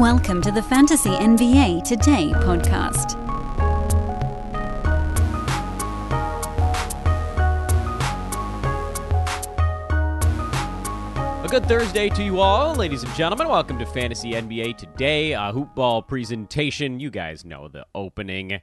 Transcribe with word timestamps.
Welcome 0.00 0.40
to 0.42 0.50
the 0.50 0.62
Fantasy 0.62 1.10
NBA 1.10 1.84
Today 1.84 2.30
podcast. 2.36 3.18
A 11.44 11.48
good 11.48 11.66
Thursday 11.66 12.08
to 12.08 12.22
you 12.22 12.40
all, 12.40 12.74
ladies 12.76 13.02
and 13.02 13.12
gentlemen. 13.12 13.48
Welcome 13.48 13.78
to 13.78 13.84
Fantasy 13.84 14.32
NBA 14.32 14.78
Today, 14.78 15.34
a 15.34 15.52
hoopball 15.52 16.08
presentation. 16.08 16.98
You 16.98 17.10
guys 17.10 17.44
know 17.44 17.68
the 17.68 17.84
opening. 17.94 18.62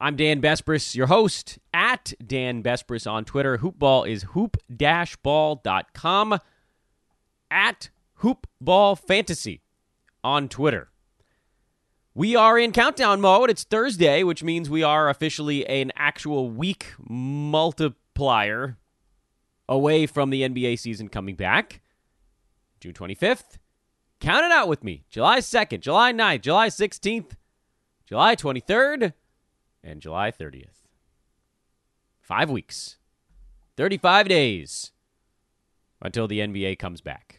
I'm 0.00 0.16
Dan 0.16 0.40
Besbris, 0.40 0.94
your 0.94 1.08
host 1.08 1.58
at 1.74 2.14
Dan 2.26 2.62
Besbris 2.62 3.06
on 3.06 3.26
Twitter. 3.26 3.58
Hoopball 3.58 4.08
is 4.08 4.22
hoop-ball.com 4.32 4.78
at 7.50 7.90
hoopball 8.22 8.98
fantasy 8.98 9.60
on 10.22 10.48
Twitter. 10.48 10.90
We 12.14 12.34
are 12.34 12.58
in 12.58 12.72
countdown 12.72 13.20
mode. 13.20 13.50
It's 13.50 13.64
Thursday, 13.64 14.22
which 14.22 14.42
means 14.42 14.70
we 14.70 14.82
are 14.82 15.10
officially 15.10 15.66
an 15.66 15.92
actual 15.96 16.50
week 16.50 16.94
multiplier 16.98 18.78
away 19.68 20.06
from 20.06 20.30
the 20.30 20.42
NBA 20.42 20.78
season 20.78 21.08
coming 21.08 21.36
back. 21.36 21.82
June 22.80 22.94
25th. 22.94 23.58
Count 24.20 24.46
it 24.46 24.52
out 24.52 24.68
with 24.68 24.82
me. 24.82 25.04
July 25.10 25.40
2nd, 25.40 25.80
July 25.80 26.12
9th, 26.12 26.40
July 26.40 26.68
16th, 26.68 27.32
July 28.06 28.34
23rd, 28.34 29.12
and 29.84 30.00
July 30.00 30.30
30th. 30.30 30.84
Five 32.20 32.50
weeks. 32.50 32.96
35 33.76 34.28
days 34.28 34.92
until 36.00 36.26
the 36.26 36.40
NBA 36.40 36.78
comes 36.78 37.00
back. 37.00 37.35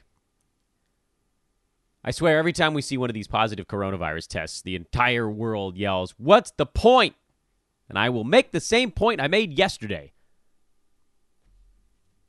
I 2.08 2.12
swear, 2.12 2.38
every 2.38 2.54
time 2.54 2.74
we 2.74 2.82
see 2.82 2.96
one 2.96 3.10
of 3.10 3.14
these 3.14 3.28
positive 3.28 3.68
coronavirus 3.68 4.30
tests, 4.30 4.62
the 4.62 4.78
entire 4.78 5.30
world 5.30 5.76
yells, 5.76 6.16
What's 6.18 6.52
the 6.52 6.66
point? 6.66 7.16
And 7.90 8.00
I 8.00 8.08
will 8.08 8.24
make 8.24 8.54
the 8.54 8.62
same 8.62 8.92
point 8.92 9.20
I 9.20 9.28
made 9.28 9.58
yesterday. 9.58 10.14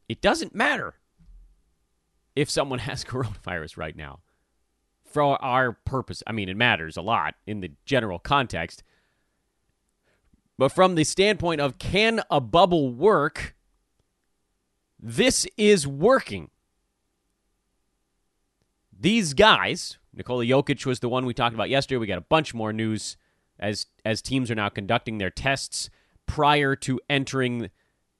It 0.08 0.20
doesn't 0.20 0.52
matter 0.52 0.94
if 2.34 2.50
someone 2.50 2.78
has 2.90 3.04
coronavirus 3.04 3.76
right 3.76 3.94
now. 3.94 4.18
For 5.04 5.40
our 5.40 5.74
purpose, 5.84 6.24
I 6.26 6.32
mean, 6.32 6.48
it 6.48 6.56
matters 6.56 6.96
a 6.96 7.02
lot 7.02 7.36
in 7.46 7.60
the 7.60 7.70
general 7.84 8.18
context. 8.18 8.82
But 10.58 10.72
from 10.72 10.96
the 10.96 11.04
standpoint 11.04 11.60
of 11.60 11.78
can 11.78 12.20
a 12.32 12.40
bubble 12.40 12.90
work, 12.92 13.54
this 14.98 15.46
is 15.56 15.86
working. 15.86 16.50
These 19.00 19.34
guys, 19.34 19.98
Nikola 20.12 20.44
Jokic 20.44 20.84
was 20.84 20.98
the 20.98 21.08
one 21.08 21.24
we 21.24 21.32
talked 21.32 21.54
about 21.54 21.70
yesterday. 21.70 21.98
We 21.98 22.08
got 22.08 22.18
a 22.18 22.22
bunch 22.22 22.52
more 22.52 22.72
news 22.72 23.16
as 23.58 23.86
as 24.04 24.20
teams 24.20 24.50
are 24.50 24.56
now 24.56 24.68
conducting 24.68 25.18
their 25.18 25.30
tests 25.30 25.88
prior 26.26 26.74
to 26.76 27.00
entering 27.08 27.70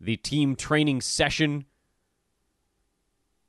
the 0.00 0.16
team 0.16 0.54
training 0.54 1.00
session. 1.00 1.64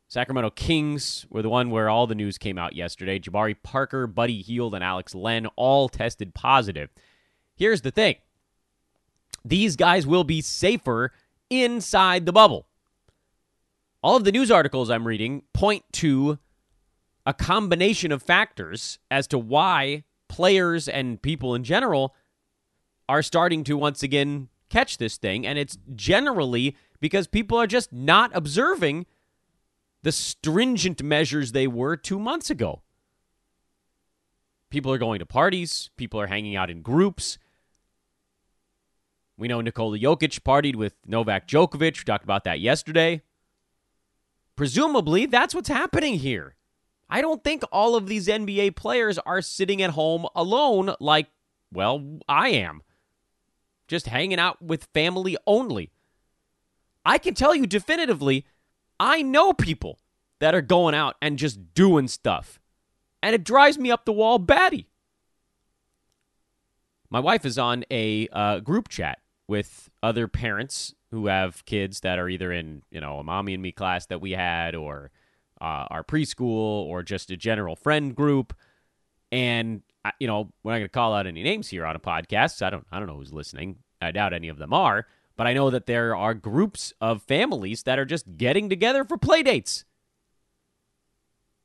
Sacramento 0.08 0.50
Kings 0.50 1.28
were 1.30 1.44
the 1.44 1.50
one 1.50 1.70
where 1.70 1.88
all 1.88 2.08
the 2.08 2.16
news 2.16 2.40
came 2.40 2.58
out 2.58 2.76
yesterday. 2.76 3.20
Jabari 3.20 3.56
Parker, 3.62 4.08
Buddy 4.08 4.42
Hield, 4.42 4.74
and 4.74 4.84
Alex 4.84 5.14
Len 5.14 5.46
all 5.56 5.88
tested 5.88 6.34
positive. 6.34 6.90
Here's 7.56 7.82
the 7.82 7.92
thing 7.92 8.16
these 9.46 9.76
guys 9.76 10.08
will 10.08 10.24
be 10.24 10.42
safer 10.42 11.12
inside 11.52 12.26
the 12.26 12.34
bubble. 12.34 12.66
All 14.02 14.16
of 14.16 14.24
the 14.24 14.32
news 14.32 14.50
articles 14.50 14.90
I'm 14.90 15.06
reading 15.06 15.44
point 15.54 15.84
to 15.94 16.40
a 17.30 17.34
combination 17.34 18.12
of 18.12 18.24
factors 18.24 18.98
as 19.12 19.28
to 19.28 19.38
why 19.38 20.04
players 20.28 20.88
and 20.88 21.22
people 21.22 21.54
in 21.54 21.64
general 21.64 22.16
are 23.08 23.22
starting 23.22 23.64
to 23.64 23.78
once 23.78 24.02
again 24.02 24.50
catch 24.70 24.98
this 24.98 25.16
thing. 25.16 25.46
And 25.46 25.60
it's 25.60 25.78
generally 25.94 26.76
because 27.00 27.28
people 27.28 27.56
are 27.60 27.68
just 27.68 27.94
not 27.94 28.32
observing 28.34 29.06
the 30.02 30.12
stringent 30.12 31.04
measures 31.04 31.52
they 31.52 31.68
were 31.68 31.96
two 31.96 32.18
months 32.18 32.50
ago. 32.50 32.82
People 34.72 34.92
are 34.92 34.98
going 34.98 35.20
to 35.20 35.26
parties, 35.28 35.92
people 35.98 36.20
are 36.20 36.28
hanging 36.28 36.56
out 36.56 36.72
in 36.72 36.82
groups. 36.82 37.38
We 39.38 39.48
know 39.48 39.62
Nikola 39.62 40.00
Jokic 40.00 40.40
partied 40.40 40.76
with 40.76 40.96
Novak 41.06 41.48
Djokovic. 41.48 42.00
We 42.00 42.04
talked 42.06 42.24
about 42.24 42.44
that 42.46 42.60
yesterday. 42.60 43.22
Presumably, 44.56 45.28
that's 45.28 45.54
what's 45.54 45.70
happening 45.70 46.16
here. 46.16 46.56
I 47.10 47.22
don't 47.22 47.44
think 47.44 47.64
all 47.72 47.96
of 47.96 48.08
these 48.08 48.28
NBA 48.28 48.76
players 48.76 49.18
are 49.20 49.42
sitting 49.42 49.82
at 49.82 49.92
home 49.92 50.28
alone 50.36 50.94
like, 51.00 51.28
well, 51.72 52.20
I 52.28 52.50
am. 52.50 52.82
Just 53.88 54.08
hanging 54.08 54.40
out 54.40 54.62
with 54.62 54.88
family 54.94 55.36
only. 55.48 55.92
I 57.04 57.18
can 57.18 57.34
tell 57.34 57.56
you 57.56 57.66
definitively, 57.66 58.46
I 59.00 59.24
know 59.24 59.54
people 59.54 60.00
that 60.40 60.54
are 60.54 60.62
going 60.62 60.94
out 60.94 61.16
and 61.22 61.40
just 61.40 61.74
doing 61.74 62.08
stuff. 62.08 62.60
And 63.24 63.34
it 63.34 63.44
drives 63.44 63.78
me 63.78 63.90
up 63.90 64.06
the 64.06 64.14
wall 64.14 64.38
batty. 64.38 64.88
My 67.10 67.20
wife 67.20 67.46
is 67.46 67.58
on 67.58 67.84
a 67.90 68.28
uh, 68.32 68.60
group 68.60 68.88
chat 68.88 69.20
with 69.48 69.90
other 70.04 70.28
parents 70.28 70.94
who 71.10 71.26
have 71.26 71.66
kids 71.66 72.02
that 72.02 72.20
are 72.20 72.30
either 72.30 72.52
in, 72.52 72.84
you 72.92 73.02
know, 73.02 73.18
a 73.18 73.24
mommy 73.24 73.56
and 73.56 73.64
me 73.64 73.72
class 73.72 74.06
that 74.06 74.22
we 74.22 74.32
had 74.32 74.76
or 74.76 75.10
uh, 75.62 75.88
our 75.90 76.04
preschool 76.04 76.86
or 76.86 77.04
just 77.04 77.32
a 77.32 77.38
general 77.38 77.76
friend 77.76 78.16
group. 78.16 78.54
And 79.32 79.82
you 80.20 80.28
know, 80.28 80.52
we're 80.64 80.72
not 80.72 80.78
going 80.78 80.86
to 80.86 80.90
call 80.90 81.14
out 81.14 81.28
any 81.28 81.44
names 81.44 81.68
here 81.68 81.86
on 81.86 81.96
a 81.96 82.00
podcast. 82.00 82.62
I 82.62 82.70
don't, 82.70 82.86
I 82.92 83.00
don't 83.00 83.08
know 83.08 83.18
who's 83.18 83.34
listening. 83.34 83.78
I 84.02 84.12
doubt 84.12 84.34
any 84.34 84.48
of 84.48 84.58
them 84.58 84.74
are. 84.74 85.06
But 85.36 85.48
I 85.48 85.54
know 85.54 85.70
that 85.70 85.86
there 85.86 86.16
are 86.16 86.34
groups 86.34 86.94
of 87.00 87.22
families 87.24 87.84
that 87.84 87.98
are 87.98 88.06
just 88.06 88.38
getting 88.38 88.70
together 88.70 89.06
for 89.06 89.18
play 89.18 89.42
dates 89.42 89.86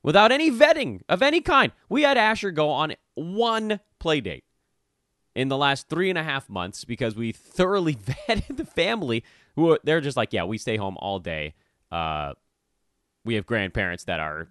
without 0.02 0.30
any 0.30 0.50
vetting 0.50 1.00
of 1.08 1.22
any 1.22 1.40
kind. 1.40 1.72
We 1.88 2.02
had 2.02 2.16
Asher 2.16 2.52
go 2.52 2.70
on 2.70 2.94
one 3.14 3.80
play 3.98 4.20
date 4.20 4.44
in 5.34 5.48
the 5.48 5.56
last 5.56 5.88
three 5.88 6.08
and 6.08 6.18
a 6.18 6.22
half 6.22 6.48
months 6.48 6.84
because 6.84 7.16
we 7.16 7.32
thoroughly 7.32 7.94
vetted 8.28 8.56
the 8.56 8.64
family. 8.64 9.24
Who 9.56 9.78
they're 9.82 10.00
just 10.00 10.16
like, 10.16 10.32
yeah, 10.32 10.44
we 10.44 10.58
stay 10.58 10.76
home 10.76 10.96
all 10.98 11.18
day. 11.18 11.54
Uh, 11.90 12.34
we 13.24 13.34
have 13.34 13.46
grandparents 13.46 14.04
that 14.04 14.20
are 14.20 14.48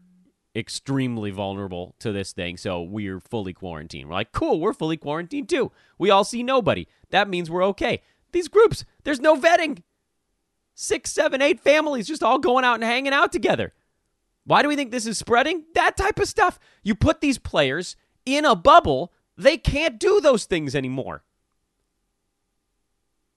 extremely 0.56 1.32
vulnerable 1.32 1.96
to 2.00 2.12
this 2.12 2.32
thing, 2.32 2.58
so 2.58 2.82
we're 2.82 3.20
fully 3.20 3.54
quarantined. 3.54 4.10
We're 4.10 4.16
like, 4.16 4.32
cool, 4.32 4.60
we're 4.60 4.74
fully 4.74 4.98
quarantined 4.98 5.50
too. 5.50 5.72
We 5.98 6.10
all 6.10 6.24
see 6.24 6.44
nobody. 6.44 6.88
That 7.10 7.30
means 7.30 7.50
we're 7.50 7.66
okay. 7.66 8.02
These 8.32 8.48
groups, 8.48 8.86
there's 9.04 9.20
no 9.20 9.36
vetting. 9.36 9.84
Six, 10.76 11.12
seven, 11.12 11.42
eight 11.42 11.60
families 11.60 12.08
just 12.08 12.24
all 12.24 12.40
going 12.40 12.66
out 12.66 12.76
and 12.76 12.84
hanging 12.84 13.14
out 13.14 13.32
together. 13.32 13.74
Why 14.46 14.62
do 14.62 14.68
we 14.68 14.76
think 14.76 14.92
this 14.92 15.08
is 15.08 15.18
spreading? 15.18 15.64
That 15.76 15.96
type 15.96 16.20
of 16.20 16.28
stuff. 16.28 16.60
You 16.84 16.96
put 16.96 17.22
these 17.22 17.38
players 17.38 17.96
in 18.26 18.46
a 18.46 18.56
bubble, 18.56 19.12
they 19.38 19.58
can't 19.58 20.00
do 20.00 20.20
those 20.20 20.46
things 20.46 20.76
anymore. 20.76 21.24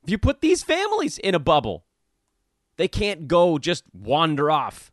If 0.02 0.10
you 0.10 0.18
put 0.18 0.40
these 0.40 0.62
families 0.62 1.18
in 1.18 1.34
a 1.34 1.40
bubble, 1.40 1.84
they 2.76 2.88
can't 2.88 3.26
go 3.26 3.58
just 3.58 3.84
wander 3.92 4.50
off. 4.50 4.92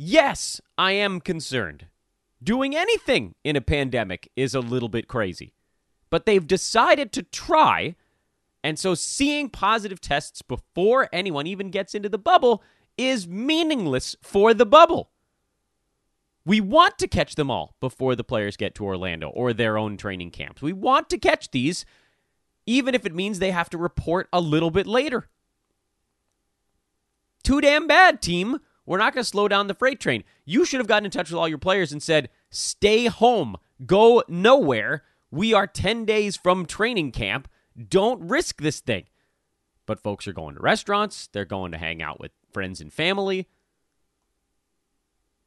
Yes, 0.00 0.60
I 0.78 0.92
am 0.92 1.20
concerned. 1.20 1.86
Doing 2.40 2.76
anything 2.76 3.34
in 3.42 3.56
a 3.56 3.60
pandemic 3.60 4.30
is 4.36 4.54
a 4.54 4.60
little 4.60 4.88
bit 4.88 5.08
crazy. 5.08 5.54
But 6.08 6.24
they've 6.24 6.46
decided 6.46 7.10
to 7.14 7.24
try, 7.24 7.96
and 8.62 8.78
so 8.78 8.94
seeing 8.94 9.50
positive 9.50 10.00
tests 10.00 10.40
before 10.40 11.08
anyone 11.12 11.48
even 11.48 11.72
gets 11.72 11.96
into 11.96 12.08
the 12.08 12.16
bubble 12.16 12.62
is 12.96 13.26
meaningless 13.26 14.14
for 14.22 14.54
the 14.54 14.64
bubble. 14.64 15.10
We 16.46 16.60
want 16.60 16.96
to 16.98 17.08
catch 17.08 17.34
them 17.34 17.50
all 17.50 17.74
before 17.80 18.14
the 18.14 18.22
players 18.22 18.56
get 18.56 18.76
to 18.76 18.84
Orlando 18.84 19.30
or 19.30 19.52
their 19.52 19.76
own 19.76 19.96
training 19.96 20.30
camps. 20.30 20.62
We 20.62 20.72
want 20.72 21.10
to 21.10 21.18
catch 21.18 21.50
these, 21.50 21.84
even 22.66 22.94
if 22.94 23.04
it 23.04 23.16
means 23.16 23.40
they 23.40 23.50
have 23.50 23.70
to 23.70 23.78
report 23.78 24.28
a 24.32 24.40
little 24.40 24.70
bit 24.70 24.86
later. 24.86 25.26
Too 27.42 27.60
damn 27.60 27.88
bad, 27.88 28.22
team. 28.22 28.60
We're 28.88 28.96
not 28.96 29.12
going 29.12 29.22
to 29.22 29.28
slow 29.28 29.48
down 29.48 29.66
the 29.66 29.74
freight 29.74 30.00
train. 30.00 30.24
You 30.46 30.64
should 30.64 30.80
have 30.80 30.86
gotten 30.86 31.04
in 31.04 31.10
touch 31.10 31.30
with 31.30 31.38
all 31.38 31.46
your 31.46 31.58
players 31.58 31.92
and 31.92 32.02
said, 32.02 32.30
stay 32.48 33.04
home, 33.04 33.56
go 33.84 34.22
nowhere. 34.28 35.02
We 35.30 35.52
are 35.52 35.66
10 35.66 36.06
days 36.06 36.38
from 36.38 36.64
training 36.64 37.12
camp. 37.12 37.48
Don't 37.76 38.26
risk 38.26 38.62
this 38.62 38.80
thing. 38.80 39.04
But 39.84 40.02
folks 40.02 40.26
are 40.26 40.32
going 40.32 40.54
to 40.54 40.62
restaurants, 40.62 41.28
they're 41.30 41.44
going 41.44 41.70
to 41.72 41.78
hang 41.78 42.00
out 42.00 42.18
with 42.18 42.32
friends 42.50 42.80
and 42.80 42.90
family. 42.90 43.46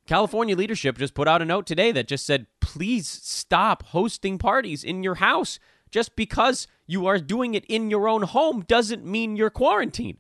California 0.06 0.56
leadership 0.56 1.00
just 1.00 1.16
put 1.16 1.28
out 1.28 1.42
a 1.42 1.46
note 1.46 1.66
today 1.66 1.92
that 1.92 2.08
just 2.08 2.28
said, 2.28 2.46
please 2.60 3.08
stop 3.08 3.82
hosting 3.88 4.38
parties 4.38 4.84
in 4.84 5.02
your 5.02 5.16
house. 5.16 5.58
Just 5.90 6.16
because 6.16 6.68
you 6.86 7.08
are 7.08 7.18
doing 7.18 7.56
it 7.56 7.66
in 7.66 7.90
your 7.90 8.08
own 8.08 8.22
home 8.22 8.62
doesn't 8.68 9.04
mean 9.04 9.36
you're 9.36 9.50
quarantined. 9.50 10.20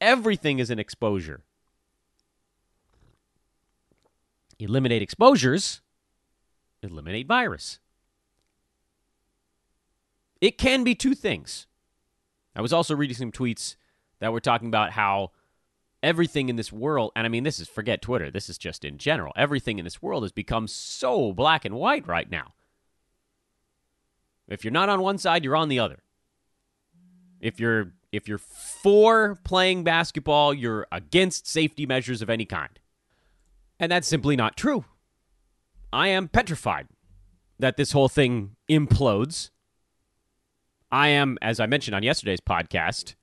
Everything 0.00 0.58
is 0.58 0.70
an 0.70 0.80
exposure. 0.80 1.44
Eliminate 4.58 5.02
exposures, 5.02 5.80
eliminate 6.82 7.26
virus. 7.26 7.78
It 10.40 10.58
can 10.58 10.84
be 10.84 10.94
two 10.94 11.14
things. 11.14 11.66
I 12.54 12.60
was 12.60 12.72
also 12.72 12.94
reading 12.94 13.16
some 13.16 13.32
tweets 13.32 13.76
that 14.20 14.32
were 14.32 14.40
talking 14.40 14.68
about 14.68 14.92
how 14.92 15.32
everything 16.02 16.48
in 16.48 16.56
this 16.56 16.72
world, 16.72 17.12
and 17.16 17.26
I 17.26 17.28
mean, 17.28 17.44
this 17.44 17.58
is 17.58 17.68
forget 17.68 18.02
Twitter, 18.02 18.30
this 18.30 18.48
is 18.48 18.58
just 18.58 18.84
in 18.84 18.98
general, 18.98 19.32
everything 19.36 19.78
in 19.78 19.84
this 19.84 20.02
world 20.02 20.22
has 20.22 20.32
become 20.32 20.68
so 20.68 21.32
black 21.32 21.64
and 21.64 21.74
white 21.74 22.06
right 22.06 22.30
now. 22.30 22.52
If 24.46 24.64
you're 24.64 24.72
not 24.72 24.88
on 24.88 25.00
one 25.00 25.18
side, 25.18 25.42
you're 25.44 25.56
on 25.56 25.68
the 25.68 25.78
other. 25.78 26.02
If 27.40 27.58
you're 27.58 27.92
if 28.12 28.28
you're 28.28 28.38
for 28.38 29.36
playing 29.44 29.82
basketball, 29.82 30.54
you're 30.54 30.86
against 30.92 31.48
safety 31.48 31.86
measures 31.86 32.22
of 32.22 32.30
any 32.30 32.44
kind. 32.44 32.78
And 33.78 33.90
that's 33.90 34.08
simply 34.08 34.36
not 34.36 34.56
true. 34.56 34.84
I 35.92 36.08
am 36.08 36.28
petrified 36.28 36.88
that 37.58 37.76
this 37.76 37.92
whole 37.92 38.08
thing 38.08 38.56
implodes. 38.70 39.50
I 40.90 41.08
am, 41.08 41.38
as 41.42 41.60
I 41.60 41.66
mentioned 41.66 41.94
on 41.94 42.02
yesterday's 42.02 42.40
podcast, 42.40 43.14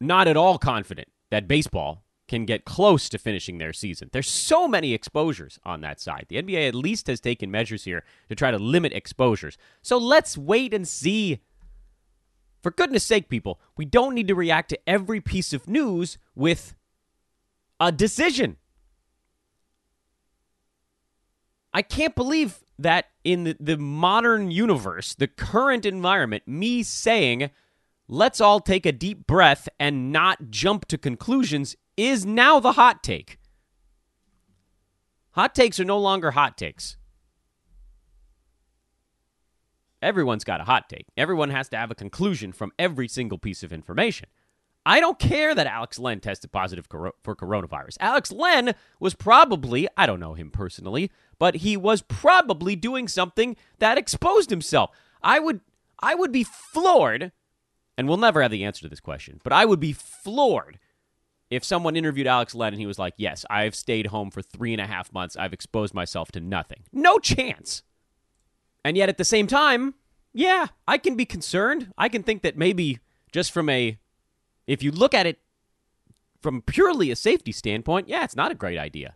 not 0.00 0.28
at 0.28 0.36
all 0.36 0.58
confident 0.58 1.08
that 1.30 1.48
baseball 1.48 2.04
can 2.28 2.44
get 2.44 2.64
close 2.64 3.08
to 3.08 3.18
finishing 3.18 3.58
their 3.58 3.72
season. 3.72 4.10
There's 4.12 4.28
so 4.28 4.66
many 4.66 4.92
exposures 4.92 5.58
on 5.64 5.80
that 5.82 6.00
side. 6.00 6.26
The 6.28 6.42
NBA 6.42 6.68
at 6.68 6.74
least 6.74 7.06
has 7.06 7.20
taken 7.20 7.50
measures 7.50 7.84
here 7.84 8.02
to 8.28 8.34
try 8.34 8.50
to 8.50 8.58
limit 8.58 8.92
exposures. 8.92 9.56
So 9.82 9.96
let's 9.96 10.36
wait 10.36 10.74
and 10.74 10.86
see. 10.86 11.40
For 12.62 12.70
goodness 12.72 13.04
sake, 13.04 13.28
people, 13.28 13.60
we 13.76 13.84
don't 13.84 14.14
need 14.14 14.28
to 14.28 14.34
react 14.34 14.70
to 14.70 14.88
every 14.88 15.20
piece 15.20 15.52
of 15.52 15.68
news 15.68 16.18
with 16.34 16.74
a 17.80 17.92
decision. 17.92 18.56
I 21.72 21.82
can't 21.82 22.14
believe 22.14 22.64
that 22.78 23.06
in 23.24 23.44
the, 23.44 23.56
the 23.60 23.76
modern 23.76 24.50
universe, 24.50 25.14
the 25.14 25.28
current 25.28 25.84
environment, 25.84 26.44
me 26.46 26.82
saying, 26.82 27.50
let's 28.08 28.40
all 28.40 28.60
take 28.60 28.86
a 28.86 28.92
deep 28.92 29.26
breath 29.26 29.68
and 29.78 30.12
not 30.12 30.50
jump 30.50 30.86
to 30.86 30.98
conclusions 30.98 31.76
is 31.96 32.24
now 32.24 32.60
the 32.60 32.72
hot 32.72 33.02
take. 33.02 33.38
Hot 35.32 35.54
takes 35.54 35.78
are 35.78 35.84
no 35.84 35.98
longer 35.98 36.30
hot 36.30 36.56
takes. 36.56 36.96
Everyone's 40.00 40.44
got 40.44 40.60
a 40.60 40.64
hot 40.64 40.88
take. 40.88 41.06
Everyone 41.16 41.50
has 41.50 41.68
to 41.70 41.76
have 41.76 41.90
a 41.90 41.94
conclusion 41.94 42.52
from 42.52 42.72
every 42.78 43.08
single 43.08 43.38
piece 43.38 43.62
of 43.62 43.72
information. 43.72 44.28
I 44.86 45.00
don't 45.00 45.18
care 45.18 45.52
that 45.52 45.66
Alex 45.66 45.98
Len 45.98 46.20
tested 46.20 46.52
positive 46.52 46.86
for 46.86 47.34
coronavirus. 47.34 47.96
Alex 47.98 48.30
Len 48.30 48.72
was 49.00 49.14
probably, 49.14 49.88
I 49.96 50.06
don't 50.06 50.20
know 50.20 50.34
him 50.34 50.52
personally, 50.52 51.10
but 51.40 51.56
he 51.56 51.76
was 51.76 52.02
probably 52.02 52.76
doing 52.76 53.08
something 53.08 53.56
that 53.80 53.98
exposed 53.98 54.48
himself. 54.50 54.90
I 55.24 55.40
would 55.40 55.60
I 55.98 56.14
would 56.14 56.30
be 56.30 56.44
floored, 56.44 57.32
and 57.98 58.06
we'll 58.06 58.16
never 58.16 58.42
have 58.42 58.52
the 58.52 58.62
answer 58.62 58.82
to 58.82 58.88
this 58.88 59.00
question, 59.00 59.40
but 59.42 59.52
I 59.52 59.64
would 59.64 59.80
be 59.80 59.92
floored 59.92 60.78
if 61.50 61.64
someone 61.64 61.96
interviewed 61.96 62.28
Alex 62.28 62.54
Len 62.54 62.72
and 62.72 62.80
he 62.80 62.86
was 62.86 62.98
like, 62.98 63.14
Yes, 63.16 63.44
I've 63.50 63.74
stayed 63.74 64.06
home 64.06 64.30
for 64.30 64.40
three 64.40 64.72
and 64.72 64.80
a 64.80 64.86
half 64.86 65.12
months. 65.12 65.36
I've 65.36 65.52
exposed 65.52 65.94
myself 65.94 66.30
to 66.32 66.40
nothing. 66.40 66.84
No 66.92 67.18
chance. 67.18 67.82
And 68.84 68.96
yet 68.96 69.08
at 69.08 69.18
the 69.18 69.24
same 69.24 69.48
time, 69.48 69.94
yeah, 70.32 70.68
I 70.86 70.96
can 70.98 71.16
be 71.16 71.24
concerned. 71.24 71.92
I 71.98 72.08
can 72.08 72.22
think 72.22 72.42
that 72.42 72.56
maybe 72.56 73.00
just 73.32 73.50
from 73.50 73.68
a 73.68 73.98
if 74.66 74.82
you 74.82 74.90
look 74.90 75.14
at 75.14 75.26
it 75.26 75.38
from 76.40 76.62
purely 76.62 77.10
a 77.10 77.16
safety 77.16 77.52
standpoint, 77.52 78.08
yeah, 78.08 78.24
it's 78.24 78.36
not 78.36 78.52
a 78.52 78.54
great 78.54 78.78
idea 78.78 79.14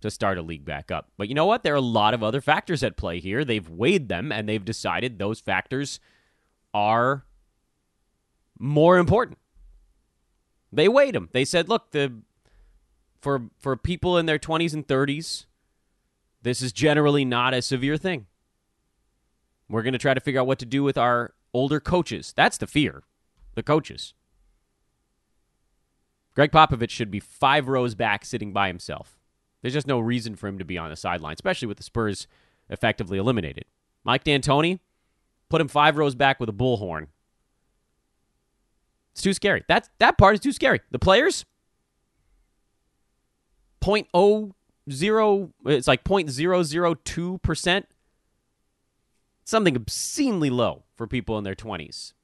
to 0.00 0.10
start 0.10 0.38
a 0.38 0.42
league 0.42 0.64
back 0.64 0.90
up. 0.90 1.10
But 1.16 1.28
you 1.28 1.34
know 1.34 1.46
what? 1.46 1.62
There 1.62 1.74
are 1.74 1.76
a 1.76 1.80
lot 1.80 2.14
of 2.14 2.22
other 2.22 2.40
factors 2.40 2.82
at 2.82 2.96
play 2.96 3.20
here. 3.20 3.44
They've 3.44 3.68
weighed 3.68 4.08
them 4.08 4.32
and 4.32 4.48
they've 4.48 4.64
decided 4.64 5.18
those 5.18 5.40
factors 5.40 6.00
are 6.74 7.24
more 8.58 8.98
important. 8.98 9.38
They 10.72 10.88
weighed 10.88 11.14
them. 11.14 11.28
They 11.32 11.44
said, 11.44 11.68
look, 11.68 11.90
the 11.92 12.12
for 13.20 13.50
for 13.58 13.76
people 13.76 14.18
in 14.18 14.26
their 14.26 14.38
20s 14.38 14.74
and 14.74 14.86
30s, 14.86 15.46
this 16.42 16.60
is 16.60 16.72
generally 16.72 17.24
not 17.24 17.54
a 17.54 17.62
severe 17.62 17.96
thing. 17.96 18.26
We're 19.68 19.82
going 19.82 19.92
to 19.92 19.98
try 19.98 20.14
to 20.14 20.20
figure 20.20 20.40
out 20.40 20.46
what 20.46 20.58
to 20.58 20.66
do 20.66 20.82
with 20.82 20.98
our 20.98 21.34
older 21.54 21.80
coaches. 21.80 22.32
That's 22.36 22.58
the 22.58 22.66
fear. 22.66 23.04
The 23.54 23.62
coaches. 23.62 24.14
Gregg 26.34 26.50
Popovich 26.50 26.90
should 26.90 27.10
be 27.10 27.20
five 27.20 27.68
rows 27.68 27.94
back 27.94 28.24
sitting 28.24 28.52
by 28.52 28.68
himself. 28.68 29.18
There's 29.60 29.74
just 29.74 29.86
no 29.86 30.00
reason 30.00 30.34
for 30.34 30.48
him 30.48 30.58
to 30.58 30.64
be 30.64 30.78
on 30.78 30.90
the 30.90 30.96
sideline, 30.96 31.34
especially 31.34 31.68
with 31.68 31.76
the 31.76 31.82
Spurs 31.82 32.26
effectively 32.68 33.18
eliminated. 33.18 33.64
Mike 34.04 34.24
D'Antoni, 34.24 34.80
put 35.48 35.60
him 35.60 35.68
five 35.68 35.96
rows 35.96 36.14
back 36.14 36.40
with 36.40 36.48
a 36.48 36.52
bullhorn. 36.52 37.08
It's 39.12 39.22
too 39.22 39.34
scary. 39.34 39.62
That 39.68 39.88
that 39.98 40.16
part 40.16 40.34
is 40.34 40.40
too 40.40 40.52
scary. 40.52 40.80
The 40.90 40.98
players, 40.98 41.44
point 43.80 44.08
oh 44.14 44.54
zero, 44.90 45.52
it's 45.66 45.86
like 45.86 46.02
point 46.02 46.30
zero 46.30 46.62
zero 46.62 46.94
two 46.94 47.38
percent. 47.38 47.86
Something 49.44 49.76
obscenely 49.76 50.50
low 50.50 50.84
for 50.96 51.06
people 51.06 51.36
in 51.36 51.44
their 51.44 51.54
twenties. 51.54 52.14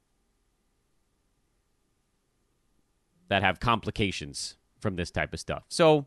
That 3.28 3.42
have 3.42 3.61
complications 3.61 4.56
from 4.80 4.97
this 4.97 5.11
type 5.11 5.32
of 5.32 5.40
stuff. 5.40 5.64
So 5.68 6.06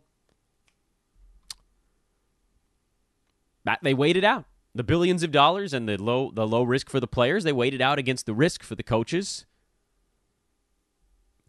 that 3.64 3.80
they 3.84 3.94
waited 3.94 4.24
out 4.24 4.46
the 4.74 4.84
billions 4.84 5.24
of 5.24 5.32
dollars 5.32 5.74
and 5.74 5.88
the 5.88 6.02
low 6.02 6.32
the 6.34 6.48
low 6.48 6.64
risk 6.64 6.90
for 6.90 7.00
the 7.00 7.08
players. 7.08 7.44
They 7.44 7.52
waited 7.52 7.82
out 7.82 8.00
against 8.00 8.26
the 8.26 8.34
risk 8.34 8.64
for 8.64 8.76
the 8.76 8.84
coaches. 8.84 9.46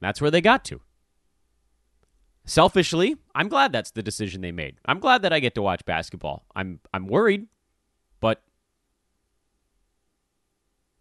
That's 0.00 0.20
where 0.20 0.30
they 0.30 0.40
got 0.40 0.64
to. 0.66 0.80
Selfishly, 2.44 3.16
I'm 3.36 3.48
glad 3.48 3.70
that's 3.70 3.92
the 3.92 4.02
decision 4.02 4.40
they 4.40 4.50
made. 4.50 4.76
I'm 4.84 4.98
glad 4.98 5.22
that 5.22 5.32
I 5.32 5.38
get 5.38 5.54
to 5.54 5.62
watch 5.62 5.84
basketball. 5.84 6.44
I'm 6.56 6.80
I'm 6.92 7.06
worried, 7.06 7.46
but 8.20 8.42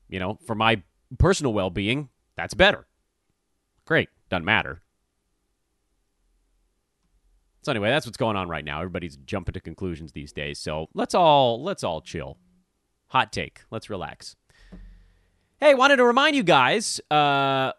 you 0.08 0.20
know, 0.20 0.38
for 0.46 0.54
my 0.54 0.84
personal 1.18 1.54
well-being, 1.54 2.10
that's 2.36 2.54
better. 2.54 2.86
Great. 3.86 4.10
Doesn't 4.32 4.46
matter. 4.46 4.82
So 7.64 7.72
anyway, 7.72 7.90
that's 7.90 8.06
what's 8.06 8.18
going 8.18 8.38
on 8.38 8.48
right 8.48 8.64
now. 8.64 8.78
Everybody's 8.80 9.18
jumping 9.18 9.54
to 9.54 9.60
conclusions 9.60 10.14
these 10.14 10.32
days. 10.32 10.58
So 10.58 10.88
let's 10.94 11.14
all 11.14 11.62
let's 11.62 11.84
all 11.84 12.00
chill. 12.00 12.38
Hot 13.08 13.34
take. 13.34 13.64
Let's 13.72 13.90
relax. 13.90 14.38
Hey, 15.60 15.76
wanted 15.76 15.98
to 15.98 16.06
remind 16.06 16.38
you 16.38 16.44
guys 16.44 17.02
uh, 17.12 17.74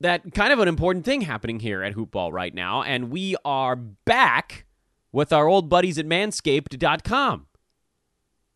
that 0.00 0.32
kind 0.32 0.52
of 0.52 0.60
an 0.60 0.68
important 0.68 1.04
thing 1.04 1.22
happening 1.22 1.58
here 1.58 1.82
at 1.82 1.94
Hoopball 1.94 2.30
right 2.30 2.54
now, 2.54 2.84
and 2.84 3.10
we 3.10 3.34
are 3.44 3.74
back 3.74 4.66
with 5.10 5.32
our 5.32 5.48
old 5.48 5.68
buddies 5.68 5.98
at 5.98 6.06
Manscaped.com. 6.06 7.46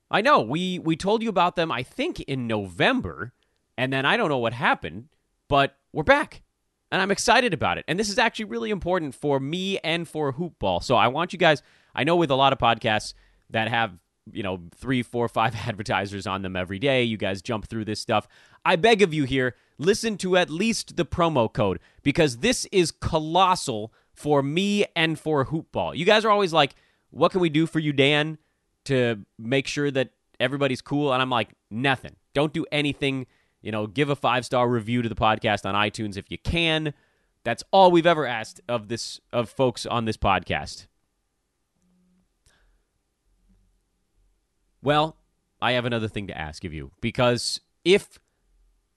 I 0.08 0.20
know 0.20 0.40
we 0.40 0.78
we 0.78 0.94
told 0.94 1.24
you 1.24 1.28
about 1.28 1.56
them. 1.56 1.72
I 1.72 1.82
think 1.82 2.20
in 2.20 2.46
November, 2.46 3.32
and 3.76 3.92
then 3.92 4.06
I 4.06 4.16
don't 4.16 4.28
know 4.28 4.38
what 4.38 4.52
happened, 4.52 5.08
but 5.48 5.76
we're 5.92 6.04
back 6.04 6.42
and 6.90 7.02
I'm 7.02 7.10
excited 7.10 7.52
about 7.52 7.78
it. 7.78 7.84
And 7.88 7.98
this 7.98 8.08
is 8.08 8.18
actually 8.18 8.46
really 8.46 8.70
important 8.70 9.14
for 9.14 9.40
me 9.40 9.78
and 9.78 10.08
for 10.08 10.32
hoopball. 10.32 10.82
So 10.82 10.96
I 10.96 11.08
want 11.08 11.32
you 11.32 11.38
guys. 11.38 11.62
I 11.94 12.04
know 12.04 12.16
with 12.16 12.30
a 12.30 12.34
lot 12.34 12.52
of 12.52 12.58
podcasts 12.58 13.14
that 13.50 13.68
have 13.68 13.98
you 14.32 14.42
know 14.42 14.60
three, 14.74 15.02
four, 15.02 15.28
five 15.28 15.54
advertisers 15.66 16.26
on 16.26 16.42
them 16.42 16.56
every 16.56 16.78
day, 16.78 17.02
you 17.02 17.16
guys 17.16 17.42
jump 17.42 17.66
through 17.66 17.84
this 17.84 18.00
stuff. 18.00 18.28
I 18.64 18.76
beg 18.76 19.02
of 19.02 19.14
you 19.14 19.24
here, 19.24 19.54
listen 19.78 20.16
to 20.18 20.36
at 20.36 20.50
least 20.50 20.96
the 20.96 21.04
promo 21.04 21.52
code 21.52 21.80
because 22.02 22.38
this 22.38 22.66
is 22.72 22.90
colossal 22.90 23.92
for 24.12 24.42
me 24.42 24.84
and 24.96 25.18
for 25.18 25.46
Hoopball. 25.46 25.96
You 25.96 26.04
guys 26.04 26.24
are 26.24 26.30
always 26.30 26.52
like, 26.52 26.74
what 27.10 27.30
can 27.30 27.40
we 27.40 27.48
do 27.48 27.66
for 27.66 27.78
you, 27.78 27.92
Dan, 27.92 28.38
to 28.86 29.24
make 29.38 29.66
sure 29.66 29.90
that 29.90 30.10
everybody's 30.40 30.82
cool? 30.82 31.12
And 31.12 31.22
I'm 31.22 31.30
like, 31.30 31.50
nothing. 31.70 32.16
Don't 32.34 32.52
do 32.52 32.66
anything. 32.72 33.26
You 33.68 33.72
know, 33.72 33.86
give 33.86 34.08
a 34.08 34.16
five 34.16 34.46
star 34.46 34.66
review 34.66 35.02
to 35.02 35.10
the 35.10 35.14
podcast 35.14 35.66
on 35.66 35.74
iTunes 35.74 36.16
if 36.16 36.30
you 36.30 36.38
can. 36.38 36.94
That's 37.44 37.62
all 37.70 37.90
we've 37.90 38.06
ever 38.06 38.24
asked 38.24 38.62
of 38.66 38.88
this 38.88 39.20
of 39.30 39.50
folks 39.50 39.84
on 39.84 40.06
this 40.06 40.16
podcast. 40.16 40.86
Well, 44.80 45.18
I 45.60 45.72
have 45.72 45.84
another 45.84 46.08
thing 46.08 46.28
to 46.28 46.38
ask 46.38 46.64
of 46.64 46.72
you 46.72 46.92
because 47.02 47.60
if 47.84 48.18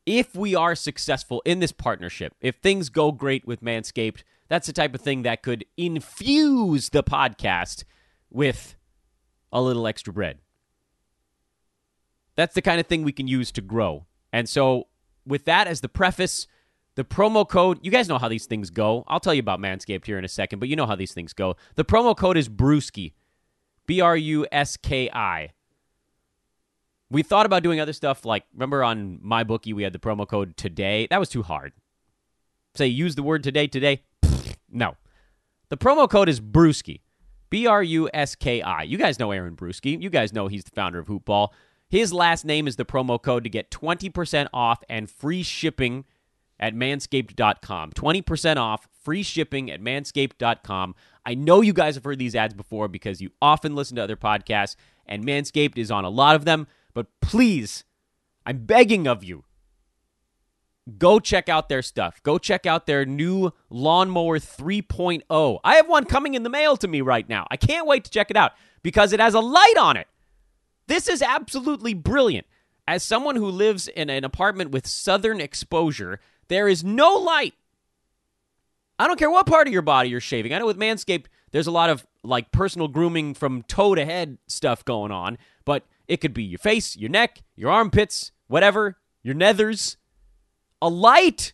if 0.06 0.36
we 0.36 0.56
are 0.56 0.74
successful 0.74 1.42
in 1.46 1.60
this 1.60 1.74
partnership, 1.74 2.34
if 2.40 2.56
things 2.56 2.88
go 2.88 3.12
great 3.12 3.46
with 3.46 3.62
Manscaped, 3.62 4.24
that's 4.48 4.68
the 4.68 4.74
type 4.74 4.96
of 4.96 5.02
thing 5.02 5.24
that 5.24 5.44
could 5.44 5.66
infuse 5.76 6.92
the 6.92 7.04
podcast 7.04 7.84
with 8.30 8.78
a 9.52 9.62
little 9.62 9.86
extra 9.86 10.14
bread. 10.14 10.38
That's 12.38 12.56
the 12.56 12.62
kind 12.62 12.80
of 12.80 12.88
thing 12.88 13.04
we 13.04 13.12
can 13.12 13.28
use 13.28 13.52
to 13.52 13.62
grow. 13.62 14.06
And 14.34 14.48
so, 14.48 14.88
with 15.26 15.46
that 15.46 15.68
as 15.68 15.82
the 15.82 15.90
preface, 15.90 16.48
the 16.96 17.04
promo 17.04 17.48
code, 17.48 17.80
you 17.82 17.92
guys 17.92 18.10
know 18.10 18.18
how 18.18 18.28
these 18.28 18.46
things 18.46 18.70
go. 18.70 19.04
I'll 19.08 19.20
tell 19.20 19.34
you 19.34 19.40
about 19.40 19.60
Manscaped 19.60 20.06
here 20.06 20.18
in 20.18 20.26
a 20.26 20.30
second, 20.30 20.60
but 20.60 20.70
you 20.70 20.76
know 20.76 20.86
how 20.86 20.96
these 20.96 21.14
things 21.14 21.34
go. 21.34 21.56
The 21.76 21.86
promo 21.86 22.16
code 22.16 22.38
is 22.38 22.50
Bruski, 22.50 23.14
B 23.88 24.02
R 24.02 24.18
U 24.18 24.46
S 24.52 24.78
K 24.78 25.10
I. 25.12 25.52
We 27.10 27.24
thought 27.24 27.46
about 27.46 27.64
doing 27.64 27.80
other 27.80 27.94
stuff 27.94 28.26
like 28.26 28.46
remember 28.54 28.84
on 28.84 29.20
MyBookie 29.20 29.74
we 29.74 29.84
had 29.84 29.94
the 29.94 30.00
promo 30.00 30.28
code 30.28 30.56
today. 30.58 31.08
That 31.10 31.20
was 31.20 31.30
too 31.30 31.44
hard. 31.44 31.74
Say 32.76 32.88
use 32.88 33.16
the 33.16 33.24
word 33.24 33.44
today 33.44 33.68
today. 33.68 34.04
no. 34.70 34.96
The 35.70 35.78
promo 35.78 36.10
code 36.10 36.30
is 36.30 36.40
Bruski. 36.40 37.02
B 37.50 37.68
R 37.68 37.84
U 37.84 38.10
S 38.14 38.36
K 38.36 38.62
I. 38.62 38.84
You 38.84 38.98
guys 38.98 39.20
know 39.20 39.32
Aaron 39.32 39.56
Bruski. 39.56 40.02
You 40.02 40.10
guys 40.10 40.34
know 40.34 40.48
he's 40.48 40.64
the 40.64 40.72
founder 40.72 41.00
of 41.00 41.08
Hoopball. 41.08 41.50
His 41.92 42.14
last 42.14 42.46
name 42.46 42.70
is 42.70 42.78
the 42.78 42.86
promo 42.86 43.22
code 43.22 43.44
to 43.44 43.50
get 43.50 43.70
20% 43.70 44.48
off 44.54 44.82
and 44.88 45.10
free 45.10 45.44
shipping 45.44 46.06
at 46.58 46.74
manscaped.com. 46.74 47.92
20% 47.92 48.56
off, 48.56 48.88
free 49.04 49.24
shipping 49.24 49.70
at 49.70 49.82
manscaped.com. 49.82 50.96
I 51.26 51.34
know 51.36 51.60
you 51.60 51.74
guys 51.74 51.96
have 51.96 52.06
heard 52.06 52.18
these 52.18 52.34
ads 52.34 52.54
before 52.54 52.88
because 52.88 53.20
you 53.20 53.32
often 53.42 53.76
listen 53.76 53.98
to 53.98 54.04
other 54.04 54.16
podcasts, 54.16 54.78
and 55.06 55.26
Manscaped 55.26 55.78
is 55.78 55.92
on 55.92 56.06
a 56.06 56.10
lot 56.10 56.38
of 56.38 56.46
them. 56.46 56.66
But 56.94 57.08
please, 57.20 57.84
I'm 58.46 58.60
begging 58.60 59.06
of 59.06 59.22
you, 59.26 59.44
go 60.98 61.20
check 61.20 61.50
out 61.50 61.68
their 61.68 61.82
stuff. 61.82 62.24
Go 62.24 62.38
check 62.38 62.66
out 62.66 62.86
their 62.86 63.06
new 63.06 63.52
Lawnmower 63.70 64.40
3.0. 64.40 65.60
I 65.62 65.76
have 65.76 65.90
one 65.90 66.06
coming 66.06 66.36
in 66.36 66.44
the 66.44 66.50
mail 66.50 66.78
to 66.78 66.88
me 66.88 67.02
right 67.02 67.28
now. 67.28 67.48
I 67.52 67.58
can't 67.58 67.86
wait 67.86 68.06
to 68.06 68.12
check 68.12 68.32
it 68.32 68.38
out 68.38 68.54
because 68.82 69.12
it 69.12 69.20
has 69.20 69.34
a 69.34 69.42
light 69.42 69.76
on 69.78 69.98
it. 69.98 70.08
This 70.92 71.08
is 71.08 71.22
absolutely 71.22 71.94
brilliant. 71.94 72.46
As 72.86 73.02
someone 73.02 73.38
who 73.38 73.46
lives 73.46 73.88
in 73.88 74.10
an 74.10 74.26
apartment 74.26 74.72
with 74.72 74.86
southern 74.86 75.40
exposure, 75.40 76.20
there 76.50 76.68
is 76.68 76.84
no 76.84 77.14
light. 77.14 77.54
I 79.00 79.08
don't 79.08 79.18
care 79.18 79.32
what 79.32 79.46
part 79.46 79.68
of 79.68 79.74
your 79.74 79.84
body 79.84 80.10
you're 80.10 80.20
shaving. 80.20 80.54
I 80.54 80.60
know 80.60 80.66
with 80.66 80.78
Manscaped, 80.78 81.28
there's 81.52 81.66
a 81.66 81.72
lot 81.72 81.90
of 81.90 82.06
like 82.26 82.52
personal 82.52 82.90
grooming 82.90 83.36
from 83.36 83.64
toe 83.64 83.96
to 83.96 84.04
head 84.04 84.38
stuff 84.48 84.84
going 84.84 85.14
on, 85.14 85.38
but 85.64 85.86
it 86.10 86.18
could 86.18 86.34
be 86.34 86.44
your 86.44 86.60
face, 86.60 86.98
your 86.98 87.10
neck, 87.10 87.42
your 87.56 87.72
armpits, 87.72 88.34
whatever, 88.48 88.98
your 89.24 89.34
nethers. 89.34 89.96
A 90.82 90.90
light. 90.90 91.54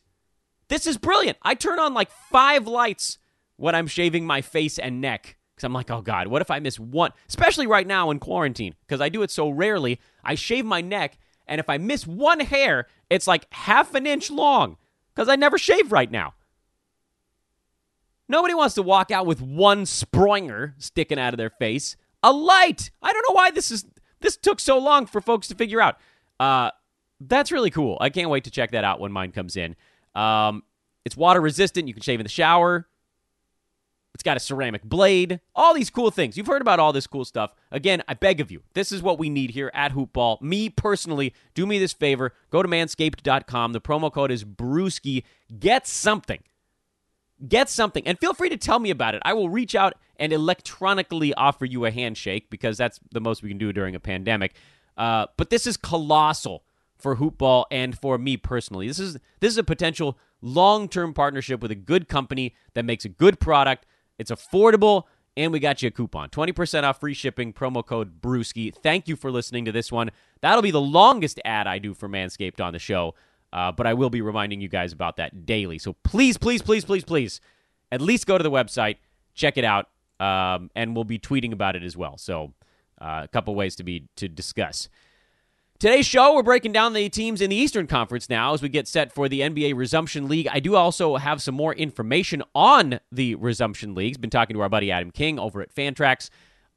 This 0.68 0.88
is 0.88 0.98
brilliant. 0.98 1.38
I 1.44 1.54
turn 1.54 1.78
on 1.78 1.94
like 1.94 2.10
five 2.32 2.66
lights 2.66 3.20
when 3.56 3.76
I'm 3.76 3.86
shaving 3.86 4.26
my 4.26 4.42
face 4.42 4.80
and 4.80 5.00
neck 5.00 5.37
because 5.58 5.66
I'm 5.66 5.74
like, 5.74 5.90
oh 5.90 6.02
God, 6.02 6.28
what 6.28 6.44
if 6.44 6.52
I 6.52 6.60
miss 6.60 6.80
one? 6.80 7.12
Especially 7.28 7.66
right 7.66 7.88
now 7.88 8.12
in 8.12 8.20
quarantine 8.20 8.76
because 8.82 9.02
I 9.02 9.10
do 9.10 9.24
it 9.24 9.32
so 9.32 9.50
rarely. 9.50 10.00
I 10.24 10.36
shave 10.36 10.66
my 10.66 10.82
neck, 10.82 11.18
and 11.48 11.60
if 11.60 11.68
I 11.68 11.80
miss 11.80 12.06
one 12.06 12.40
hair, 12.40 12.86
it's 13.10 13.26
like 13.26 13.52
half 13.52 13.96
an 13.96 14.06
inch 14.06 14.30
long 14.30 14.78
because 15.16 15.28
I 15.28 15.36
never 15.36 15.58
shave 15.58 15.92
right 15.92 16.12
now. 16.12 16.36
Nobody 18.30 18.54
wants 18.54 18.76
to 18.76 18.84
walk 18.84 19.10
out 19.10 19.26
with 19.26 19.42
one 19.42 19.88
springer 19.88 20.76
sticking 20.78 21.18
out 21.18 21.34
of 21.34 21.40
their 21.40 21.50
face. 21.50 21.96
A 22.22 22.32
light. 22.32 22.92
I 23.02 23.12
don't 23.12 23.26
know 23.28 23.36
why 23.36 23.50
this 23.50 23.72
is 23.72 23.86
this 24.20 24.38
took 24.38 24.60
so 24.60 24.78
long 24.78 25.08
for 25.08 25.22
folks 25.22 25.48
to 25.48 25.56
figure 25.56 25.82
out. 25.82 25.98
Uh, 26.40 26.70
that's 27.20 27.52
really 27.52 27.72
cool. 27.72 27.98
I 28.00 28.10
can't 28.10 28.30
wait 28.30 28.44
to 28.44 28.52
check 28.52 28.72
that 28.72 28.84
out 28.84 29.00
when 29.00 29.12
mine 29.12 29.32
comes 29.32 29.58
in. 29.58 29.76
Um, 30.14 30.62
it's 31.04 31.18
water 31.18 31.42
resistant. 31.42 31.88
You 31.88 31.96
can 31.96 32.04
shave 32.04 32.20
in 32.20 32.26
the 32.26 32.30
shower. 32.30 32.88
It's 34.14 34.24
got 34.24 34.38
a 34.38 34.40
ceramic 34.40 34.84
blade. 34.84 35.42
All 35.56 35.74
these 35.74 35.92
cool 35.92 36.10
things. 36.10 36.38
You've 36.38 36.48
heard 36.48 36.62
about 36.62 36.80
all 36.80 36.92
this 36.92 37.06
cool 37.06 37.24
stuff. 37.24 37.54
Again, 37.72 38.02
I 38.08 38.16
beg 38.16 38.42
of 38.42 38.50
you, 38.50 38.64
this 38.74 38.92
is 38.92 39.02
what 39.02 39.20
we 39.20 39.30
need 39.30 39.52
here 39.52 39.70
at 39.74 39.94
Hoopball. 39.94 40.42
Me 40.42 40.70
personally, 40.70 41.34
do 41.54 41.68
me 41.68 41.78
this 41.78 41.94
favor. 41.94 42.34
Go 42.50 42.64
to 42.64 42.68
manscaped.com. 42.68 43.74
The 43.74 43.82
promo 43.82 44.12
code 44.12 44.32
is 44.32 44.44
Bruski. 44.44 45.24
Get 45.60 45.86
something. 45.86 46.42
Get 47.48 47.70
something. 47.70 48.08
And 48.08 48.18
feel 48.18 48.34
free 48.34 48.50
to 48.50 48.58
tell 48.58 48.80
me 48.80 48.90
about 48.90 49.14
it. 49.14 49.22
I 49.24 49.34
will 49.34 49.50
reach 49.50 49.76
out 49.76 49.94
and 50.18 50.34
electronically 50.34 51.34
offer 51.36 51.66
you 51.66 51.86
a 51.86 51.92
handshake 51.92 52.50
because 52.50 52.78
that's 52.78 53.00
the 53.12 53.22
most 53.22 53.44
we 53.44 53.50
can 53.50 53.60
do 53.60 53.72
during 53.72 53.94
a 53.94 54.00
pandemic. 54.00 54.56
Uh, 54.98 55.28
but 55.38 55.52
this 55.52 55.68
is 55.68 55.78
colossal 55.78 56.64
for 56.98 57.18
Hoopball 57.18 57.66
and 57.70 57.98
for 57.98 58.18
me 58.18 58.38
personally. 58.38 58.88
This 58.88 59.00
is 59.00 59.18
this 59.40 59.52
is 59.52 59.58
a 59.58 59.64
potential 59.64 60.18
long-term 60.42 61.14
partnership 61.14 61.62
with 61.62 61.72
a 61.72 61.76
good 61.76 62.08
company 62.08 62.56
that 62.74 62.86
makes 62.86 63.06
a 63.06 63.10
good 63.10 63.40
product. 63.40 63.86
It's 64.18 64.32
affordable, 64.32 65.04
and 65.36 65.52
we 65.52 65.60
got 65.60 65.82
you 65.82 65.88
a 65.88 65.92
coupon. 65.92 66.30
20% 66.30 66.84
off 66.84 67.00
free 67.00 67.14
shipping, 67.14 67.54
promo 67.54 67.86
code 67.86 68.22
Bruski. 68.22 68.74
Thank 68.74 69.08
you 69.08 69.16
for 69.16 69.32
listening 69.32 69.66
to 69.66 69.72
this 69.72 69.92
one. 69.92 70.12
That'll 70.42 70.62
be 70.62 70.72
the 70.72 70.82
longest 70.82 71.40
ad 71.46 71.68
I 71.68 71.80
do 71.80 71.94
for 71.94 72.10
Manscaped 72.10 72.60
on 72.60 72.74
the 72.74 72.80
show, 72.80 73.16
uh, 73.54 73.72
but 73.72 73.88
I 73.88 73.94
will 73.94 74.10
be 74.10 74.22
reminding 74.22 74.62
you 74.62 74.68
guys 74.68 74.94
about 74.94 75.18
that 75.18 75.46
daily. 75.46 75.78
So 75.78 75.94
please, 76.04 76.38
please, 76.38 76.62
please, 76.62 76.84
please, 76.84 77.04
please, 77.04 77.42
at 77.92 78.02
least 78.02 78.26
go 78.26 78.38
to 78.38 78.44
the 78.44 78.52
website, 78.52 78.98
check 79.34 79.58
it 79.58 79.64
out, 79.64 79.90
um, 80.20 80.72
and 80.76 80.96
we'll 80.96 81.06
be 81.06 81.20
tweeting 81.20 81.54
about 81.54 81.76
it 81.76 81.84
as 81.84 81.96
well. 81.96 82.18
So, 82.18 82.54
uh, 83.00 83.22
a 83.24 83.28
couple 83.28 83.54
ways 83.54 83.76
to 83.76 83.84
be 83.84 84.08
to 84.16 84.28
discuss. 84.28 84.90
Today's 85.80 86.08
show, 86.08 86.34
we're 86.34 86.42
breaking 86.42 86.72
down 86.72 86.94
the 86.94 87.08
teams 87.08 87.40
in 87.40 87.52
the 87.52 87.56
Eastern 87.56 87.86
Conference 87.86 88.32
now 88.32 88.56
as 88.56 88.64
we 88.64 88.70
get 88.70 88.88
set 88.88 89.14
for 89.14 89.30
the 89.30 89.42
NBA 89.42 89.76
Resumption 89.76 90.28
League. 90.28 90.48
I 90.52 90.60
do 90.60 90.76
also 90.76 91.18
have 91.18 91.40
some 91.40 91.54
more 91.54 91.72
information 91.72 92.42
on 92.56 93.00
the 93.12 93.36
Resumption 93.36 93.94
Leagues. 93.94 94.18
Been 94.18 94.32
talking 94.32 94.56
to 94.56 94.62
our 94.62 94.70
buddy 94.70 94.90
Adam 94.90 95.12
King 95.12 95.38
over 95.38 95.62
at 95.62 95.72
Fantrax 95.72 96.32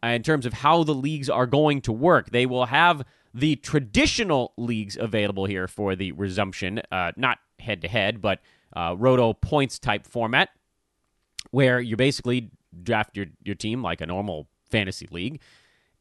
uh, 0.05 0.09
in 0.09 0.23
terms 0.23 0.45
of 0.45 0.53
how 0.53 0.85
the 0.85 0.93
leagues 0.93 1.31
are 1.31 1.47
going 1.47 1.81
to 1.81 1.93
work. 1.93 2.29
They 2.29 2.45
will 2.45 2.67
have 2.67 3.03
the 3.33 3.57
traditional 3.57 4.53
leagues 4.59 4.99
available 4.99 5.47
here 5.47 5.67
for 5.67 5.97
the 5.97 6.13
resumption, 6.13 6.83
uh, 6.93 7.13
not 7.17 7.39
head 7.59 7.81
to 7.81 7.89
head, 7.89 8.21
but 8.21 8.41
uh, 8.77 8.95
roto 8.99 9.33
points 9.33 9.79
type 9.79 10.07
format, 10.07 10.51
where 11.53 11.81
you 11.81 11.97
basically 11.97 12.51
draft 12.83 13.17
your, 13.17 13.29
your 13.45 13.55
team 13.55 13.83
like 13.83 14.03
a 14.03 14.07
normal 14.07 14.47
fantasy 14.71 15.09
league. 15.11 15.41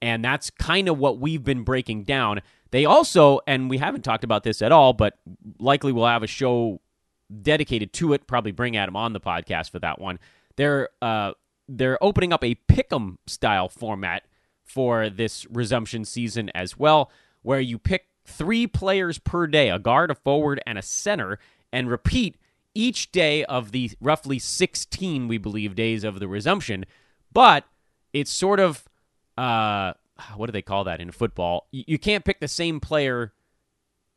And 0.02 0.24
that's 0.24 0.50
kind 0.50 0.88
of 0.88 0.98
what 0.98 1.20
we've 1.20 1.44
been 1.44 1.64
breaking 1.64 2.04
down. 2.04 2.42
They 2.72 2.86
also, 2.86 3.40
and 3.48 3.70
we 3.70 3.78
haven't 3.78 4.04
talked 4.04 4.24
about 4.24 4.44
this 4.44 4.62
at 4.62 4.72
all, 4.72 4.94
but 4.94 5.18
likely 5.60 5.92
we'll 5.92 6.06
have 6.06 6.24
a 6.24 6.28
show 6.28 6.82
dedicated 7.42 7.94
to 7.94 8.14
it. 8.14 8.28
Probably 8.28 8.52
bring 8.52 8.78
Adam 8.78 8.96
on 8.96 9.14
the 9.14 9.20
podcast 9.20 9.72
for 9.72 9.80
that 9.80 10.00
one. 10.00 10.20
They're 10.56 10.90
uh, 11.02 11.34
they're 11.68 12.04
opening 12.04 12.34
up 12.34 12.44
a 12.44 12.56
pick'em 12.68 13.18
style 13.28 13.70
format 13.70 14.24
for 14.64 15.10
this 15.10 15.46
resumption 15.50 16.06
season 16.06 16.50
as 16.54 16.78
well, 16.78 17.12
where 17.42 17.60
you 17.60 17.78
pick 17.78 18.08
three 18.26 18.68
players 18.68 19.18
per 19.18 19.48
day: 19.48 19.70
a 19.70 19.80
guard, 19.80 20.12
a 20.12 20.16
forward, 20.16 20.62
and 20.66 20.78
a 20.78 20.82
center, 20.82 21.40
and 21.72 21.90
repeat 21.90 22.38
each 22.76 23.12
day 23.12 23.44
of 23.46 23.72
the 23.72 23.92
roughly 24.00 24.40
16, 24.40 25.28
we 25.28 25.38
believe, 25.38 25.76
days 25.76 26.04
of 26.04 26.20
the 26.20 26.28
resumption. 26.28 26.86
But 27.34 27.66
it's 28.14 28.32
sort 28.32 28.60
of 28.60 28.89
uh, 29.40 29.94
what 30.36 30.48
do 30.48 30.52
they 30.52 30.62
call 30.62 30.84
that 30.84 31.00
in 31.00 31.12
football? 31.12 31.68
You, 31.72 31.84
you 31.88 32.00
can't 32.00 32.26
pick 32.26 32.40
the 32.40 32.48
same 32.48 32.80
player 32.80 33.34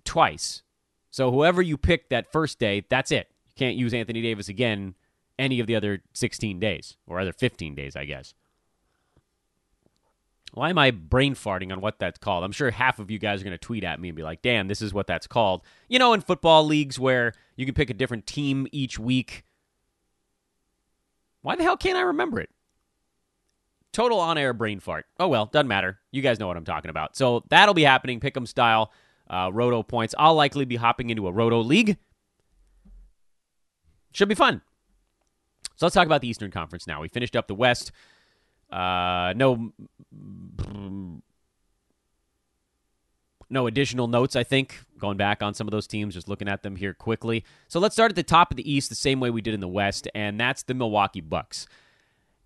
twice. 0.05 0.63
So 1.11 1.31
whoever 1.31 1.63
you 1.63 1.77
pick 1.77 2.09
that 2.09 2.31
first 2.33 2.59
day, 2.59 2.85
that's 2.89 3.13
it. 3.13 3.29
You 3.47 3.53
can't 3.57 3.77
use 3.77 3.95
Anthony 3.95 4.21
Davis 4.21 4.49
again 4.49 4.95
any 5.39 5.61
of 5.61 5.67
the 5.67 5.77
other 5.77 6.03
16 6.13 6.59
days 6.59 6.97
or 7.07 7.21
other 7.21 7.33
15 7.33 7.75
days, 7.75 7.95
I 7.95 8.05
guess. 8.05 8.35
Why 10.55 10.71
am 10.71 10.79
I 10.79 10.91
brain 10.91 11.35
farting 11.35 11.73
on 11.73 11.81
what 11.81 11.99
that's 11.99 12.19
called? 12.19 12.45
I'm 12.45 12.53
sure 12.53 12.71
half 12.71 12.99
of 12.99 13.11
you 13.11 13.19
guys 13.19 13.41
are 13.41 13.45
going 13.45 13.53
to 13.53 13.59
tweet 13.59 13.85
at 13.85 14.01
me 14.01 14.09
and 14.09 14.17
be 14.17 14.23
like, 14.23 14.43
damn, 14.43 14.69
this 14.69 14.83
is 14.83 14.93
what 14.93 15.07
that's 15.07 15.27
called. 15.27 15.63
You 15.89 15.99
know, 15.99 16.13
in 16.13 16.21
football 16.21 16.67
leagues 16.67 16.99
where 16.99 17.33
you 17.57 17.65
can 17.65 17.75
pick 17.75 17.91
a 17.91 17.95
different 17.95 18.27
team 18.27 18.67
each 18.73 18.99
week. 18.99 19.45
Why 21.41 21.57
the 21.57 21.63
hell 21.63 21.77
can't 21.77 21.97
I 21.97 22.03
remember 22.03 22.41
it? 22.41 22.51
Total 23.93 24.19
on 24.19 24.39
air 24.39 24.55
brain 24.55 24.81
fart. 24.81 25.07
Oh 25.21 25.29
well, 25.29 25.47
doesn't 25.47 25.69
matter. 25.69 25.99
You 26.11 26.23
guys 26.23 26.41
know 26.41 26.47
what 26.47 26.57
I'm 26.57 26.65
talking 26.65 26.89
about. 26.89 27.17
So 27.17 27.45
that'll 27.51 27.75
be 27.75 27.83
happening, 27.83 28.21
pick'em 28.21 28.49
style, 28.49 28.91
uh, 29.29 29.51
roto 29.53 29.83
points. 29.83 30.15
I'll 30.19 30.35
likely 30.35 30.65
be 30.65 30.77
hopping 30.77 31.11
into 31.11 31.27
a 31.27 31.33
roto 31.33 31.61
league. 31.61 31.99
Should 34.13 34.29
be 34.29 34.35
fun. 34.35 34.63
So 35.77 35.87
let's 35.87 35.95
talk 35.95 36.07
about 36.07 36.21
the 36.21 36.29
Eastern 36.29 36.51
Conference 36.51 36.87
now. 36.87 37.01
We 37.01 37.09
finished 37.09 37.37
up 37.37 37.49
the 37.49 37.55
West. 37.55 37.93
Uh, 38.71 39.35
no, 39.37 39.73
no 43.51 43.67
additional 43.67 44.07
notes. 44.07 44.37
I 44.37 44.45
think 44.45 44.81
going 44.99 45.19
back 45.19 45.43
on 45.43 45.53
some 45.55 45.67
of 45.67 45.73
those 45.73 45.87
teams, 45.87 46.15
just 46.15 46.29
looking 46.29 46.49
at 46.49 46.63
them 46.63 46.77
here 46.77 46.95
quickly. 46.95 47.45
So 47.69 47.81
let's 47.81 47.95
start 47.95 48.13
at 48.13 48.17
the 48.17 48.23
top 48.23 48.51
of 48.51 48.57
the 48.57 48.71
East, 48.73 48.89
the 48.89 48.95
same 48.95 49.21
way 49.21 49.29
we 49.31 49.43
did 49.43 49.55
in 49.55 49.61
the 49.61 49.69
West, 49.69 50.09
and 50.15 50.41
that's 50.41 50.63
the 50.63 50.75
Milwaukee 50.75 51.21
Bucks. 51.21 51.67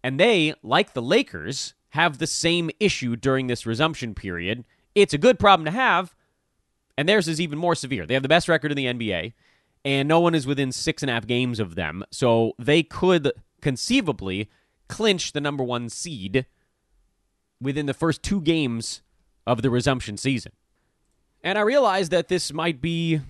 And 0.07 0.21
they, 0.21 0.55
like 0.63 0.93
the 0.93 1.03
Lakers, 1.03 1.75
have 1.89 2.19
the 2.19 2.29
same 2.29 2.71
issue 2.79 3.17
during 3.17 3.49
this 3.49 3.67
resumption 3.67 4.15
period. 4.15 4.65
It's 4.95 5.13
a 5.13 5.19
good 5.19 5.37
problem 5.37 5.65
to 5.65 5.73
have, 5.73 6.15
and 6.97 7.09
theirs 7.09 7.27
is 7.27 7.41
even 7.41 7.59
more 7.59 7.75
severe. 7.75 8.07
They 8.07 8.15
have 8.15 8.23
the 8.23 8.29
best 8.29 8.49
record 8.49 8.71
in 8.71 8.77
the 8.77 8.85
NBA, 8.85 9.33
and 9.85 10.09
no 10.09 10.21
one 10.21 10.37
is 10.37 10.47
within 10.47 10.71
six 10.71 11.03
and 11.03 11.11
a 11.11 11.13
half 11.15 11.27
games 11.27 11.59
of 11.59 11.75
them. 11.75 12.05
So 12.13 12.53
they 12.57 12.85
could 12.85 13.33
conceivably 13.61 14.49
clinch 14.87 15.33
the 15.33 15.41
number 15.41 15.65
one 15.65 15.89
seed 15.89 16.47
within 17.61 17.87
the 17.87 17.93
first 17.93 18.23
two 18.23 18.41
games 18.41 19.03
of 19.45 19.63
the 19.63 19.71
resumption 19.71 20.17
season. 20.17 20.53
And 21.43 21.59
I 21.59 21.63
realize 21.63 22.11
that 22.11 22.29
this 22.29 22.53
might 22.53 22.81
be 22.81 23.23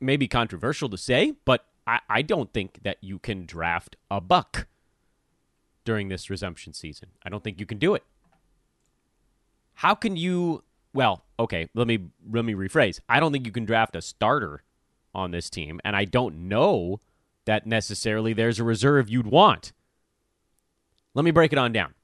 maybe 0.00 0.28
controversial 0.28 0.88
to 0.88 0.96
say, 0.96 1.34
but 1.44 1.66
I, 1.86 2.00
I 2.08 2.22
don't 2.22 2.52
think 2.52 2.80
that 2.82 2.98
you 3.00 3.18
can 3.18 3.46
draft 3.46 3.96
a 4.10 4.20
buck 4.20 4.66
during 5.84 6.08
this 6.08 6.30
resumption 6.30 6.72
season. 6.72 7.10
I 7.24 7.28
don't 7.28 7.44
think 7.44 7.60
you 7.60 7.66
can 7.66 7.78
do 7.78 7.94
it. 7.94 8.04
How 9.74 9.94
can 9.94 10.16
you 10.16 10.62
well, 10.94 11.24
okay, 11.40 11.68
let 11.74 11.86
me 11.88 11.98
let 12.30 12.44
me 12.44 12.54
rephrase. 12.54 13.00
I 13.08 13.20
don't 13.20 13.32
think 13.32 13.44
you 13.44 13.52
can 13.52 13.64
draft 13.64 13.96
a 13.96 14.00
starter 14.00 14.62
on 15.12 15.32
this 15.32 15.50
team, 15.50 15.80
and 15.84 15.94
I 15.96 16.04
don't 16.04 16.48
know 16.48 17.00
that 17.44 17.66
necessarily 17.66 18.32
there's 18.32 18.60
a 18.60 18.64
reserve 18.64 19.08
you'd 19.10 19.26
want. 19.26 19.72
Let 21.12 21.24
me 21.24 21.32
break 21.32 21.52
it 21.52 21.58
on 21.58 21.72
down. 21.72 21.94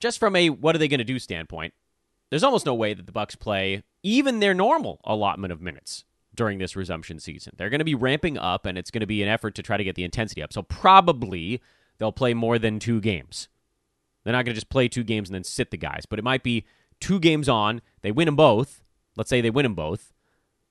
Just 0.00 0.18
from 0.18 0.36
a 0.36 0.50
what 0.50 0.74
are 0.74 0.78
they 0.78 0.88
going 0.88 0.98
to 0.98 1.04
do 1.04 1.18
standpoint, 1.18 1.74
there's 2.30 2.44
almost 2.44 2.64
no 2.64 2.74
way 2.74 2.94
that 2.94 3.06
the 3.06 3.12
Bucks 3.12 3.34
play 3.34 3.82
even 4.02 4.38
their 4.38 4.54
normal 4.54 5.00
allotment 5.04 5.52
of 5.52 5.60
minutes 5.60 6.04
during 6.40 6.56
this 6.56 6.74
resumption 6.74 7.20
season. 7.20 7.52
They're 7.58 7.68
going 7.68 7.80
to 7.80 7.84
be 7.84 7.94
ramping 7.94 8.38
up 8.38 8.64
and 8.64 8.78
it's 8.78 8.90
going 8.90 9.02
to 9.02 9.06
be 9.06 9.22
an 9.22 9.28
effort 9.28 9.54
to 9.56 9.62
try 9.62 9.76
to 9.76 9.84
get 9.84 9.94
the 9.94 10.04
intensity 10.04 10.42
up. 10.42 10.54
So 10.54 10.62
probably 10.62 11.60
they'll 11.98 12.12
play 12.12 12.32
more 12.32 12.58
than 12.58 12.78
2 12.78 13.02
games. 13.02 13.48
They're 14.24 14.32
not 14.32 14.46
going 14.46 14.54
to 14.54 14.60
just 14.60 14.70
play 14.70 14.88
2 14.88 15.04
games 15.04 15.28
and 15.28 15.34
then 15.34 15.44
sit 15.44 15.70
the 15.70 15.76
guys, 15.76 16.06
but 16.08 16.18
it 16.18 16.24
might 16.24 16.42
be 16.42 16.64
two 16.98 17.20
games 17.20 17.46
on, 17.46 17.82
they 18.00 18.10
win 18.10 18.24
them 18.24 18.36
both. 18.36 18.82
Let's 19.18 19.28
say 19.28 19.42
they 19.42 19.50
win 19.50 19.64
them 19.64 19.74
both. 19.74 20.14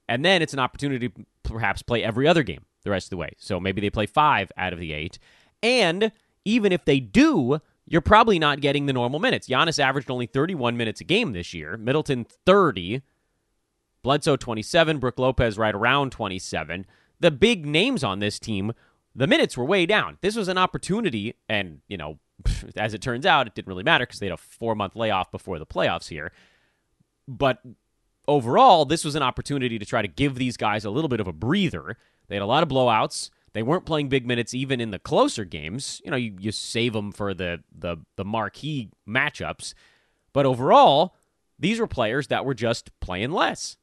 And 0.07 0.25
then 0.25 0.41
it's 0.41 0.53
an 0.53 0.59
opportunity 0.59 1.09
to 1.09 1.25
perhaps 1.43 1.83
play 1.83 2.03
every 2.03 2.27
other 2.27 2.41
game 2.41 2.65
the 2.83 2.89
rest 2.89 3.05
of 3.05 3.11
the 3.11 3.17
way. 3.17 3.33
So 3.38 3.59
maybe 3.59 3.79
they 3.79 3.91
play 3.91 4.07
five 4.07 4.51
out 4.57 4.73
of 4.73 4.79
the 4.79 4.91
eight. 4.91 5.19
And 5.61 6.11
even 6.45 6.71
if 6.71 6.83
they 6.85 6.99
do, 6.99 7.59
you're 7.85 8.01
probably 8.01 8.39
not 8.39 8.59
getting 8.59 8.88
the 8.88 8.93
normal 8.93 9.19
minutes. 9.19 9.47
Giannis 9.47 9.77
averaged 9.77 10.09
only 10.09 10.25
31 10.25 10.77
minutes 10.77 10.99
a 10.99 11.03
game 11.03 11.33
this 11.33 11.53
year, 11.53 11.77
Middleton 11.77 12.25
30, 12.47 13.03
Bledsoe 14.01 14.36
27, 14.36 15.00
Brook 15.00 15.20
Lopez 15.20 15.58
right 15.58 15.75
around 15.75 16.12
27. 16.12 16.86
The 17.20 17.32
big 17.32 17.65
names 17.65 18.03
on 18.03 18.20
this 18.20 18.39
team, 18.39 18.74
the 19.13 19.27
minutes 19.27 19.58
were 19.58 19.65
way 19.65 19.86
down. 19.86 20.18
This 20.22 20.36
was 20.36 20.48
an 20.48 20.58
opportunity, 20.58 21.36
and, 21.50 21.82
you 21.88 21.98
know, 21.98 22.20
as 22.75 22.94
it 22.94 23.01
turns 23.01 23.25
out, 23.25 23.48
it 23.48 23.56
didn't 23.56 23.68
really 23.68 23.84
matter 23.84 24.06
because 24.06 24.20
they 24.20 24.27
had 24.27 24.34
a 24.34 24.38
four 24.38 24.75
month 24.75 24.96
layoff 24.96 25.32
before 25.32 25.60
the 25.60 25.65
playoffs 25.65 26.08
here. 26.08 26.32
But 27.27 27.62
overall, 28.27 28.86
this 28.86 29.03
was 29.03 29.15
an 29.15 29.24
opportunity 29.24 29.77
to 29.77 29.86
try 29.86 30.01
to 30.01 30.08
give 30.08 30.36
these 30.36 30.58
guys 30.58 30.86
a 30.86 30.89
little 30.89 31.10
bit 31.10 31.20
of 31.20 31.27
a 31.27 31.34
breather. 31.34 31.98
They 32.27 32.36
had 32.36 32.41
a 32.41 32.48
lot 32.48 32.63
of 32.63 32.70
blowouts. 32.70 33.29
They 33.53 33.63
weren't 33.63 33.86
playing 33.86 34.10
big 34.10 34.25
minutes 34.25 34.53
even 34.53 34.79
in 34.79 34.91
the 34.91 35.00
closer 35.00 35.44
games. 35.44 36.01
You 36.06 36.12
know, 36.12 36.18
you, 36.18 36.36
you 36.39 36.51
save 36.51 36.94
them 36.94 37.12
for 37.12 37.34
the, 37.34 37.63
the 37.75 37.98
the 38.15 38.24
marquee 38.24 38.89
matchups. 39.08 39.74
But 40.33 40.46
overall, 40.46 41.16
these 41.57 41.79
were 41.79 41.88
players 41.88 42.27
that 42.27 42.46
were 42.46 42.53
just 42.53 42.92
playing 43.00 43.31
less. 43.31 43.77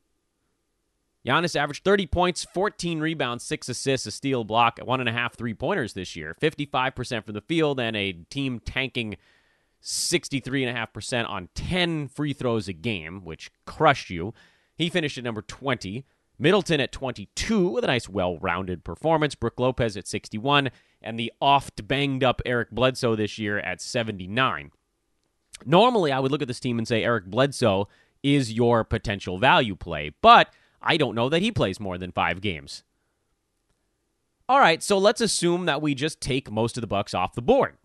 Giannis 1.26 1.56
averaged 1.56 1.84
30 1.84 2.06
points, 2.06 2.44
14 2.54 3.00
rebounds, 3.00 3.42
6 3.44 3.68
assists, 3.68 4.06
a 4.06 4.10
steal 4.12 4.44
block, 4.44 4.78
one 4.84 5.00
and 5.00 5.08
a 5.08 5.12
half 5.12 5.34
three 5.34 5.54
pointers 5.54 5.92
this 5.92 6.14
year, 6.14 6.36
55% 6.40 7.24
from 7.24 7.34
the 7.34 7.40
field, 7.40 7.80
and 7.80 7.96
a 7.96 8.12
team 8.30 8.60
tanking 8.60 9.16
63.5% 9.82 11.28
on 11.28 11.48
10 11.54 12.08
free 12.08 12.32
throws 12.32 12.68
a 12.68 12.72
game, 12.72 13.24
which 13.24 13.50
crushed 13.64 14.08
you. 14.08 14.34
He 14.76 14.88
finished 14.88 15.18
at 15.18 15.24
number 15.24 15.42
20. 15.42 16.04
Middleton 16.38 16.80
at 16.80 16.92
22 16.92 17.68
with 17.68 17.82
a 17.82 17.86
nice, 17.86 18.08
well 18.08 18.38
rounded 18.38 18.84
performance. 18.84 19.34
Brook 19.34 19.58
Lopez 19.58 19.96
at 19.96 20.06
61, 20.06 20.70
and 21.02 21.18
the 21.18 21.32
oft 21.40 21.88
banged 21.88 22.22
up 22.22 22.42
Eric 22.44 22.70
Bledsoe 22.70 23.16
this 23.16 23.38
year 23.38 23.58
at 23.58 23.80
79. 23.80 24.70
Normally, 25.64 26.12
I 26.12 26.20
would 26.20 26.30
look 26.30 26.42
at 26.42 26.48
this 26.48 26.60
team 26.60 26.78
and 26.78 26.86
say 26.86 27.02
Eric 27.02 27.26
Bledsoe 27.26 27.88
is 28.22 28.52
your 28.52 28.84
potential 28.84 29.38
value 29.38 29.74
play, 29.74 30.12
but 30.20 30.50
I 30.82 30.96
don't 30.96 31.14
know 31.14 31.28
that 31.28 31.42
he 31.42 31.50
plays 31.50 31.80
more 31.80 31.98
than 31.98 32.12
five 32.12 32.40
games. 32.40 32.84
All 34.48 34.60
right, 34.60 34.82
so 34.82 34.96
let's 34.98 35.20
assume 35.20 35.66
that 35.66 35.82
we 35.82 35.94
just 35.94 36.20
take 36.20 36.50
most 36.50 36.76
of 36.76 36.80
the 36.80 36.86
Bucks 36.86 37.14
off 37.14 37.34
the 37.34 37.42
board. 37.42 37.76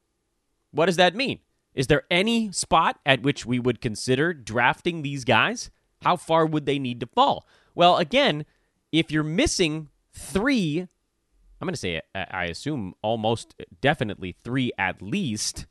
What 0.71 0.85
does 0.85 0.97
that 0.97 1.15
mean? 1.15 1.39
Is 1.73 1.87
there 1.87 2.03
any 2.11 2.51
spot 2.51 2.99
at 3.05 3.23
which 3.23 3.45
we 3.45 3.59
would 3.59 3.81
consider 3.81 4.33
drafting 4.33 5.01
these 5.01 5.23
guys? 5.23 5.71
How 6.01 6.15
far 6.15 6.45
would 6.45 6.65
they 6.65 6.79
need 6.79 6.99
to 6.99 7.07
fall? 7.07 7.47
Well, 7.73 7.97
again, 7.97 8.45
if 8.91 9.11
you're 9.11 9.23
missing 9.23 9.89
three, 10.13 10.79
I'm 10.79 11.65
going 11.65 11.73
to 11.73 11.79
say, 11.79 12.01
I 12.13 12.45
assume 12.45 12.93
almost 13.01 13.55
definitely 13.79 14.35
three 14.43 14.71
at 14.77 15.01
least 15.01 15.65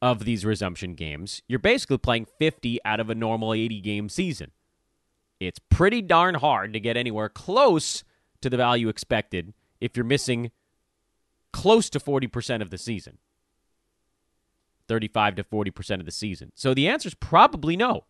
of 0.00 0.24
these 0.24 0.44
resumption 0.44 0.94
games, 0.94 1.42
you're 1.48 1.58
basically 1.58 1.98
playing 1.98 2.26
50 2.38 2.78
out 2.84 3.00
of 3.00 3.10
a 3.10 3.14
normal 3.14 3.54
80 3.54 3.80
game 3.80 4.08
season. 4.08 4.50
It's 5.46 5.60
pretty 5.70 6.02
darn 6.02 6.36
hard 6.36 6.72
to 6.72 6.80
get 6.80 6.96
anywhere 6.96 7.28
close 7.28 8.04
to 8.40 8.50
the 8.50 8.56
value 8.56 8.88
expected 8.88 9.54
if 9.80 9.96
you're 9.96 10.04
missing 10.04 10.50
close 11.52 11.88
to 11.90 12.00
40% 12.00 12.62
of 12.62 12.70
the 12.70 12.78
season. 12.78 13.18
35 14.88 15.36
to 15.36 15.44
40% 15.44 16.00
of 16.00 16.04
the 16.04 16.10
season. 16.10 16.52
So 16.54 16.74
the 16.74 16.88
answer 16.88 17.08
is 17.08 17.14
probably 17.14 17.76
no. 17.76 18.04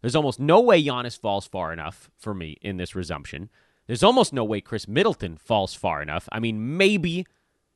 There's 0.00 0.16
almost 0.16 0.40
no 0.40 0.60
way 0.60 0.82
Giannis 0.82 1.18
falls 1.18 1.46
far 1.46 1.72
enough 1.72 2.10
for 2.18 2.34
me 2.34 2.56
in 2.62 2.76
this 2.76 2.94
resumption. 2.94 3.50
There's 3.86 4.02
almost 4.02 4.32
no 4.32 4.44
way 4.44 4.60
Khris 4.60 4.88
Middleton 4.88 5.36
falls 5.36 5.74
far 5.74 6.00
enough. 6.02 6.28
I 6.32 6.40
mean, 6.40 6.76
maybe 6.76 7.26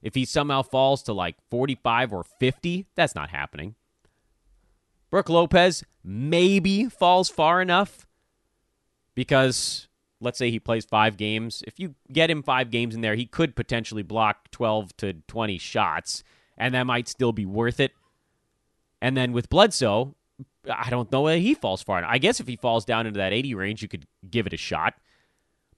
if 0.03 0.14
he 0.14 0.25
somehow 0.25 0.62
falls 0.62 1.03
to 1.05 1.12
like 1.12 1.37
45 1.51 2.12
or 2.12 2.25
50, 2.25 2.87
that's 2.94 3.14
not 3.14 3.31
happening. 3.31 3.75
Brook 5.11 5.29
Lopez 5.29 5.85
maybe 6.05 6.87
falls 6.87 7.29
far 7.31 7.61
enough 7.62 8.07
because 9.18 9.88
let's 10.20 10.38
say 10.38 10.48
he 10.48 10.61
plays 10.61 10.85
five 10.85 11.16
games. 11.16 11.64
If 11.66 11.81
you 11.81 11.96
get 12.12 12.31
him 12.31 12.40
five 12.40 12.70
games 12.70 12.94
in 12.94 13.00
there, 13.00 13.16
he 13.16 13.26
could 13.26 13.57
potentially 13.57 14.04
block 14.04 14.48
12 14.52 14.96
to 14.98 15.14
20 15.26 15.59
shots, 15.59 16.22
and 16.57 16.72
that 16.72 16.85
might 16.85 17.09
still 17.09 17.33
be 17.33 17.44
worth 17.44 17.81
it. 17.81 17.90
And 19.02 19.16
then 19.16 19.33
with 19.33 19.50
Bledsoe, 19.50 20.14
I 20.72 20.88
don't 20.88 21.11
know 21.11 21.22
whether 21.22 21.38
he 21.38 21.54
falls 21.54 21.83
far. 21.83 22.04
I 22.04 22.18
guess 22.18 22.38
if 22.38 22.46
he 22.46 22.54
falls 22.54 22.85
down 22.85 23.09
into 23.09 23.18
that 23.18 23.33
80 23.33 23.57
range, 23.57 23.83
you 23.83 23.88
could 23.88 24.07
give 24.31 24.46
it 24.46 24.52
a 24.52 24.57
shot. 24.57 24.94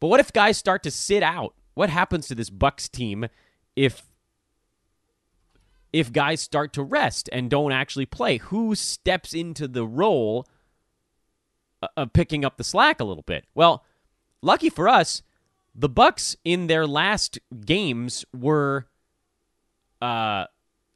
But 0.00 0.08
what 0.08 0.20
if 0.20 0.34
guys 0.34 0.58
start 0.58 0.82
to 0.82 0.90
sit 0.90 1.22
out? 1.22 1.54
What 1.72 1.88
happens 1.88 2.28
to 2.28 2.34
this 2.34 2.50
Bucks 2.50 2.90
team 2.90 3.26
if 3.74 4.02
if 5.94 6.12
guys 6.12 6.42
start 6.42 6.74
to 6.74 6.82
rest 6.82 7.30
and 7.32 7.48
don't 7.48 7.72
actually 7.72 8.04
play? 8.04 8.36
Who 8.36 8.74
steps 8.74 9.32
into 9.32 9.66
the 9.66 9.86
role 9.86 10.46
of 11.96 12.12
picking 12.12 12.44
up 12.44 12.56
the 12.56 12.64
slack 12.64 13.00
a 13.00 13.04
little 13.04 13.22
bit. 13.22 13.44
Well, 13.54 13.84
lucky 14.42 14.70
for 14.70 14.88
us, 14.88 15.22
the 15.74 15.88
Bucks 15.88 16.36
in 16.44 16.66
their 16.66 16.86
last 16.86 17.38
games 17.64 18.24
were 18.34 18.86
uh, 20.02 20.46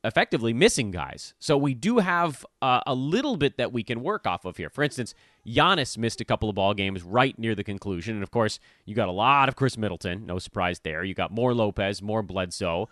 effectively 0.04 0.52
missing 0.52 0.90
guys. 0.90 1.34
So 1.38 1.56
we 1.56 1.74
do 1.74 1.98
have 1.98 2.44
uh, 2.60 2.80
a 2.86 2.94
little 2.94 3.36
bit 3.36 3.56
that 3.56 3.72
we 3.72 3.82
can 3.82 4.02
work 4.02 4.26
off 4.26 4.44
of 4.44 4.56
here. 4.56 4.68
For 4.68 4.84
instance, 4.84 5.14
Giannis 5.46 5.96
missed 5.96 6.20
a 6.20 6.24
couple 6.24 6.48
of 6.48 6.54
ball 6.54 6.74
games 6.74 7.02
right 7.02 7.38
near 7.38 7.54
the 7.54 7.64
conclusion, 7.64 8.14
and 8.14 8.22
of 8.22 8.30
course, 8.30 8.58
you 8.84 8.94
got 8.94 9.08
a 9.08 9.12
lot 9.12 9.48
of 9.48 9.56
Khris 9.56 9.78
Middleton. 9.78 10.26
No 10.26 10.38
surprise 10.38 10.80
there. 10.80 11.02
You 11.02 11.14
got 11.14 11.30
more 11.30 11.54
Lopez, 11.54 12.02
more 12.02 12.22
Bledsoe. 12.22 12.88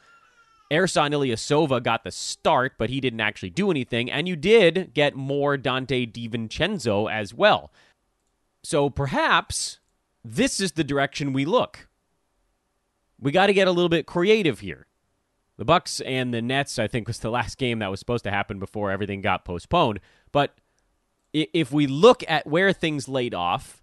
Ersan 0.73 1.11
Ilyasova 1.11 1.83
got 1.83 2.03
the 2.03 2.11
start, 2.11 2.73
but 2.79 2.89
he 2.89 3.01
didn't 3.01 3.21
actually 3.21 3.51
do 3.51 3.71
anything. 3.71 4.11
And 4.11 4.27
you 4.27 4.37
did 4.37 4.93
get 4.95 5.15
more 5.15 5.59
Donte 5.59 6.11
DiVincenzo 6.11 7.13
as 7.13 7.35
well. 7.35 7.71
So 8.65 8.89
perhaps 8.89 9.81
this 10.25 10.61
is 10.61 10.73
the 10.73 10.85
direction 10.85 11.33
we 11.33 11.45
look. 11.45 11.89
We 13.21 13.33
got 13.33 13.49
to 13.49 13.53
get 13.53 13.69
a 13.69 13.73
little 13.73 13.91
bit 13.91 14.07
creative 14.07 14.61
here. 14.61 14.87
The 15.59 15.65
Bucks 15.67 16.01
and 16.01 16.33
the 16.33 16.41
Nets, 16.41 16.79
I 16.79 16.89
think, 16.89 17.07
was 17.07 17.19
the 17.19 17.31
last 17.31 17.59
game 17.59 17.81
that 17.81 17.91
was 17.91 18.01
supposed 18.01 18.25
to 18.25 18.31
happen 18.31 18.59
before 18.59 18.91
everything 18.91 19.21
got 19.21 19.45
postponed. 19.45 20.01
But 20.33 20.57
if 21.33 21.71
we 21.71 21.87
look 21.87 22.25
at 22.27 22.47
where 22.47 22.73
things 22.73 23.09
laid 23.09 23.35
off, 23.35 23.83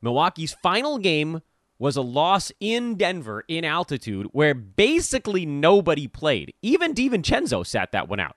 Milwaukee's 0.00 0.56
final 0.62 0.98
game 0.98 1.42
was 1.80 1.96
a 1.96 2.02
loss 2.02 2.52
in 2.60 2.94
Denver 2.94 3.42
in 3.48 3.64
altitude 3.64 4.26
where 4.32 4.54
basically 4.54 5.46
nobody 5.46 6.06
played. 6.06 6.52
Even 6.60 6.94
DiVincenzo 6.94 7.66
sat 7.66 7.90
that 7.92 8.06
one 8.06 8.20
out. 8.20 8.36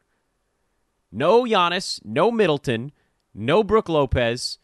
No 1.12 1.44
Giannis, 1.44 2.00
no 2.06 2.32
Middleton, 2.32 2.94
no 3.36 3.62
Brook 3.62 3.90
Lopez, 3.90 4.60